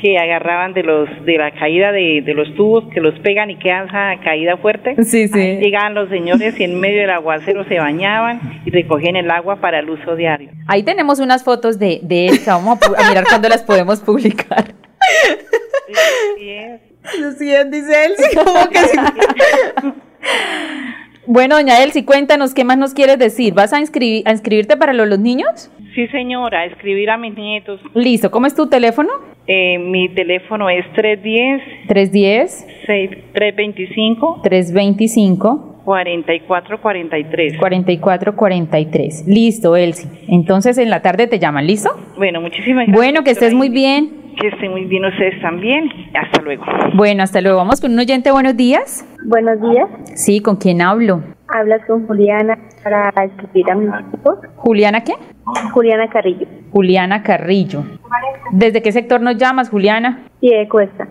que 0.00 0.18
agarraban 0.18 0.72
de 0.74 0.82
los 0.82 1.08
de 1.24 1.38
la 1.38 1.50
caída 1.52 1.92
de, 1.92 2.22
de 2.24 2.34
los 2.34 2.54
tubos 2.54 2.84
que 2.92 3.00
los 3.00 3.18
pegan 3.20 3.50
y 3.50 3.56
quedan 3.56 3.88
esa 3.88 4.16
caída 4.22 4.56
fuerte. 4.56 4.94
Sí, 5.04 5.28
sí. 5.28 5.38
Ahí 5.38 5.58
llegaban 5.60 5.94
los 5.94 6.08
señores 6.08 6.58
y 6.60 6.64
en 6.64 6.78
medio 6.80 7.00
del 7.00 7.10
aguacero 7.10 7.64
se 7.64 7.78
bañaban 7.78 8.62
y 8.64 8.70
recogían 8.70 9.16
el 9.16 9.30
agua 9.30 9.56
para 9.56 9.78
el 9.80 9.90
uso 9.90 10.16
diario. 10.16 10.50
Ahí 10.68 10.82
tenemos 10.82 11.18
unas 11.20 11.44
fotos 11.44 11.78
de, 11.78 12.00
de 12.02 12.26
Erika, 12.26 12.56
vamos 12.56 12.78
a, 12.82 13.08
mirar 13.08 13.24
cuándo 13.28 13.48
las 13.48 13.62
podemos 13.62 14.00
publicar. 14.00 14.74
Sí, 16.38 16.50
es. 16.50 16.80
Sí, 17.38 17.50
dice 17.70 18.04
él, 18.06 18.12
sí, 18.18 18.36
como 18.44 18.68
que 18.68 18.78
sí. 18.78 18.98
Bueno, 21.26 21.56
doña 21.56 21.82
Elsie, 21.82 22.04
cuéntanos 22.04 22.54
qué 22.54 22.64
más 22.64 22.78
nos 22.78 22.94
quieres 22.94 23.18
decir. 23.18 23.52
¿Vas 23.54 23.72
a, 23.72 23.80
inscribir, 23.80 24.22
a 24.28 24.32
inscribirte 24.32 24.76
para 24.76 24.92
lo- 24.92 25.06
los 25.06 25.18
niños? 25.18 25.70
Sí, 25.96 26.06
señora, 26.08 26.66
escribir 26.66 27.08
a 27.08 27.16
mis 27.16 27.34
nietos. 27.34 27.80
Listo, 27.94 28.30
¿cómo 28.30 28.46
es 28.46 28.54
tu 28.54 28.68
teléfono? 28.68 29.08
Eh, 29.46 29.78
mi 29.78 30.10
teléfono 30.10 30.68
es 30.68 30.84
310 30.92 31.86
310 31.88 32.66
6, 32.86 33.10
325 33.32 34.40
325 34.42 35.76
4443. 35.86 37.56
4443. 37.58 39.24
Listo, 39.26 39.74
Elsie. 39.74 40.10
Entonces 40.28 40.76
en 40.76 40.90
la 40.90 41.00
tarde 41.00 41.28
te 41.28 41.38
llaman, 41.38 41.66
¿listo? 41.66 41.88
Bueno, 42.18 42.42
muchísimas 42.42 42.88
gracias. 42.88 42.94
Bueno, 42.94 43.24
que 43.24 43.30
estés 43.30 43.54
muy 43.54 43.70
bien. 43.70 44.25
Que 44.40 44.48
estén 44.48 44.70
muy 44.70 44.84
bien 44.84 45.04
ustedes 45.04 45.40
también. 45.40 45.88
Hasta 46.14 46.42
luego. 46.42 46.64
Bueno, 46.94 47.22
hasta 47.22 47.40
luego. 47.40 47.58
Vamos 47.58 47.80
con 47.80 47.92
un 47.92 47.98
oyente. 47.98 48.30
Buenos 48.30 48.56
días. 48.56 49.06
Buenos 49.24 49.60
días. 49.60 49.88
Sí, 50.14 50.40
¿con 50.40 50.56
quién 50.56 50.82
hablo? 50.82 51.22
Hablas 51.48 51.80
con 51.86 52.06
Juliana 52.06 52.58
para 52.82 53.10
escribir 53.24 53.70
a 53.70 53.74
mis 53.74 53.88
hijos. 53.88 54.38
¿Juliana 54.56 55.04
qué? 55.04 55.14
Juliana 55.72 56.08
Carrillo. 56.10 56.46
Juliana 56.72 57.22
Carrillo. 57.22 57.84
¿Desde 58.52 58.82
qué 58.82 58.92
sector 58.92 59.20
nos 59.20 59.36
llamas, 59.36 59.70
Juliana? 59.70 60.26
Y 60.40 60.50
de 60.50 60.68
Cuesta. 60.68 61.08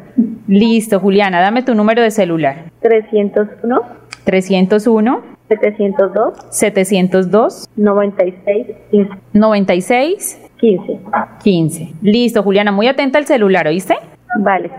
Listo, 0.47 0.99
Juliana, 0.99 1.41
dame 1.41 1.63
tu 1.63 1.73
número 1.73 2.01
de 2.01 2.11
celular. 2.11 2.65
301 2.82 3.82
301 4.23 5.21
702 5.47 6.34
702 6.49 7.69
96 7.76 8.67
15. 8.91 9.13
96 9.34 10.44
15. 10.59 10.99
15. 11.43 11.93
Listo, 12.01 12.43
Juliana, 12.43 12.71
muy 12.71 12.87
atenta 12.87 13.19
al 13.19 13.25
celular, 13.25 13.67
¿oíste? 13.67 13.95
Vale. 14.39 14.69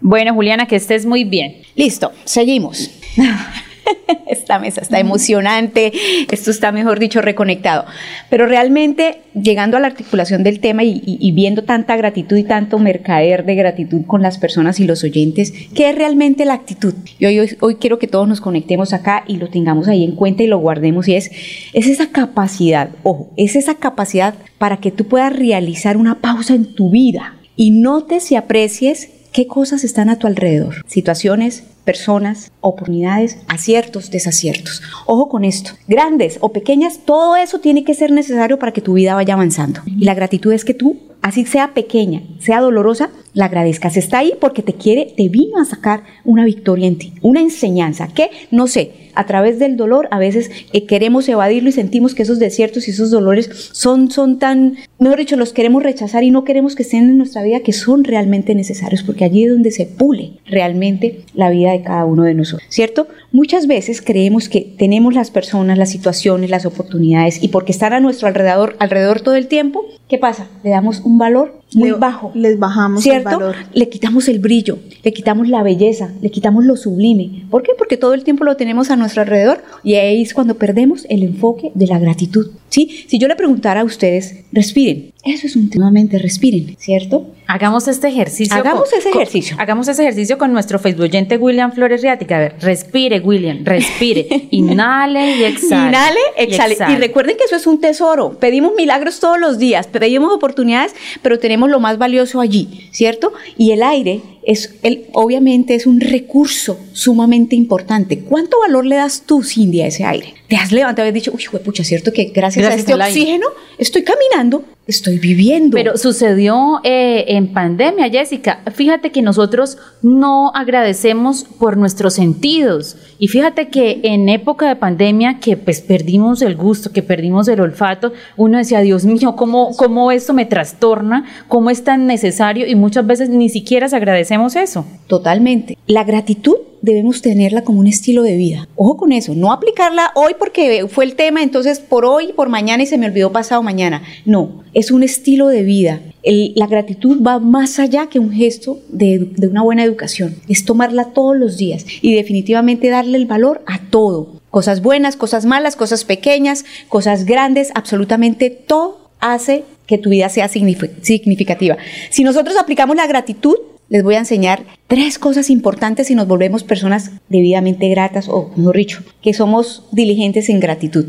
Bueno, 0.00 0.34
Juliana, 0.34 0.66
que 0.66 0.76
estés 0.76 1.06
muy 1.06 1.24
bien. 1.24 1.62
Listo, 1.74 2.12
seguimos. 2.24 2.90
Esta 4.26 4.58
mesa 4.58 4.80
está 4.80 4.98
emocionante, 4.98 5.92
esto 6.30 6.50
está, 6.50 6.72
mejor 6.72 6.98
dicho, 6.98 7.20
reconectado. 7.22 7.84
Pero 8.28 8.46
realmente, 8.46 9.18
llegando 9.34 9.76
a 9.76 9.80
la 9.80 9.86
articulación 9.86 10.42
del 10.42 10.60
tema 10.60 10.82
y, 10.84 11.00
y- 11.06 11.18
y 11.20 11.32
viendo 11.32 11.62
tanta 11.64 11.96
gratitud 11.96 12.36
y 12.36 12.42
tanto 12.44 12.78
mercader 12.78 13.44
de 13.44 13.54
gratitud 13.54 14.02
con 14.06 14.22
las 14.22 14.38
personas 14.38 14.80
y 14.80 14.84
los 14.84 15.04
oyentes, 15.04 15.52
¿qué 15.74 15.90
es 15.90 15.96
realmente 15.96 16.44
la 16.44 16.54
actitud? 16.54 16.94
Y 17.18 17.26
hoy, 17.26 17.38
hoy, 17.38 17.56
hoy 17.60 17.74
quiero 17.76 17.98
que 17.98 18.08
todos 18.08 18.26
nos 18.28 18.40
conectemos 18.40 18.92
acá 18.92 19.24
y 19.26 19.36
lo 19.36 19.48
tengamos 19.48 19.88
ahí 19.88 20.04
en 20.04 20.16
cuenta 20.16 20.42
y 20.42 20.46
lo 20.48 20.58
guardemos. 20.58 21.06
Y 21.08 21.14
es, 21.14 21.30
es 21.72 21.86
esa 21.86 22.08
capacidad, 22.10 22.90
ojo, 23.04 23.30
es 23.36 23.56
esa 23.56 23.76
capacidad 23.76 24.34
para 24.58 24.78
que 24.78 24.90
tú 24.90 25.06
puedas 25.06 25.34
realizar 25.34 25.96
una 25.96 26.20
pausa 26.20 26.54
en 26.54 26.74
tu 26.74 26.90
vida 26.90 27.36
y 27.56 27.70
notes 27.70 28.30
y 28.32 28.36
aprecies 28.36 29.10
qué 29.32 29.46
cosas 29.46 29.84
están 29.84 30.08
a 30.10 30.18
tu 30.18 30.26
alrededor. 30.26 30.76
Situaciones, 30.86 31.64
personas, 31.86 32.52
oportunidades, 32.60 33.38
aciertos, 33.48 34.10
desaciertos. 34.10 34.82
Ojo 35.06 35.30
con 35.30 35.44
esto. 35.44 35.70
Grandes 35.86 36.36
o 36.40 36.52
pequeñas, 36.52 37.00
todo 37.06 37.36
eso 37.36 37.60
tiene 37.60 37.84
que 37.84 37.94
ser 37.94 38.10
necesario 38.10 38.58
para 38.58 38.72
que 38.72 38.82
tu 38.82 38.94
vida 38.94 39.14
vaya 39.14 39.34
avanzando. 39.34 39.80
Y 39.86 40.04
la 40.04 40.14
gratitud 40.14 40.52
es 40.52 40.64
que 40.64 40.74
tú, 40.74 40.98
así 41.22 41.46
sea 41.46 41.74
pequeña, 41.74 42.22
sea 42.40 42.60
dolorosa, 42.60 43.10
la 43.32 43.46
agradezcas. 43.46 43.96
Está 43.96 44.18
ahí 44.18 44.32
porque 44.40 44.62
te 44.62 44.74
quiere, 44.74 45.12
te 45.16 45.28
vino 45.28 45.58
a 45.58 45.64
sacar 45.64 46.02
una 46.24 46.44
victoria 46.44 46.88
en 46.88 46.98
ti, 46.98 47.12
una 47.22 47.40
enseñanza 47.40 48.08
que, 48.08 48.30
no 48.50 48.66
sé, 48.66 49.06
a 49.16 49.24
través 49.26 49.58
del 49.58 49.76
dolor 49.76 50.08
a 50.10 50.18
veces 50.18 50.50
eh, 50.72 50.86
queremos 50.86 51.28
evadirlo 51.28 51.70
y 51.70 51.72
sentimos 51.72 52.14
que 52.14 52.22
esos 52.22 52.38
desiertos 52.38 52.86
y 52.86 52.92
esos 52.92 53.10
dolores 53.10 53.50
son, 53.72 54.10
son 54.10 54.38
tan, 54.38 54.76
mejor 54.98 55.18
dicho, 55.18 55.36
los 55.36 55.52
queremos 55.52 55.82
rechazar 55.82 56.22
y 56.22 56.30
no 56.30 56.44
queremos 56.44 56.76
que 56.76 56.82
estén 56.82 57.08
en 57.08 57.18
nuestra 57.18 57.42
vida, 57.42 57.60
que 57.60 57.72
son 57.72 58.04
realmente 58.04 58.54
necesarios, 58.54 59.02
porque 59.02 59.24
allí 59.24 59.44
es 59.44 59.50
donde 59.50 59.70
se 59.70 59.86
pule 59.86 60.32
realmente 60.44 61.22
la 61.34 61.50
vida 61.50 61.75
cada 61.82 62.04
uno 62.04 62.24
de 62.24 62.34
nosotros, 62.34 62.68
¿cierto? 62.70 63.08
Muchas 63.32 63.66
veces 63.66 64.02
creemos 64.02 64.48
que 64.48 64.74
tenemos 64.78 65.14
las 65.14 65.30
personas, 65.30 65.78
las 65.78 65.90
situaciones, 65.90 66.50
las 66.50 66.66
oportunidades 66.66 67.42
y 67.42 67.48
porque 67.48 67.72
están 67.72 67.92
a 67.92 68.00
nuestro 68.00 68.28
alrededor, 68.28 68.76
alrededor 68.78 69.20
todo 69.20 69.34
el 69.34 69.46
tiempo, 69.48 69.84
¿qué 70.08 70.18
pasa? 70.18 70.48
Le 70.62 70.70
damos 70.70 71.00
un 71.00 71.18
valor 71.18 71.60
muy 71.74 71.90
Le- 71.90 71.96
bajo. 71.96 72.30
Les 72.34 72.58
bajamos 72.58 73.02
¿Cierto? 73.02 73.28
el 73.30 73.36
valor. 73.36 73.56
Le 73.74 73.88
quitamos 73.88 74.28
el 74.28 74.38
brillo, 74.38 74.78
le 75.02 75.12
quitamos 75.12 75.48
la 75.48 75.62
belleza, 75.62 76.10
le 76.22 76.30
quitamos 76.30 76.64
lo 76.64 76.76
sublime. 76.76 77.44
¿Por 77.50 77.62
qué? 77.62 77.72
Porque 77.76 77.96
todo 77.96 78.14
el 78.14 78.24
tiempo 78.24 78.44
lo 78.44 78.56
tenemos 78.56 78.90
a 78.90 78.96
nuestro 78.96 79.22
alrededor 79.22 79.62
y 79.82 79.94
ahí 79.96 80.22
es 80.22 80.32
cuando 80.32 80.54
perdemos 80.56 81.06
el 81.10 81.22
enfoque 81.22 81.72
de 81.74 81.86
la 81.86 81.98
gratitud. 81.98 82.50
¿sí? 82.68 83.04
Si 83.08 83.18
yo 83.18 83.26
le 83.28 83.36
preguntara 83.36 83.80
a 83.80 83.84
ustedes, 83.84 84.44
respiren, 84.52 85.12
eso 85.24 85.46
es 85.46 85.56
un 85.56 85.70
nuevamente 85.74 86.18
respiren, 86.18 86.76
¿cierto? 86.78 87.26
Hagamos 87.48 87.88
este 87.88 88.08
ejercicio. 88.08 88.54
Hagamos 88.56 88.88
con- 88.90 88.98
ese 88.98 89.10
con- 89.10 89.22
ejercicio. 89.22 89.56
hagamos 89.58 89.88
ese 89.88 90.02
ejercicio 90.02 90.36
con 90.38 90.52
nuestro 90.52 90.78
Facebook 90.78 91.04
oyente 91.04 91.36
William 91.36 91.72
Flores 91.72 92.02
Riática. 92.02 92.36
A 92.36 92.40
ver, 92.40 92.54
respire, 92.60 93.20
William, 93.20 93.64
respire. 93.64 94.26
Inhale 94.50 95.36
y 95.36 95.44
exhale. 95.44 95.88
Inhale, 95.88 96.20
exhale. 96.36 96.76
Y 96.92 96.96
recuerden 96.96 97.36
que 97.36 97.44
eso 97.44 97.56
es 97.56 97.66
un 97.66 97.80
tesoro. 97.80 98.36
Pedimos 98.38 98.72
milagros 98.76 99.18
todos 99.20 99.38
los 99.40 99.58
días, 99.58 99.86
pedimos 99.86 100.32
oportunidades, 100.32 100.94
pero 101.22 101.38
tenemos 101.38 101.55
lo 101.56 101.80
más 101.80 101.98
valioso 101.98 102.40
allí, 102.40 102.88
¿cierto? 102.92 103.32
Y 103.56 103.72
el 103.72 103.82
aire 103.82 104.20
es, 104.46 104.74
el, 104.82 105.06
obviamente, 105.12 105.74
es 105.74 105.86
un 105.86 106.00
recurso 106.00 106.78
sumamente 106.92 107.56
importante. 107.56 108.20
¿Cuánto 108.20 108.60
valor 108.60 108.86
le 108.86 108.96
das 108.96 109.24
tú, 109.26 109.42
Cindy, 109.42 109.82
a 109.82 109.88
ese 109.88 110.04
aire? 110.04 110.34
Te 110.48 110.56
has 110.56 110.70
levantado 110.70 111.06
y 111.06 111.08
has 111.08 111.14
dicho, 111.14 111.32
uy, 111.34 111.42
pucha, 111.64 111.82
¿cierto? 111.82 112.12
Que 112.12 112.26
gracias, 112.26 112.64
Gracias 112.64 112.72
a 112.72 112.80
este 112.80 112.92
al 112.92 113.02
aire. 113.02 113.20
oxígeno 113.20 113.46
estoy 113.78 114.04
caminando, 114.04 114.64
estoy 114.86 115.18
viviendo. 115.18 115.74
Pero 115.74 115.96
sucedió 115.96 116.80
eh, 116.84 117.24
en 117.28 117.52
pandemia, 117.52 118.08
Jessica. 118.08 118.62
Fíjate 118.72 119.10
que 119.10 119.20
nosotros 119.20 119.78
no 120.02 120.52
agradecemos 120.54 121.44
por 121.44 121.76
nuestros 121.76 122.14
sentidos. 122.14 122.96
Y 123.18 123.26
fíjate 123.26 123.68
que 123.68 124.00
en 124.04 124.28
época 124.28 124.68
de 124.68 124.76
pandemia, 124.76 125.40
que 125.40 125.56
pues 125.56 125.80
perdimos 125.80 126.40
el 126.42 126.54
gusto, 126.54 126.92
que 126.92 127.02
perdimos 127.02 127.48
el 127.48 127.60
olfato, 127.60 128.12
uno 128.36 128.58
decía, 128.58 128.80
Dios 128.80 129.04
mío, 129.04 129.34
¿cómo, 129.36 129.74
cómo 129.76 130.12
esto 130.12 130.32
me 130.32 130.46
trastorna? 130.46 131.24
¿Cómo 131.48 131.70
es 131.70 131.82
tan 131.82 132.06
necesario? 132.06 132.66
Y 132.66 132.76
muchas 132.76 133.04
veces 133.06 133.28
ni 133.28 133.48
siquiera 133.48 133.86
agradecemos 133.86 134.35
eso. 134.56 134.84
Totalmente. 135.06 135.78
La 135.86 136.04
gratitud 136.04 136.56
debemos 136.82 137.22
tenerla 137.22 137.62
como 137.64 137.80
un 137.80 137.86
estilo 137.86 138.22
de 138.22 138.36
vida. 138.36 138.68
Ojo 138.76 138.96
con 138.96 139.10
eso, 139.12 139.34
no 139.34 139.50
aplicarla 139.52 140.12
hoy 140.14 140.34
porque 140.38 140.86
fue 140.88 141.04
el 141.04 141.14
tema, 141.16 141.42
entonces 141.42 141.80
por 141.80 142.04
hoy, 142.04 142.32
por 142.34 142.48
mañana 142.48 142.82
y 142.82 142.86
se 142.86 142.98
me 142.98 143.06
olvidó 143.06 143.32
pasado 143.32 143.62
mañana. 143.62 144.02
No, 144.24 144.62
es 144.74 144.90
un 144.90 145.02
estilo 145.02 145.48
de 145.48 145.62
vida. 145.62 146.00
El- 146.22 146.52
la 146.54 146.66
gratitud 146.66 147.22
va 147.26 147.38
más 147.40 147.78
allá 147.78 148.06
que 148.08 148.18
un 148.20 148.30
gesto 148.30 148.78
de, 148.88 149.30
de 149.36 149.48
una 149.48 149.62
buena 149.62 149.82
educación. 149.84 150.36
Es 150.48 150.64
tomarla 150.64 151.06
todos 151.06 151.36
los 151.36 151.56
días 151.56 151.86
y 152.02 152.14
definitivamente 152.14 152.88
darle 152.88 153.16
el 153.18 153.26
valor 153.26 153.62
a 153.66 153.80
todo. 153.90 154.40
Cosas 154.50 154.80
buenas, 154.82 155.16
cosas 155.16 155.44
malas, 155.44 155.76
cosas 155.76 156.04
pequeñas, 156.04 156.64
cosas 156.88 157.24
grandes, 157.24 157.70
absolutamente 157.74 158.50
todo 158.50 159.10
hace 159.18 159.64
que 159.86 159.98
tu 159.98 160.10
vida 160.10 160.28
sea 160.28 160.48
signifi- 160.48 160.90
significativa. 161.02 161.76
Si 162.10 162.22
nosotros 162.24 162.56
aplicamos 162.56 162.96
la 162.96 163.06
gratitud, 163.06 163.56
les 163.88 164.02
voy 164.02 164.16
a 164.16 164.20
enseñar 164.20 164.64
tres 164.88 165.18
cosas 165.18 165.50
importantes 165.50 166.08
si 166.08 166.14
nos 166.14 166.26
volvemos 166.26 166.64
personas 166.64 167.12
debidamente 167.28 167.88
gratas 167.88 168.28
o, 168.28 168.50
mejor 168.56 168.76
dicho, 168.76 169.02
que 169.22 169.32
somos 169.32 169.84
diligentes 169.92 170.48
en 170.48 170.60
gratitud. 170.60 171.06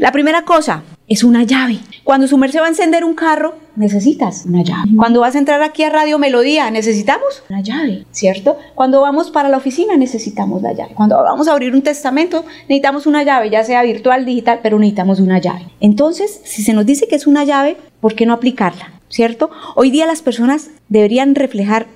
La 0.00 0.12
primera 0.12 0.42
cosa 0.42 0.82
es 1.08 1.24
una 1.24 1.44
llave. 1.44 1.78
Cuando 2.04 2.28
su 2.28 2.36
merced 2.36 2.60
va 2.60 2.66
a 2.66 2.70
encender 2.70 3.04
un 3.04 3.14
carro, 3.14 3.56
necesitas 3.76 4.44
una 4.46 4.62
llave. 4.62 4.90
Cuando 4.96 5.20
vas 5.20 5.34
a 5.34 5.38
entrar 5.38 5.62
aquí 5.62 5.82
a 5.82 5.90
Radio 5.90 6.18
Melodía, 6.18 6.70
necesitamos 6.70 7.42
una 7.48 7.62
llave, 7.62 8.04
¿cierto? 8.10 8.58
Cuando 8.74 9.00
vamos 9.00 9.30
para 9.30 9.48
la 9.48 9.56
oficina, 9.56 9.96
necesitamos 9.96 10.62
la 10.62 10.72
llave. 10.72 10.94
Cuando 10.94 11.16
vamos 11.16 11.48
a 11.48 11.52
abrir 11.52 11.74
un 11.74 11.82
testamento, 11.82 12.44
necesitamos 12.62 13.06
una 13.06 13.22
llave, 13.22 13.50
ya 13.50 13.64
sea 13.64 13.82
virtual, 13.82 14.24
digital, 14.24 14.60
pero 14.62 14.78
necesitamos 14.78 15.20
una 15.20 15.38
llave. 15.38 15.66
Entonces, 15.80 16.40
si 16.44 16.62
se 16.62 16.74
nos 16.74 16.84
dice 16.84 17.08
que 17.08 17.16
es 17.16 17.26
una 17.26 17.44
llave, 17.44 17.76
¿por 18.00 18.14
qué 18.14 18.26
no 18.26 18.34
aplicarla? 18.34 18.97
¿Cierto? 19.08 19.50
Hoy 19.74 19.90
día 19.90 20.06
las 20.06 20.22
personas 20.22 20.70
deberían 20.88 21.34
reflejar 21.34 21.86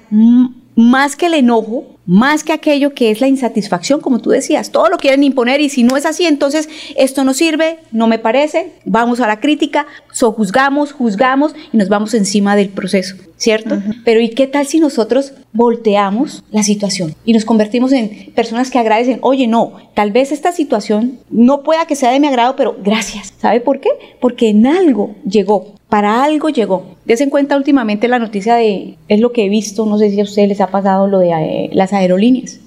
más 0.75 1.17
que 1.17 1.27
el 1.27 1.35
enojo, 1.35 1.85
más 2.07 2.43
que 2.43 2.53
aquello 2.53 2.95
que 2.95 3.11
es 3.11 3.21
la 3.21 3.29
insatisfacción, 3.29 4.01
como 4.01 4.21
tú 4.21 4.31
decías, 4.31 4.71
todo 4.71 4.89
lo 4.89 4.97
quieren 4.97 5.23
imponer 5.23 5.61
y 5.61 5.69
si 5.69 5.83
no 5.83 5.97
es 5.97 6.07
así, 6.07 6.27
entonces 6.27 6.69
esto 6.97 7.25
no 7.25 7.35
sirve, 7.35 7.79
no 7.93 8.07
me 8.07 8.19
parece, 8.19 8.73
vamos 8.85 9.21
a 9.21 9.27
la 9.27 9.39
crítica, 9.39 9.87
sojuzgamos, 10.13 10.93
juzgamos 10.93 11.55
y 11.73 11.77
nos 11.77 11.89
vamos 11.89 12.15
encima 12.15 12.57
del 12.57 12.71
proceso, 12.71 13.17
¿cierto? 13.37 13.81
Pero 14.05 14.21
¿y 14.21 14.31
qué 14.31 14.47
tal 14.47 14.67
si 14.67 14.81
nosotros 14.81 15.35
volteamos 15.53 16.43
la 16.51 16.63
situación 16.63 17.15
y 17.25 17.35
nos 17.35 17.45
convertimos 17.45 17.93
en 17.93 18.33
personas 18.35 18.71
que 18.71 18.79
agradecen, 18.79 19.19
oye, 19.23 19.47
no, 19.47 19.75
tal 19.95 20.11
vez 20.11 20.33
esta 20.33 20.51
situación 20.51 21.19
no 21.31 21.63
pueda 21.63 21.87
que 21.87 21.97
sea 21.97 22.11
de 22.11 22.21
mi 22.21 22.27
agrado, 22.27 22.57
pero 22.57 22.77
gracias. 22.83 23.33
¿Sabe 23.39 23.61
por 23.61 23.81
qué? 23.81 23.91
Porque 24.21 24.49
en 24.49 24.67
algo 24.67 25.15
llegó, 25.29 25.75
para 25.93 26.25
algo 26.25 26.49
llegó. 26.49 26.87
Des 27.05 27.21
en 27.21 27.29
cuenta 27.29 27.55
últimamente 27.55 28.09
la 28.09 28.19
noticia 28.19 28.55
de, 28.55 28.97
es 29.09 29.21
lo 29.21 29.31
que 29.31 29.45
he 29.45 29.51
visto, 29.51 29.85
no 29.85 29.99
sé 29.99 30.09
si 30.09 30.19
a 30.21 30.23
ustedes 30.23 30.49
les 30.49 30.63
ha 30.63 30.69
pasado 30.69 31.07
lo 31.07 31.19
de 31.19 31.33
eh, 31.33 31.71
las 31.75 31.93
aerolíneas, 31.93 32.61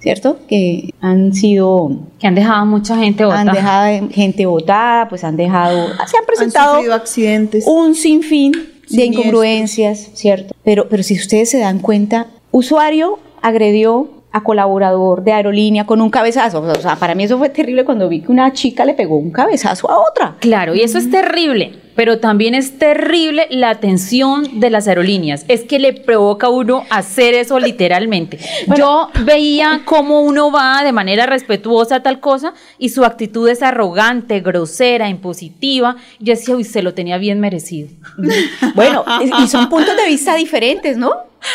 ¿cierto? 0.00 0.38
Que 0.48 0.92
han 1.00 1.32
sido... 1.34 1.92
Que 2.18 2.26
han 2.26 2.34
dejado 2.34 2.56
a 2.56 2.64
mucha 2.64 2.96
gente 2.96 3.22
Han 3.22 3.28
botada. 3.28 3.52
dejado 3.52 4.08
gente 4.10 4.46
votada, 4.46 5.08
pues 5.08 5.22
han 5.22 5.36
dejado... 5.36 5.86
Se 6.08 6.18
han 6.18 6.26
presentado 6.26 6.74
sufrido 6.74 6.94
accidentes. 6.94 7.64
un 7.64 7.94
sinfín 7.94 8.50
de 8.50 8.58
Siniestros. 8.88 9.04
incongruencias, 9.06 10.10
¿cierto? 10.14 10.52
Pero, 10.64 10.88
pero 10.88 11.04
si 11.04 11.14
ustedes 11.14 11.50
se 11.50 11.60
dan 11.60 11.78
cuenta, 11.78 12.26
usuario 12.50 13.20
agredió 13.40 14.08
a 14.32 14.42
colaborador 14.42 15.22
de 15.22 15.30
aerolínea 15.30 15.86
con 15.86 16.00
un 16.00 16.10
cabezazo. 16.10 16.60
O 16.60 16.74
sea, 16.74 16.96
para 16.96 17.14
mí 17.14 17.22
eso 17.22 17.38
fue 17.38 17.50
terrible 17.50 17.84
cuando 17.84 18.08
vi 18.08 18.22
que 18.22 18.32
una 18.32 18.52
chica 18.52 18.84
le 18.84 18.94
pegó 18.94 19.16
un 19.16 19.30
cabezazo 19.30 19.88
a 19.88 20.00
otra. 20.00 20.34
Claro, 20.40 20.74
y 20.74 20.80
eso 20.80 20.98
es 20.98 21.08
terrible. 21.08 21.83
Pero 21.94 22.18
también 22.18 22.54
es 22.54 22.78
terrible 22.78 23.46
la 23.50 23.70
atención 23.70 24.60
de 24.60 24.70
las 24.70 24.88
aerolíneas. 24.88 25.44
Es 25.48 25.62
que 25.62 25.78
le 25.78 25.92
provoca 25.92 26.48
a 26.48 26.50
uno 26.50 26.84
hacer 26.90 27.34
eso 27.34 27.58
literalmente. 27.58 28.38
Yo 28.76 29.10
veía 29.24 29.82
cómo 29.84 30.20
uno 30.20 30.50
va 30.50 30.82
de 30.84 30.92
manera 30.92 31.26
respetuosa 31.26 31.96
a 31.96 32.02
tal 32.02 32.20
cosa 32.20 32.54
y 32.78 32.90
su 32.90 33.04
actitud 33.04 33.48
es 33.48 33.62
arrogante, 33.62 34.40
grosera, 34.40 35.08
impositiva. 35.08 35.96
Yo 36.18 36.34
decía, 36.34 36.56
uy, 36.56 36.64
se 36.64 36.82
lo 36.82 36.94
tenía 36.94 37.18
bien 37.18 37.40
merecido. 37.40 37.88
Bueno, 38.74 39.04
y 39.38 39.46
son 39.46 39.68
puntos 39.68 39.96
de 39.96 40.06
vista 40.06 40.34
diferentes, 40.34 40.96
¿no? 40.96 41.12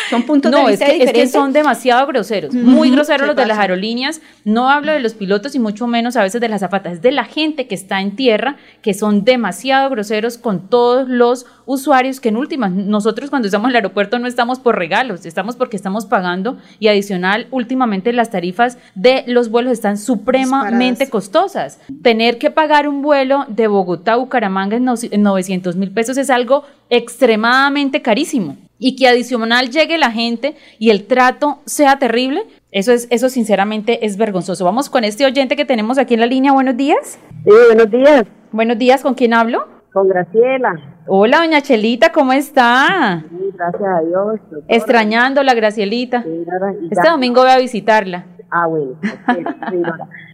Son 0.09 0.23
puntos 0.23 0.51
no, 0.51 0.59
de 0.59 0.71
vista 0.71 0.85
es 0.85 0.91
que, 0.91 0.97
es 0.97 0.99
que 0.99 1.05
diferentes. 1.05 1.31
son 1.31 1.53
demasiado 1.53 2.05
groseros, 2.07 2.53
muy 2.53 2.91
groseros 2.91 3.21
se 3.21 3.27
los 3.27 3.35
de 3.35 3.45
las 3.45 3.57
aerolíneas. 3.57 4.21
No 4.45 4.69
hablo 4.69 4.91
de 4.91 4.99
los 4.99 5.13
pilotos 5.13 5.55
y 5.55 5.59
mucho 5.59 5.87
menos 5.87 6.15
a 6.15 6.23
veces 6.23 6.39
de 6.41 6.49
las 6.49 6.61
zapatas, 6.61 6.93
es 6.93 7.01
de 7.01 7.11
la 7.11 7.25
gente 7.25 7.67
que 7.67 7.75
está 7.75 8.01
en 8.01 8.15
tierra, 8.15 8.57
que 8.81 8.93
son 8.93 9.23
demasiado 9.25 9.89
groseros 9.89 10.28
con 10.37 10.69
todos 10.69 11.07
los 11.09 11.45
usuarios 11.65 12.19
que 12.19 12.29
en 12.29 12.37
últimas, 12.37 12.71
nosotros 12.71 13.29
cuando 13.29 13.47
estamos 13.47 13.65
en 13.65 13.71
el 13.71 13.75
aeropuerto 13.77 14.19
no 14.19 14.27
estamos 14.27 14.59
por 14.59 14.77
regalos, 14.77 15.25
estamos 15.25 15.55
porque 15.55 15.75
estamos 15.77 16.05
pagando 16.05 16.57
y 16.79 16.87
adicional, 16.87 17.47
últimamente 17.51 18.13
las 18.13 18.29
tarifas 18.29 18.77
de 18.95 19.23
los 19.27 19.49
vuelos 19.49 19.71
están 19.73 19.97
supremamente 19.97 21.09
costosas. 21.09 21.79
Tener 22.01 22.37
que 22.37 22.51
pagar 22.51 22.87
un 22.87 23.01
vuelo 23.01 23.45
de 23.47 23.67
Bogotá 23.67 24.13
a 24.13 24.15
Bucaramanga 24.17 24.77
en 24.77 24.85
no- 24.85 24.95
en 25.09 25.21
900 25.21 25.75
mil 25.75 25.91
pesos 25.91 26.17
es 26.17 26.29
algo 26.29 26.63
extremadamente 26.89 28.01
carísimo 28.01 28.57
y 28.79 28.95
que 28.95 29.07
adicional 29.07 29.69
llegue 29.69 29.97
la 29.97 30.11
gente 30.11 30.55
y 30.79 30.89
el 30.89 31.05
trato 31.05 31.59
sea 31.65 31.99
terrible, 31.99 32.43
eso 32.71 32.91
es 32.93 33.07
eso 33.09 33.27
sinceramente 33.29 34.05
es 34.05 34.15
vergonzoso. 34.17 34.63
Vamos 34.63 34.89
con 34.89 35.03
este 35.03 35.25
oyente 35.25 35.55
que 35.57 35.65
tenemos 35.65 35.97
aquí 35.97 36.13
en 36.13 36.21
la 36.21 36.25
línea. 36.25 36.53
Buenos 36.53 36.77
días. 36.77 37.19
Sí, 37.43 37.51
buenos 37.67 37.91
días. 37.91 38.23
Buenos 38.51 38.77
días, 38.77 39.01
¿con 39.01 39.13
quién 39.15 39.33
hablo? 39.33 39.67
Con 39.93 40.07
Graciela. 40.07 40.75
Hola, 41.07 41.39
doña 41.39 41.61
Chelita, 41.61 42.11
¿cómo 42.11 42.31
está? 42.33 43.23
Sí, 43.27 43.51
gracias 43.57 43.81
a 43.81 44.01
Dios. 44.01 44.39
doctora. 44.41 44.65
Extrañándola, 44.67 45.53
Gracielita. 45.55 46.23
Y 46.27 46.87
Este 46.91 47.09
domingo 47.09 47.41
voy 47.41 47.51
a 47.51 47.57
visitarla. 47.57 48.25
Ah, 48.51 48.67
bueno. 48.67 48.93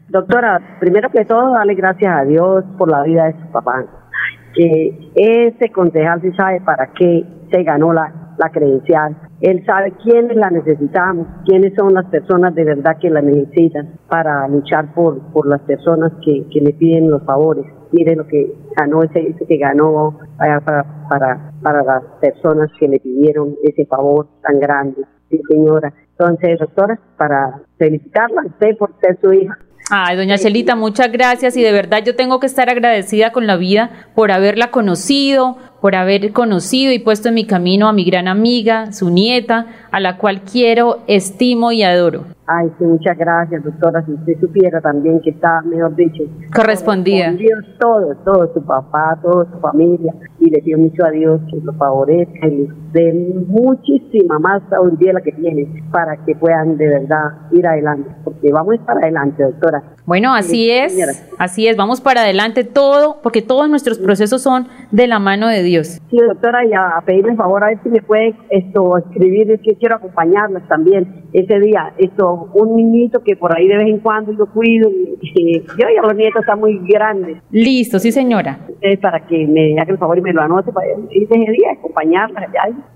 Doctora, 0.10 0.78
primero 0.80 1.10
que 1.10 1.26
todo, 1.26 1.53
dale 1.53 1.74
gracias 1.74 2.14
a 2.14 2.24
Dios 2.26 2.64
por 2.78 2.89
la 2.89 3.03
vida 3.03 3.26
de 3.26 3.34
su 3.34 3.51
papá. 3.51 3.86
Que 4.53 5.12
ese 5.16 5.72
concejal 5.72 6.22
sí 6.22 6.32
sabe 6.34 6.62
para 6.62 6.88
qué 6.93 7.26
se 7.51 7.64
ganó 7.64 7.93
la, 7.93 8.36
la 8.38 8.49
credencial. 8.49 9.16
Él 9.41 9.64
sabe 9.66 9.91
quiénes 10.03 10.38
la 10.38 10.49
necesitamos, 10.49 11.28
quiénes 11.45 11.74
son 11.76 11.93
las 11.93 12.06
personas 12.06 12.56
de 12.56 12.64
verdad 12.64 12.97
que 12.99 13.10
la 13.10 13.22
necesitan 13.22 13.99
para 14.08 14.47
luchar 14.47 14.93
por, 14.93 15.20
por 15.34 15.47
las 15.47 15.62
personas 15.62 16.12
que, 16.24 16.45
que 16.51 16.62
le 16.62 16.74
piden 16.74 17.10
los 17.10 17.24
favores. 17.24 17.66
Mire 17.96 18.14
lo 18.16 18.28
que 18.28 18.54
ganó 18.76 19.04
ese, 19.04 19.22
ese 19.22 19.46
que 19.46 19.56
ganó 19.56 20.20
para, 20.38 20.60
para, 20.60 21.52
para, 21.62 21.84
las 21.84 22.04
personas 22.20 22.70
que 22.78 22.89
le 22.89 23.00
pidieron 23.00 23.56
ese 23.64 23.86
favor 23.86 24.28
tan 24.41 24.60
grande. 24.60 25.02
Sí, 25.30 25.39
señora. 25.50 25.93
Entonces, 26.12 26.60
doctora, 26.60 27.00
para 27.18 27.62
felicitarla 27.78 28.41
a 28.41 28.48
usted 28.48 28.78
por 28.78 28.91
ser 29.00 29.18
su 29.22 29.32
hija. 29.32 29.58
Ay, 29.89 30.18
doña 30.18 30.38
Chelita, 30.38 30.76
muchas 30.76 31.10
gracias 31.12 31.56
y 31.56 31.64
de 31.64 31.72
verdad 31.72 32.04
yo 32.04 32.16
tengo 32.16 32.39
que 32.39 32.48
estar 32.48 32.70
agradecida 32.70 33.32
con 33.32 33.48
la 33.48 33.56
vida 33.56 33.91
por 34.16 34.32
haberla 34.32 34.72
conocido, 34.72 35.58
por 35.86 35.94
haber 35.94 36.34
conocido 36.34 36.92
y 36.92 36.98
puesto 36.98 37.30
en 37.30 37.36
mi 37.36 37.46
camino 37.46 37.88
a 37.88 37.94
mi 37.94 38.06
gran 38.06 38.28
amiga, 38.28 38.92
su 38.92 39.12
nieta, 39.12 39.68
a 39.92 40.00
la 40.00 40.18
cual 40.18 40.42
quiero, 40.42 41.02
estimo 41.06 41.72
y 41.72 41.84
adoro. 41.84 42.24
Ay, 42.48 42.72
sí, 42.80 42.86
muchas 42.86 43.16
gracias, 43.16 43.64
doctora. 43.64 44.04
Si 44.04 44.14
usted 44.14 44.34
supiera 44.40 44.82
también 44.82 45.22
que 45.22 45.30
está, 45.30 45.62
mejor 45.62 45.96
dicho, 45.96 46.24
Correspondida. 46.56 47.34
Dios 47.34 47.64
todo, 47.80 48.16
todo, 48.26 48.52
su 48.52 48.66
papá, 48.66 49.20
toda 49.22 49.46
su 49.46 49.60
familia, 49.60 50.12
y 50.40 50.50
le 50.50 50.62
pido 50.62 50.78
mucho 50.80 51.06
a 51.06 51.12
Dios 51.12 51.42
que 51.50 51.58
lo 51.64 51.74
favorezca 51.74 52.48
y 52.48 52.52
les 52.52 52.70
dé 52.94 53.14
muchísima 53.48 54.40
más 54.40 54.62
sabiduría 54.70 55.08
de 55.10 55.14
la 55.14 55.22
que 55.22 55.32
tienen 55.32 55.90
para 55.92 56.18
que 56.26 56.36
puedan 56.36 56.78
de 56.78 56.88
verdad 56.88 57.32
ir 57.52 57.66
adelante, 57.66 58.10
porque 58.24 58.52
vamos 58.52 58.74
a 58.74 58.76
estar 58.76 58.98
adelante, 58.98 59.44
doctora. 59.44 59.84
Bueno, 60.06 60.34
así 60.34 60.66
Sí, 60.66 60.72
es, 60.72 60.94
señora. 60.94 61.12
así 61.38 61.68
es, 61.68 61.76
vamos 61.78 62.00
para 62.02 62.22
adelante 62.22 62.64
todo, 62.64 63.18
porque 63.24 63.42
todos 63.42 63.70
nuestros 63.70 63.98
procesos 63.98 64.42
son 64.42 64.68
de 64.92 65.08
la 65.08 65.20
mano 65.20 65.48
de 65.48 65.64
Dios. 65.64 66.00
Sí, 66.10 66.18
doctora, 66.18 66.64
y 66.66 66.74
a, 66.74 67.02
pedirle 67.06 67.36
favor 67.36 67.64
a 67.64 67.68
ver 67.68 67.80
si 67.84 67.90
me 67.90 68.02
puede 68.02 68.36
esto 68.50 68.98
escribir, 68.98 69.52
es 69.52 69.62
que 69.62 69.76
quiero 69.76 69.96
acompañarlas 69.96 70.68
también 70.68 71.25
ese 71.40 71.60
día. 71.60 71.94
Esto, 71.98 72.50
un 72.54 72.76
niñito 72.76 73.22
que 73.24 73.36
por 73.36 73.56
ahí 73.56 73.68
de 73.68 73.78
vez 73.78 73.88
en 73.88 74.00
cuando 74.00 74.32
yo 74.32 74.46
cuido, 74.48 74.90
y, 74.90 75.18
y 75.22 75.60
yo 75.62 75.88
ya 75.96 76.02
los 76.02 76.16
nietos 76.16 76.42
están 76.42 76.60
muy 76.60 76.80
grandes. 76.88 77.38
Listo, 77.52 78.00
sí 78.00 78.12
señora. 78.12 78.60
Entonces, 78.68 79.00
para 79.00 79.26
que 79.26 79.46
me 79.48 79.80
haga 79.80 79.92
el 79.92 79.98
favor 79.98 80.18
y 80.18 80.22
me 80.22 80.34
lo 80.34 80.42
anote 80.42 80.72
para 80.72 80.88
ese 81.12 81.38
día, 81.52 81.70
allá 81.96 82.28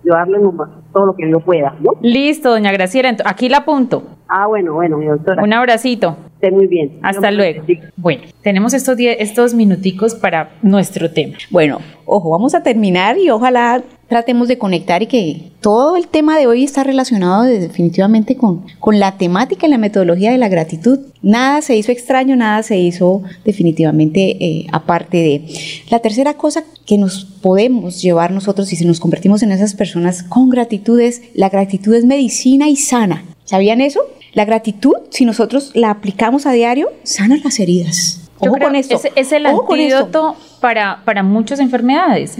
llevarle 0.04 0.40
nomás 0.40 0.70
todo 0.94 1.08
lo 1.08 1.16
que 1.16 1.30
yo 1.30 1.40
pueda, 1.40 1.76
¿no? 1.82 1.92
Listo, 2.02 2.50
doña 2.52 2.72
Graciela, 2.72 3.16
aquí 3.26 3.50
la 3.50 3.58
apunto. 3.58 4.04
Ah, 4.28 4.46
bueno, 4.48 4.74
bueno, 4.74 4.98
mi 4.98 5.06
doctora. 5.08 5.42
Un 5.44 5.54
abracito. 5.54 6.16
Esté 6.36 6.52
muy 6.52 6.68
bien. 6.68 7.00
Hasta 7.02 7.32
luego. 7.32 7.64
Bueno, 7.98 8.22
tenemos 8.44 8.74
estos, 8.74 8.96
die- 8.96 9.18
estos 9.22 9.54
minuticos 9.56 10.14
para 10.16 10.52
nuestro 10.62 11.12
tema. 11.12 11.34
Bueno, 11.50 11.80
ojo, 12.06 12.30
vamos 12.30 12.54
a 12.56 12.62
terminar 12.64 13.18
y 13.18 13.30
ojalá 13.30 13.82
tratemos 14.10 14.48
de 14.48 14.58
conectar 14.58 15.04
y 15.04 15.08
que 15.08 15.52
todo 15.62 15.96
el 15.96 16.08
tema 16.08 16.38
de 16.38 16.48
hoy 16.48 16.64
está 16.64 16.84
relacionado 16.84 17.44
de- 17.44 17.60
definitivamente 17.60 18.36
con, 18.36 18.66
con 18.80 19.00
la 19.00 19.18
temática 19.18 19.68
y 19.68 19.70
la 19.70 19.78
metodología 19.78 20.32
de 20.32 20.38
la 20.40 20.50
gratitud. 20.50 21.00
Nada 21.22 21.62
se 21.62 21.78
hizo 21.78 21.92
extraño, 21.92 22.36
nada 22.36 22.64
se 22.64 22.78
hizo 22.78 23.22
definitivamente 23.46 24.44
eh, 24.44 24.68
aparte 24.72 25.18
de. 25.18 25.46
La 25.90 26.00
tercera 26.00 26.34
cosa 26.34 26.64
que 26.86 26.98
nos 26.98 27.26
podemos 27.26 28.02
llevar 28.02 28.32
nosotros 28.32 28.74
y 28.74 28.76
si 28.76 28.86
nos 28.86 29.00
convertimos 29.00 29.44
en 29.44 29.52
esas 29.52 29.74
personas 29.76 30.24
con 30.24 30.50
gratitud 30.50 31.00
es, 31.00 31.22
la 31.36 31.50
gratitud 31.50 31.94
es 31.94 32.06
medicina 32.06 32.68
y 32.68 32.76
sana. 32.76 33.24
¿Sabían 33.46 33.80
eso? 33.82 34.02
La 34.34 34.46
gratitud, 34.46 34.94
si 35.10 35.26
nosotros 35.26 35.72
la 35.74 35.90
aplicamos 35.92 36.46
a 36.46 36.52
diario, 36.52 36.90
sana 37.04 37.38
las 37.44 37.60
heridas. 37.60 38.22
Yo 38.42 38.52
Ojo 38.52 38.60
con 38.60 38.76
esto. 38.76 38.96
Es, 38.96 39.04
es 39.16 39.32
el 39.34 39.46
Ojo 39.48 39.66
con 39.66 39.80
esto. 39.80 39.98
antídoto 39.98 40.36
para, 40.60 41.02
para 41.06 41.24
muchas 41.24 41.60
enfermedades. 41.60 42.38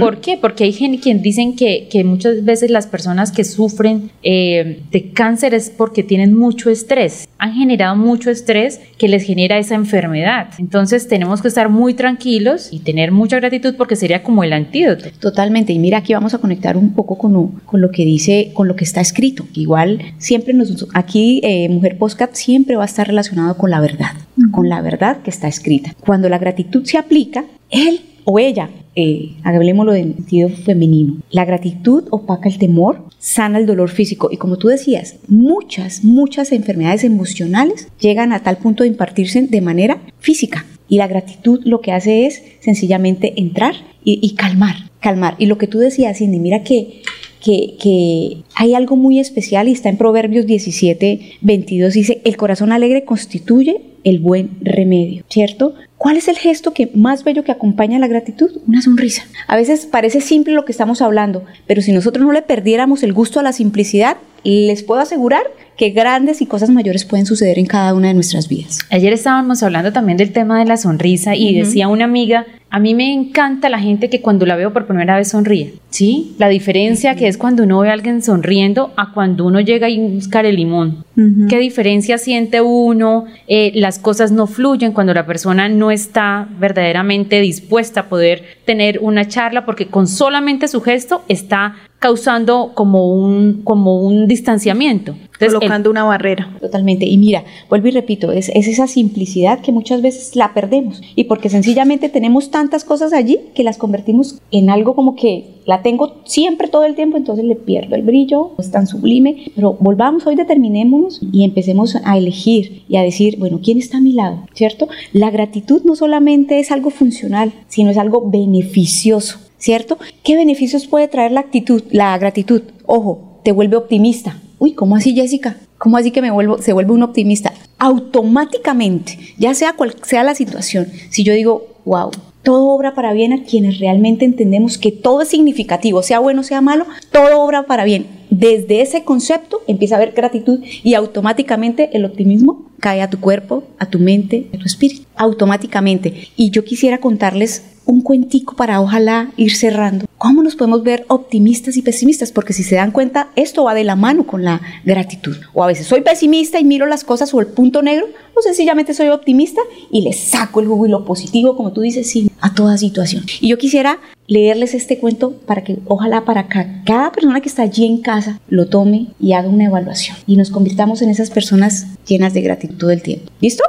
¿Por 0.00 0.20
qué? 0.20 0.38
Porque 0.40 0.64
hay 0.64 0.72
gente 0.72 0.98
quien 0.98 1.22
dicen 1.22 1.54
que, 1.54 1.88
que 1.90 2.04
muchas 2.04 2.44
veces 2.44 2.70
las 2.70 2.86
personas 2.86 3.32
que 3.32 3.44
sufren 3.44 4.10
eh, 4.22 4.82
de 4.90 5.10
cáncer 5.10 5.54
es 5.54 5.70
porque 5.70 6.02
tienen 6.02 6.34
mucho 6.34 6.70
estrés. 6.70 7.28
Han 7.38 7.54
generado 7.54 7.96
mucho 7.96 8.30
estrés 8.30 8.80
que 8.98 9.08
les 9.08 9.24
genera 9.24 9.58
esa 9.58 9.74
enfermedad. 9.74 10.48
Entonces 10.58 11.08
tenemos 11.08 11.42
que 11.42 11.48
estar 11.48 11.68
muy 11.68 11.94
tranquilos 11.94 12.68
y 12.72 12.80
tener 12.80 13.12
mucha 13.12 13.36
gratitud 13.36 13.74
porque 13.76 13.96
sería 13.96 14.22
como 14.22 14.44
el 14.44 14.52
antídoto. 14.52 15.06
Totalmente. 15.20 15.72
Y 15.72 15.78
mira, 15.78 15.98
aquí 15.98 16.14
vamos 16.14 16.34
a 16.34 16.38
conectar 16.38 16.76
un 16.76 16.92
poco 16.92 17.16
con 17.18 17.32
lo, 17.32 17.50
con 17.64 17.80
lo 17.80 17.90
que 17.90 18.04
dice, 18.04 18.50
con 18.54 18.68
lo 18.68 18.76
que 18.76 18.84
está 18.84 19.00
escrito. 19.00 19.46
Igual 19.54 20.00
siempre 20.18 20.54
nos, 20.54 20.86
aquí 20.94 21.40
eh, 21.44 21.68
Mujer 21.68 21.98
Postcat 21.98 22.34
siempre 22.34 22.76
va 22.76 22.82
a 22.82 22.86
estar 22.86 23.06
relacionado 23.06 23.56
con 23.56 23.70
la 23.70 23.80
verdad, 23.80 24.12
con 24.50 24.68
la 24.68 24.80
verdad 24.80 25.18
que 25.22 25.30
está 25.30 25.48
escrita. 25.48 25.94
Cuando 26.00 26.28
la 26.28 26.38
gratitud 26.38 26.84
se 26.84 26.98
aplica, 26.98 27.44
él 27.70 28.00
o 28.24 28.38
ella, 28.38 28.70
eh, 28.94 29.30
hablemoslo 29.42 29.94
en 29.94 30.14
sentido 30.14 30.48
femenino, 30.50 31.16
la 31.30 31.44
gratitud 31.44 32.04
opaca 32.10 32.48
el 32.48 32.58
temor, 32.58 33.04
sana 33.18 33.58
el 33.58 33.66
dolor 33.66 33.90
físico 33.90 34.28
y 34.30 34.36
como 34.36 34.58
tú 34.58 34.68
decías, 34.68 35.16
muchas, 35.28 36.04
muchas 36.04 36.52
enfermedades 36.52 37.04
emocionales 37.04 37.88
llegan 38.00 38.32
a 38.32 38.42
tal 38.42 38.58
punto 38.58 38.82
de 38.82 38.88
impartirse 38.88 39.40
de 39.42 39.60
manera 39.60 40.02
física. 40.18 40.66
Y 40.90 40.96
la 40.96 41.06
gratitud 41.06 41.60
lo 41.64 41.80
que 41.80 41.92
hace 41.92 42.26
es 42.26 42.42
sencillamente 42.60 43.34
entrar 43.36 43.74
y, 44.04 44.18
y 44.22 44.34
calmar, 44.34 44.90
calmar. 45.00 45.36
Y 45.38 45.46
lo 45.46 45.58
que 45.58 45.66
tú 45.66 45.78
decías, 45.78 46.18
Cindy, 46.18 46.38
mira 46.38 46.62
que, 46.62 47.02
que, 47.44 47.76
que 47.80 48.42
hay 48.54 48.74
algo 48.74 48.96
muy 48.96 49.20
especial 49.20 49.68
y 49.68 49.72
está 49.72 49.90
en 49.90 49.96
Proverbios 49.96 50.46
17, 50.46 51.38
22, 51.40 51.92
dice, 51.92 52.20
el 52.24 52.36
corazón 52.36 52.72
alegre 52.72 53.04
constituye 53.04 53.87
el 54.04 54.18
buen 54.18 54.50
remedio, 54.60 55.24
¿cierto? 55.28 55.74
¿Cuál 55.96 56.16
es 56.16 56.28
el 56.28 56.36
gesto 56.36 56.72
que 56.72 56.90
más 56.94 57.24
bello 57.24 57.42
que 57.42 57.52
acompaña 57.52 57.98
la 57.98 58.06
gratitud? 58.06 58.50
Una 58.66 58.80
sonrisa. 58.80 59.24
A 59.46 59.56
veces 59.56 59.86
parece 59.86 60.20
simple 60.20 60.54
lo 60.54 60.64
que 60.64 60.72
estamos 60.72 61.02
hablando, 61.02 61.44
pero 61.66 61.82
si 61.82 61.92
nosotros 61.92 62.24
no 62.24 62.32
le 62.32 62.42
perdiéramos 62.42 63.02
el 63.02 63.12
gusto 63.12 63.40
a 63.40 63.42
la 63.42 63.52
simplicidad, 63.52 64.16
les 64.44 64.82
puedo 64.82 65.00
asegurar 65.00 65.42
que 65.78 65.90
grandes 65.90 66.42
y 66.42 66.46
cosas 66.46 66.70
mayores 66.70 67.04
pueden 67.04 67.24
suceder 67.24 67.58
en 67.58 67.66
cada 67.66 67.94
una 67.94 68.08
de 68.08 68.14
nuestras 68.14 68.48
vidas. 68.48 68.80
Ayer 68.90 69.12
estábamos 69.12 69.62
hablando 69.62 69.92
también 69.92 70.18
del 70.18 70.32
tema 70.32 70.58
de 70.58 70.64
la 70.64 70.76
sonrisa 70.76 71.36
y 71.36 71.54
decía 71.54 71.86
una 71.86 72.04
amiga, 72.04 72.46
a 72.70 72.80
mí 72.80 72.94
me 72.94 73.14
encanta 73.14 73.68
la 73.68 73.78
gente 73.78 74.10
que 74.10 74.20
cuando 74.20 74.44
la 74.44 74.56
veo 74.56 74.72
por 74.72 74.86
primera 74.86 75.16
vez 75.16 75.28
sonríe, 75.28 75.74
¿sí? 75.88 76.34
La 76.38 76.48
diferencia 76.48 77.14
que 77.14 77.28
es 77.28 77.38
cuando 77.38 77.62
uno 77.62 77.78
ve 77.78 77.90
a 77.90 77.92
alguien 77.92 78.22
sonriendo 78.22 78.92
a 78.96 79.12
cuando 79.12 79.46
uno 79.46 79.60
llega 79.60 79.88
y 79.88 79.98
buscar 80.00 80.44
el 80.44 80.56
limón. 80.56 81.04
¿Qué 81.48 81.58
diferencia 81.58 82.18
siente 82.18 82.60
uno? 82.60 83.24
Eh, 83.48 83.72
las 83.74 83.98
cosas 83.98 84.30
no 84.30 84.46
fluyen 84.46 84.92
cuando 84.92 85.14
la 85.14 85.26
persona 85.26 85.68
no 85.68 85.90
está 85.90 86.48
verdaderamente 86.60 87.40
dispuesta 87.40 88.00
a 88.00 88.08
poder 88.08 88.44
tener 88.64 88.98
una 89.00 89.26
charla 89.26 89.64
porque 89.64 89.86
con 89.86 90.06
solamente 90.06 90.68
su 90.68 90.80
gesto 90.80 91.22
está 91.28 91.74
causando 91.98 92.72
como 92.74 93.12
un, 93.12 93.62
como 93.64 94.02
un 94.02 94.28
distanciamiento. 94.28 95.12
Entonces, 95.12 95.54
Colocando 95.54 95.90
una 95.90 96.04
barrera. 96.04 96.56
Totalmente. 96.60 97.06
Y 97.06 97.16
mira, 97.16 97.44
vuelvo 97.68 97.88
y 97.88 97.90
repito, 97.92 98.32
es, 98.32 98.48
es 98.50 98.66
esa 98.66 98.86
simplicidad 98.86 99.60
que 99.60 99.72
muchas 99.72 100.02
veces 100.02 100.34
la 100.34 100.52
perdemos. 100.52 101.00
Y 101.14 101.24
porque 101.24 101.48
sencillamente 101.48 102.08
tenemos 102.08 102.50
tantas 102.50 102.84
cosas 102.84 103.12
allí 103.12 103.38
que 103.54 103.62
las 103.62 103.78
convertimos 103.78 104.40
en 104.50 104.70
algo 104.70 104.94
como 104.94 105.14
que 105.14 105.58
la 105.64 105.82
tengo 105.82 106.22
siempre 106.24 106.68
todo 106.68 106.84
el 106.84 106.94
tiempo, 106.94 107.16
entonces 107.16 107.44
le 107.44 107.54
pierdo 107.54 107.94
el 107.94 108.02
brillo, 108.02 108.52
es 108.58 108.70
tan 108.70 108.86
sublime. 108.86 109.52
Pero 109.54 109.76
volvamos 109.78 110.26
hoy, 110.26 110.34
determinémonos 110.34 111.20
y 111.32 111.44
empecemos 111.44 111.96
a 112.02 112.16
elegir 112.16 112.82
y 112.88 112.96
a 112.96 113.02
decir, 113.02 113.38
bueno, 113.38 113.60
¿quién 113.62 113.78
está 113.78 113.98
a 113.98 114.00
mi 114.00 114.12
lado? 114.12 114.46
¿Cierto? 114.54 114.88
La 115.12 115.30
gratitud 115.30 115.82
no 115.84 115.94
solamente 115.94 116.58
es 116.58 116.72
algo 116.72 116.90
funcional, 116.90 117.52
sino 117.68 117.90
es 117.90 117.98
algo 117.98 118.28
beneficioso. 118.28 119.38
¿Cierto? 119.58 119.98
¿Qué 120.22 120.36
beneficios 120.36 120.86
puede 120.86 121.08
traer 121.08 121.32
la 121.32 121.40
actitud, 121.40 121.82
la 121.90 122.16
gratitud? 122.16 122.62
Ojo, 122.86 123.40
te 123.44 123.52
vuelve 123.52 123.76
optimista. 123.76 124.40
Uy, 124.58 124.72
¿cómo 124.72 124.96
así, 124.96 125.14
Jessica? 125.14 125.56
¿Cómo 125.78 125.96
así 125.96 126.10
que 126.10 126.22
me 126.22 126.30
vuelvo, 126.30 126.58
se 126.58 126.72
vuelve 126.72 126.92
un 126.92 127.02
optimista? 127.02 127.52
Automáticamente, 127.78 129.18
ya 129.38 129.54
sea 129.54 129.74
cual 129.74 129.94
sea 130.02 130.24
la 130.24 130.34
situación, 130.34 130.88
si 131.10 131.22
yo 131.22 131.32
digo, 131.32 131.68
wow, 131.84 132.10
todo 132.42 132.68
obra 132.70 132.94
para 132.94 133.12
bien 133.12 133.32
a 133.32 133.44
quienes 133.44 133.78
realmente 133.78 134.24
entendemos 134.24 134.78
que 134.78 134.90
todo 134.90 135.22
es 135.22 135.28
significativo, 135.28 136.02
sea 136.02 136.18
bueno, 136.18 136.42
sea 136.42 136.60
malo, 136.60 136.86
todo 137.12 137.40
obra 137.40 137.66
para 137.66 137.84
bien. 137.84 138.17
Desde 138.30 138.82
ese 138.82 139.04
concepto 139.04 139.62
empieza 139.66 139.94
a 139.94 139.98
haber 139.98 140.12
gratitud 140.12 140.60
y 140.62 140.94
automáticamente 140.94 141.90
el 141.96 142.04
optimismo 142.04 142.66
cae 142.80 143.02
a 143.02 143.10
tu 143.10 143.20
cuerpo, 143.20 143.64
a 143.78 143.86
tu 143.86 143.98
mente, 143.98 144.48
a 144.54 144.58
tu 144.58 144.66
espíritu, 144.66 145.06
automáticamente. 145.16 146.28
Y 146.36 146.50
yo 146.50 146.64
quisiera 146.64 146.98
contarles 146.98 147.64
un 147.88 148.02
cuentico 148.02 148.54
para 148.54 148.82
ojalá 148.82 149.30
ir 149.38 149.56
cerrando. 149.56 150.04
¿Cómo 150.18 150.42
nos 150.42 150.56
podemos 150.56 150.82
ver 150.82 151.06
optimistas 151.08 151.78
y 151.78 151.82
pesimistas? 151.82 152.32
Porque 152.32 152.52
si 152.52 152.62
se 152.62 152.74
dan 152.74 152.90
cuenta, 152.90 153.30
esto 153.34 153.64
va 153.64 153.72
de 153.72 153.84
la 153.84 153.96
mano 153.96 154.26
con 154.26 154.44
la 154.44 154.60
gratitud. 154.84 155.36
O 155.54 155.64
a 155.64 155.66
veces 155.66 155.86
soy 155.86 156.02
pesimista 156.02 156.60
y 156.60 156.64
miro 156.64 156.84
las 156.84 157.02
cosas 157.02 157.32
o 157.32 157.40
el 157.40 157.46
punto 157.46 157.80
negro, 157.80 158.06
o 158.34 158.42
sencillamente 158.42 158.92
soy 158.92 159.08
optimista 159.08 159.62
y 159.90 160.02
le 160.02 160.12
saco 160.12 160.60
el 160.60 160.66
jugo 160.66 160.86
y 160.86 160.90
lo 160.90 161.06
positivo, 161.06 161.56
como 161.56 161.72
tú 161.72 161.80
dices, 161.80 162.10
sí, 162.10 162.30
a 162.40 162.52
toda 162.52 162.76
situación. 162.76 163.24
Y 163.40 163.48
yo 163.48 163.56
quisiera 163.56 163.98
leerles 164.28 164.74
este 164.74 164.98
cuento 164.98 165.32
para 165.32 165.64
que 165.64 165.78
ojalá 165.86 166.24
para 166.24 166.46
que 166.46 166.64
cada 166.84 167.10
persona 167.10 167.40
que 167.40 167.48
está 167.48 167.62
allí 167.62 167.86
en 167.86 168.02
casa 168.02 168.38
lo 168.48 168.68
tome 168.68 169.08
y 169.18 169.32
haga 169.32 169.48
una 169.48 169.64
evaluación 169.64 170.16
y 170.26 170.36
nos 170.36 170.50
convirtamos 170.50 171.02
en 171.02 171.08
esas 171.10 171.30
personas 171.30 171.86
llenas 172.06 172.34
de 172.34 172.42
gratitud 172.42 172.76
todo 172.76 172.90
el 172.90 173.02
tiempo. 173.02 173.32
¿Listo? 173.40 173.64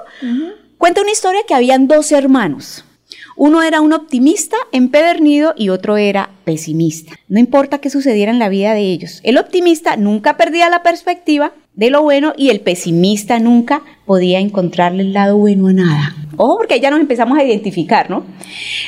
Cuenta 0.78 1.01
una 1.01 1.12
historia 1.12 1.41
que 1.47 1.55
habían 1.55 1.88
dos 1.88 2.12
hermanos. 2.12 2.86
Uno 3.36 3.64
era 3.64 3.80
un 3.80 3.93
optimista 3.93 4.57
empedernido 4.74 5.53
y 5.55 5.70
otro 5.70 5.95
era 5.95 6.30
pesimista. 6.43 7.14
No 7.30 7.39
importa 7.39 7.80
qué 7.80 7.89
sucediera 7.89 8.32
en 8.32 8.39
la 8.39 8.49
vida 8.49 8.74
de 8.74 8.82
ellos. 8.82 9.22
El 9.24 9.38
optimista 9.38 9.95
nunca 9.95 10.36
perdía 10.36 10.70
la 10.70 10.84
perspectiva 10.84 11.53
de 11.74 11.89
lo 11.89 12.01
bueno 12.03 12.34
y 12.36 12.49
el 12.49 12.60
pesimista 12.60 13.39
nunca 13.39 13.82
podía 14.10 14.39
encontrarle 14.39 15.03
el 15.03 15.14
lado 15.14 15.38
bueno 15.38 15.68
a 15.68 15.74
nada. 15.74 16.16
Ojo, 16.36 16.57
porque 16.57 16.80
ya 16.80 16.89
nos 16.89 16.99
empezamos 16.99 17.38
a 17.38 17.43
identificar, 17.43 18.10
¿no? 18.10 18.24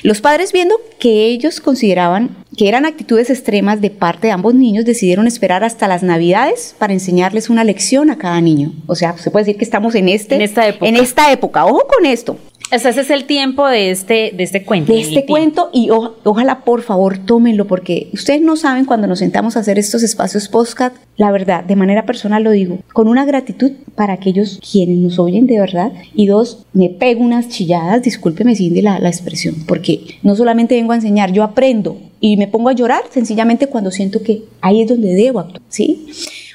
Los 0.01 0.19
padres 0.19 0.51
viendo 0.51 0.73
que 0.97 1.27
ellos 1.27 1.61
consideraban 1.61 2.37
que 2.57 2.67
eran 2.67 2.87
actitudes 2.87 3.29
extremas 3.29 3.81
de 3.81 3.91
parte 3.91 4.25
de 4.25 4.33
ambos 4.33 4.55
niños, 4.55 4.83
decidieron 4.83 5.27
esperar 5.27 5.63
hasta 5.63 5.87
las 5.87 6.01
navidades 6.01 6.73
para 6.79 6.93
enseñarles 6.93 7.51
una 7.51 7.63
lección 7.63 8.09
a 8.09 8.17
cada 8.17 8.41
niño. 8.41 8.73
O 8.87 8.95
sea, 8.95 9.15
se 9.15 9.29
puede 9.29 9.45
decir 9.45 9.59
que 9.59 9.63
estamos 9.63 9.93
en, 9.93 10.09
este, 10.09 10.33
En 10.33 10.41
esta 10.41 10.67
época. 10.67 10.87
En 10.87 10.95
esta 10.95 11.31
época. 11.31 11.65
Ojo 11.65 11.85
con 11.87 12.07
esto. 12.07 12.39
O 12.73 12.79
sea, 12.79 12.91
ese 12.91 13.01
es 13.01 13.09
el 13.09 13.25
tiempo 13.25 13.67
de 13.67 13.91
este, 13.91 14.31
de 14.35 14.43
este 14.43 14.63
cuento. 14.63 14.93
de 14.93 15.01
este 15.01 15.25
cuento 15.25 15.69
y 15.73 15.89
o- 15.89 16.15
ojalá 16.23 16.63
por 16.63 16.81
favor 16.81 17.17
tómenlo 17.17 17.67
porque 17.67 18.09
ustedes 18.13 18.41
no 18.41 18.55
saben 18.55 18.85
cuando 18.85 19.07
nos 19.07 19.19
sentamos 19.19 19.57
a 19.57 19.59
hacer 19.59 19.77
estos 19.77 20.03
espacios 20.03 20.47
podcast, 20.47 20.95
la 21.17 21.31
verdad, 21.31 21.63
de 21.65 21.75
manera 21.75 22.05
personal 22.05 22.43
lo 22.43 22.51
digo, 22.51 22.79
con 22.93 23.07
una 23.09 23.25
gratitud 23.25 23.71
para 23.95 24.13
aquellos 24.13 24.59
quienes 24.71 24.97
nos 24.99 25.19
oyen 25.19 25.47
de 25.47 25.59
verdad 25.59 25.91
y 26.15 26.27
dos, 26.27 26.65
me 26.73 26.89
pego 26.89 27.21
unas 27.21 27.49
chilladas, 27.49 28.03
discúlpeme 28.03 28.55
Cindy 28.55 28.81
la, 28.81 28.99
la 28.99 29.09
expresión, 29.09 29.55
porque 29.67 29.99
no 30.23 30.35
solamente 30.35 30.75
vengo 30.75 30.93
a 30.93 30.95
enseñar, 30.95 31.31
yo 31.33 31.43
aprendo 31.43 31.97
y 32.19 32.37
me 32.37 32.47
pongo 32.47 32.69
a 32.69 32.73
llorar 32.73 33.03
sencillamente 33.11 33.67
cuando 33.67 33.91
siento 33.91 34.23
que 34.23 34.43
ahí 34.61 34.81
es 34.81 34.87
donde 34.87 35.13
debo 35.13 35.39
actuar, 35.41 35.61
¿sí? 35.67 36.07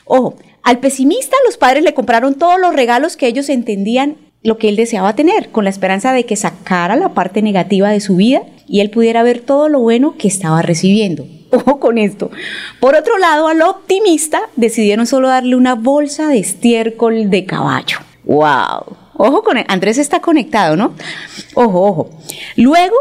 Ojo, 0.06 0.36
al 0.62 0.78
pesimista 0.78 1.36
los 1.44 1.56
padres 1.56 1.84
le 1.84 1.94
compraron 1.94 2.34
todos 2.36 2.58
los 2.60 2.74
regalos 2.74 3.16
que 3.16 3.26
ellos 3.28 3.48
entendían 3.48 4.16
lo 4.46 4.58
que 4.58 4.68
él 4.68 4.76
deseaba 4.76 5.14
tener, 5.14 5.50
con 5.50 5.64
la 5.64 5.70
esperanza 5.70 6.12
de 6.12 6.24
que 6.24 6.36
sacara 6.36 6.96
la 6.96 7.14
parte 7.14 7.42
negativa 7.42 7.90
de 7.90 8.00
su 8.00 8.16
vida 8.16 8.42
y 8.68 8.80
él 8.80 8.90
pudiera 8.90 9.22
ver 9.22 9.40
todo 9.40 9.68
lo 9.68 9.80
bueno 9.80 10.14
que 10.16 10.28
estaba 10.28 10.62
recibiendo. 10.62 11.26
Ojo 11.50 11.80
con 11.80 11.98
esto. 11.98 12.30
Por 12.80 12.94
otro 12.94 13.18
lado, 13.18 13.48
al 13.48 13.62
optimista 13.62 14.40
decidieron 14.56 15.06
solo 15.06 15.28
darle 15.28 15.56
una 15.56 15.74
bolsa 15.74 16.28
de 16.28 16.38
estiércol 16.38 17.30
de 17.30 17.44
caballo. 17.44 17.98
¡Wow! 18.24 18.96
Ojo 19.18 19.42
con 19.42 19.56
Andrés 19.68 19.98
está 19.98 20.20
conectado, 20.20 20.76
¿no? 20.76 20.94
Ojo, 21.54 21.82
ojo. 21.82 22.10
Luego 22.56 22.96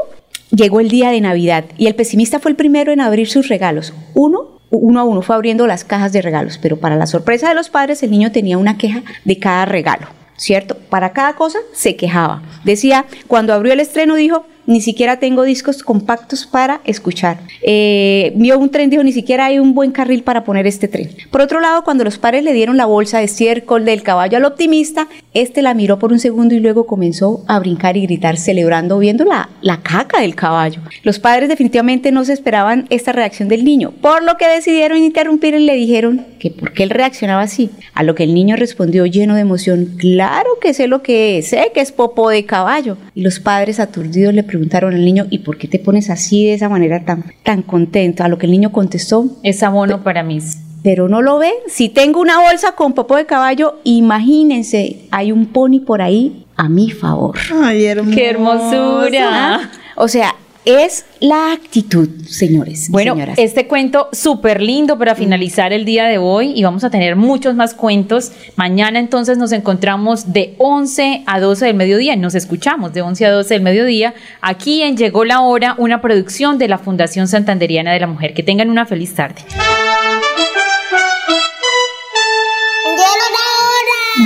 llegó 0.49 0.79
el 0.79 0.89
día 0.89 1.09
de 1.09 1.21
Navidad 1.21 1.65
y 1.77 1.87
el 1.87 1.95
pesimista 1.95 2.39
fue 2.39 2.51
el 2.51 2.57
primero 2.57 2.91
en 2.91 3.01
abrir 3.01 3.27
sus 3.27 3.49
regalos. 3.49 3.93
Uno 4.13 4.55
uno 4.71 4.99
a 4.99 5.03
uno 5.03 5.21
fue 5.21 5.35
abriendo 5.35 5.67
las 5.67 5.83
cajas 5.83 6.11
de 6.11 6.21
regalos, 6.21 6.57
pero 6.61 6.77
para 6.77 6.95
la 6.95 7.07
sorpresa 7.07 7.49
de 7.49 7.55
los 7.55 7.69
padres 7.69 8.03
el 8.03 8.11
niño 8.11 8.31
tenía 8.31 8.57
una 8.57 8.77
queja 8.77 9.03
de 9.23 9.39
cada 9.39 9.65
regalo, 9.65 10.07
¿cierto? 10.37 10.77
Para 10.77 11.13
cada 11.13 11.35
cosa 11.35 11.59
se 11.73 11.95
quejaba. 11.95 12.41
Decía, 12.63 13.05
cuando 13.27 13.53
abrió 13.53 13.73
el 13.73 13.79
estreno 13.79 14.15
dijo, 14.15 14.45
ni 14.67 14.81
siquiera 14.81 15.19
tengo 15.19 15.43
discos 15.43 15.83
compactos 15.83 16.45
para 16.45 16.81
escuchar. 16.85 17.39
Eh, 17.61 18.33
un 18.55 18.69
tren, 18.69 18.89
dijo, 18.89 19.03
ni 19.03 19.11
siquiera 19.11 19.45
hay 19.45 19.59
un 19.59 19.73
buen 19.73 19.91
carril 19.91 20.23
para 20.23 20.43
poner 20.43 20.65
este 20.65 20.87
tren. 20.87 21.09
Por 21.29 21.41
otro 21.41 21.59
lado, 21.59 21.83
cuando 21.83 22.03
los 22.03 22.17
padres 22.17 22.43
le 22.43 22.53
dieron 22.53 22.77
la 22.77 22.85
bolsa 22.85 23.19
de 23.19 23.25
estiércol 23.25 23.83
del 23.83 24.01
caballo 24.01 24.37
al 24.37 24.45
optimista, 24.45 25.07
este 25.33 25.61
la 25.61 25.73
miró 25.73 25.99
por 25.99 26.11
un 26.11 26.19
segundo 26.19 26.55
y 26.55 26.59
luego 26.59 26.85
comenzó 26.85 27.43
a 27.47 27.59
brincar 27.59 27.97
y 27.97 28.03
gritar, 28.03 28.37
celebrando, 28.37 28.97
viendo 28.97 29.25
la, 29.25 29.49
la 29.61 29.81
caca 29.81 30.21
del 30.21 30.35
caballo. 30.35 30.81
Los 31.03 31.19
padres 31.19 31.49
definitivamente 31.49 32.11
no 32.11 32.23
se 32.23 32.33
esperaban 32.33 32.85
esta 32.89 33.11
reacción 33.11 33.49
del 33.49 33.65
niño, 33.65 33.91
por 34.01 34.23
lo 34.23 34.37
que 34.37 34.47
decidieron 34.47 34.99
interrumpir 34.99 35.53
y 35.55 35.59
le 35.59 35.75
dijeron 35.75 36.25
que 36.39 36.51
por 36.51 36.73
qué 36.73 36.83
él 36.83 36.89
reaccionaba 36.89 37.41
así. 37.41 37.69
A 37.93 38.03
lo 38.03 38.15
que 38.15 38.23
el 38.23 38.33
niño 38.33 38.55
respondió 38.55 39.05
lleno 39.05 39.35
de 39.35 39.41
emoción, 39.41 39.95
claro 39.97 40.49
que 40.61 40.73
sé 40.73 40.87
lo 40.87 41.01
que 41.01 41.41
sé 41.41 41.71
que 41.73 41.81
es 41.81 41.91
popo 41.91 42.29
de 42.29 42.45
caballo. 42.45 42.97
Y 43.13 43.21
los 43.21 43.39
padres 43.39 43.79
aturdidos 43.79 44.33
le 44.33 44.43
preguntaron 44.43 44.54
al 44.87 45.05
niño, 45.05 45.25
¿y 45.29 45.39
por 45.39 45.57
qué 45.57 45.67
te 45.67 45.79
pones 45.79 46.09
así 46.09 46.45
de 46.45 46.53
esa 46.53 46.69
manera 46.69 47.05
tan, 47.05 47.25
tan 47.43 47.61
contento? 47.61 48.23
A 48.23 48.27
lo 48.27 48.37
que 48.37 48.45
el 48.45 48.51
niño 48.51 48.71
contestó, 48.71 49.27
es 49.43 49.63
abono 49.63 50.03
para 50.03 50.23
mí. 50.23 50.39
Pero 50.83 51.09
no 51.09 51.21
lo 51.21 51.39
ve. 51.39 51.51
Si 51.67 51.89
tengo 51.89 52.21
una 52.21 52.39
bolsa 52.39 52.73
con 52.73 52.93
popo 52.93 53.15
de 53.15 53.25
caballo, 53.25 53.79
imagínense, 53.83 55.07
hay 55.11 55.31
un 55.31 55.47
pony 55.47 55.79
por 55.85 56.01
ahí 56.01 56.45
a 56.55 56.69
mi 56.69 56.91
favor. 56.91 57.37
Ay, 57.53 57.85
hermoso. 57.85 58.15
¡Qué 58.15 58.29
hermosura! 58.29 59.71
O 59.95 60.07
sea, 60.07 60.35
es 60.65 61.05
la 61.19 61.53
actitud, 61.53 62.09
señores. 62.27 62.89
Bueno, 62.89 63.13
señoras. 63.13 63.37
este 63.37 63.67
cuento 63.67 64.09
súper 64.11 64.61
lindo 64.61 64.97
para 64.97 65.15
finalizar 65.15 65.71
el 65.73 65.85
día 65.85 66.05
de 66.05 66.17
hoy 66.17 66.51
y 66.55 66.63
vamos 66.63 66.83
a 66.83 66.89
tener 66.89 67.15
muchos 67.15 67.55
más 67.55 67.73
cuentos. 67.73 68.31
Mañana 68.55 68.99
entonces 68.99 69.37
nos 69.37 69.51
encontramos 69.51 70.33
de 70.33 70.55
11 70.57 71.23
a 71.25 71.39
12 71.39 71.65
del 71.65 71.75
mediodía, 71.75 72.15
nos 72.15 72.35
escuchamos 72.35 72.93
de 72.93 73.01
11 73.01 73.25
a 73.25 73.31
12 73.31 73.53
del 73.53 73.63
mediodía 73.63 74.13
aquí 74.41 74.81
en 74.81 74.97
Llegó 74.97 75.23
la 75.25 75.41
Hora, 75.41 75.75
una 75.77 76.01
producción 76.01 76.57
de 76.57 76.67
la 76.67 76.77
Fundación 76.77 77.27
Santanderiana 77.27 77.93
de 77.93 77.99
la 77.99 78.07
Mujer. 78.07 78.33
Que 78.33 78.43
tengan 78.43 78.69
una 78.69 78.85
feliz 78.85 79.13
tarde. 79.13 79.41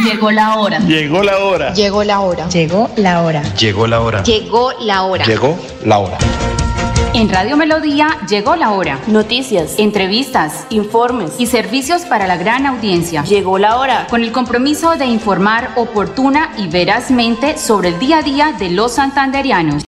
Llegó 0.03 0.31
la 0.31 0.57
hora. 0.57 0.79
Llegó 0.79 1.23
la 1.23 1.39
hora. 1.39 1.73
Llegó 1.73 2.03
la 2.03 2.19
hora. 2.21 2.47
Llegó 2.49 2.89
la 2.95 3.21
hora. 3.21 3.43
Llegó 3.53 3.87
la 3.87 4.01
hora. 4.01 4.23
Llegó 4.23 4.71
la 4.79 5.03
hora. 5.03 5.25
Llegó 5.25 5.57
la 5.83 5.97
hora. 5.99 6.17
En 7.13 7.27
Radio 7.27 7.57
Melodía 7.57 8.17
llegó 8.29 8.55
la 8.55 8.71
hora. 8.71 8.99
Noticias, 9.07 9.73
Entrevistas 9.79 10.65
informes. 10.69 11.31
y 11.39 11.47
servicios 11.47 12.03
para 12.03 12.27
la 12.27 12.37
gran 12.37 12.67
audiencia. 12.67 13.23
Llegó 13.23 13.57
la 13.57 13.77
hora. 13.77 14.05
Con 14.09 14.23
el 14.23 14.31
compromiso 14.31 14.95
de 14.95 15.05
informar 15.07 15.71
oportuna 15.75 16.51
y 16.57 16.67
verazmente 16.67 17.57
sobre 17.57 17.89
el 17.89 17.99
día 17.99 18.19
a 18.19 18.21
día 18.21 18.53
de 18.59 18.69
los 18.69 18.93
santanderianos. 18.93 19.75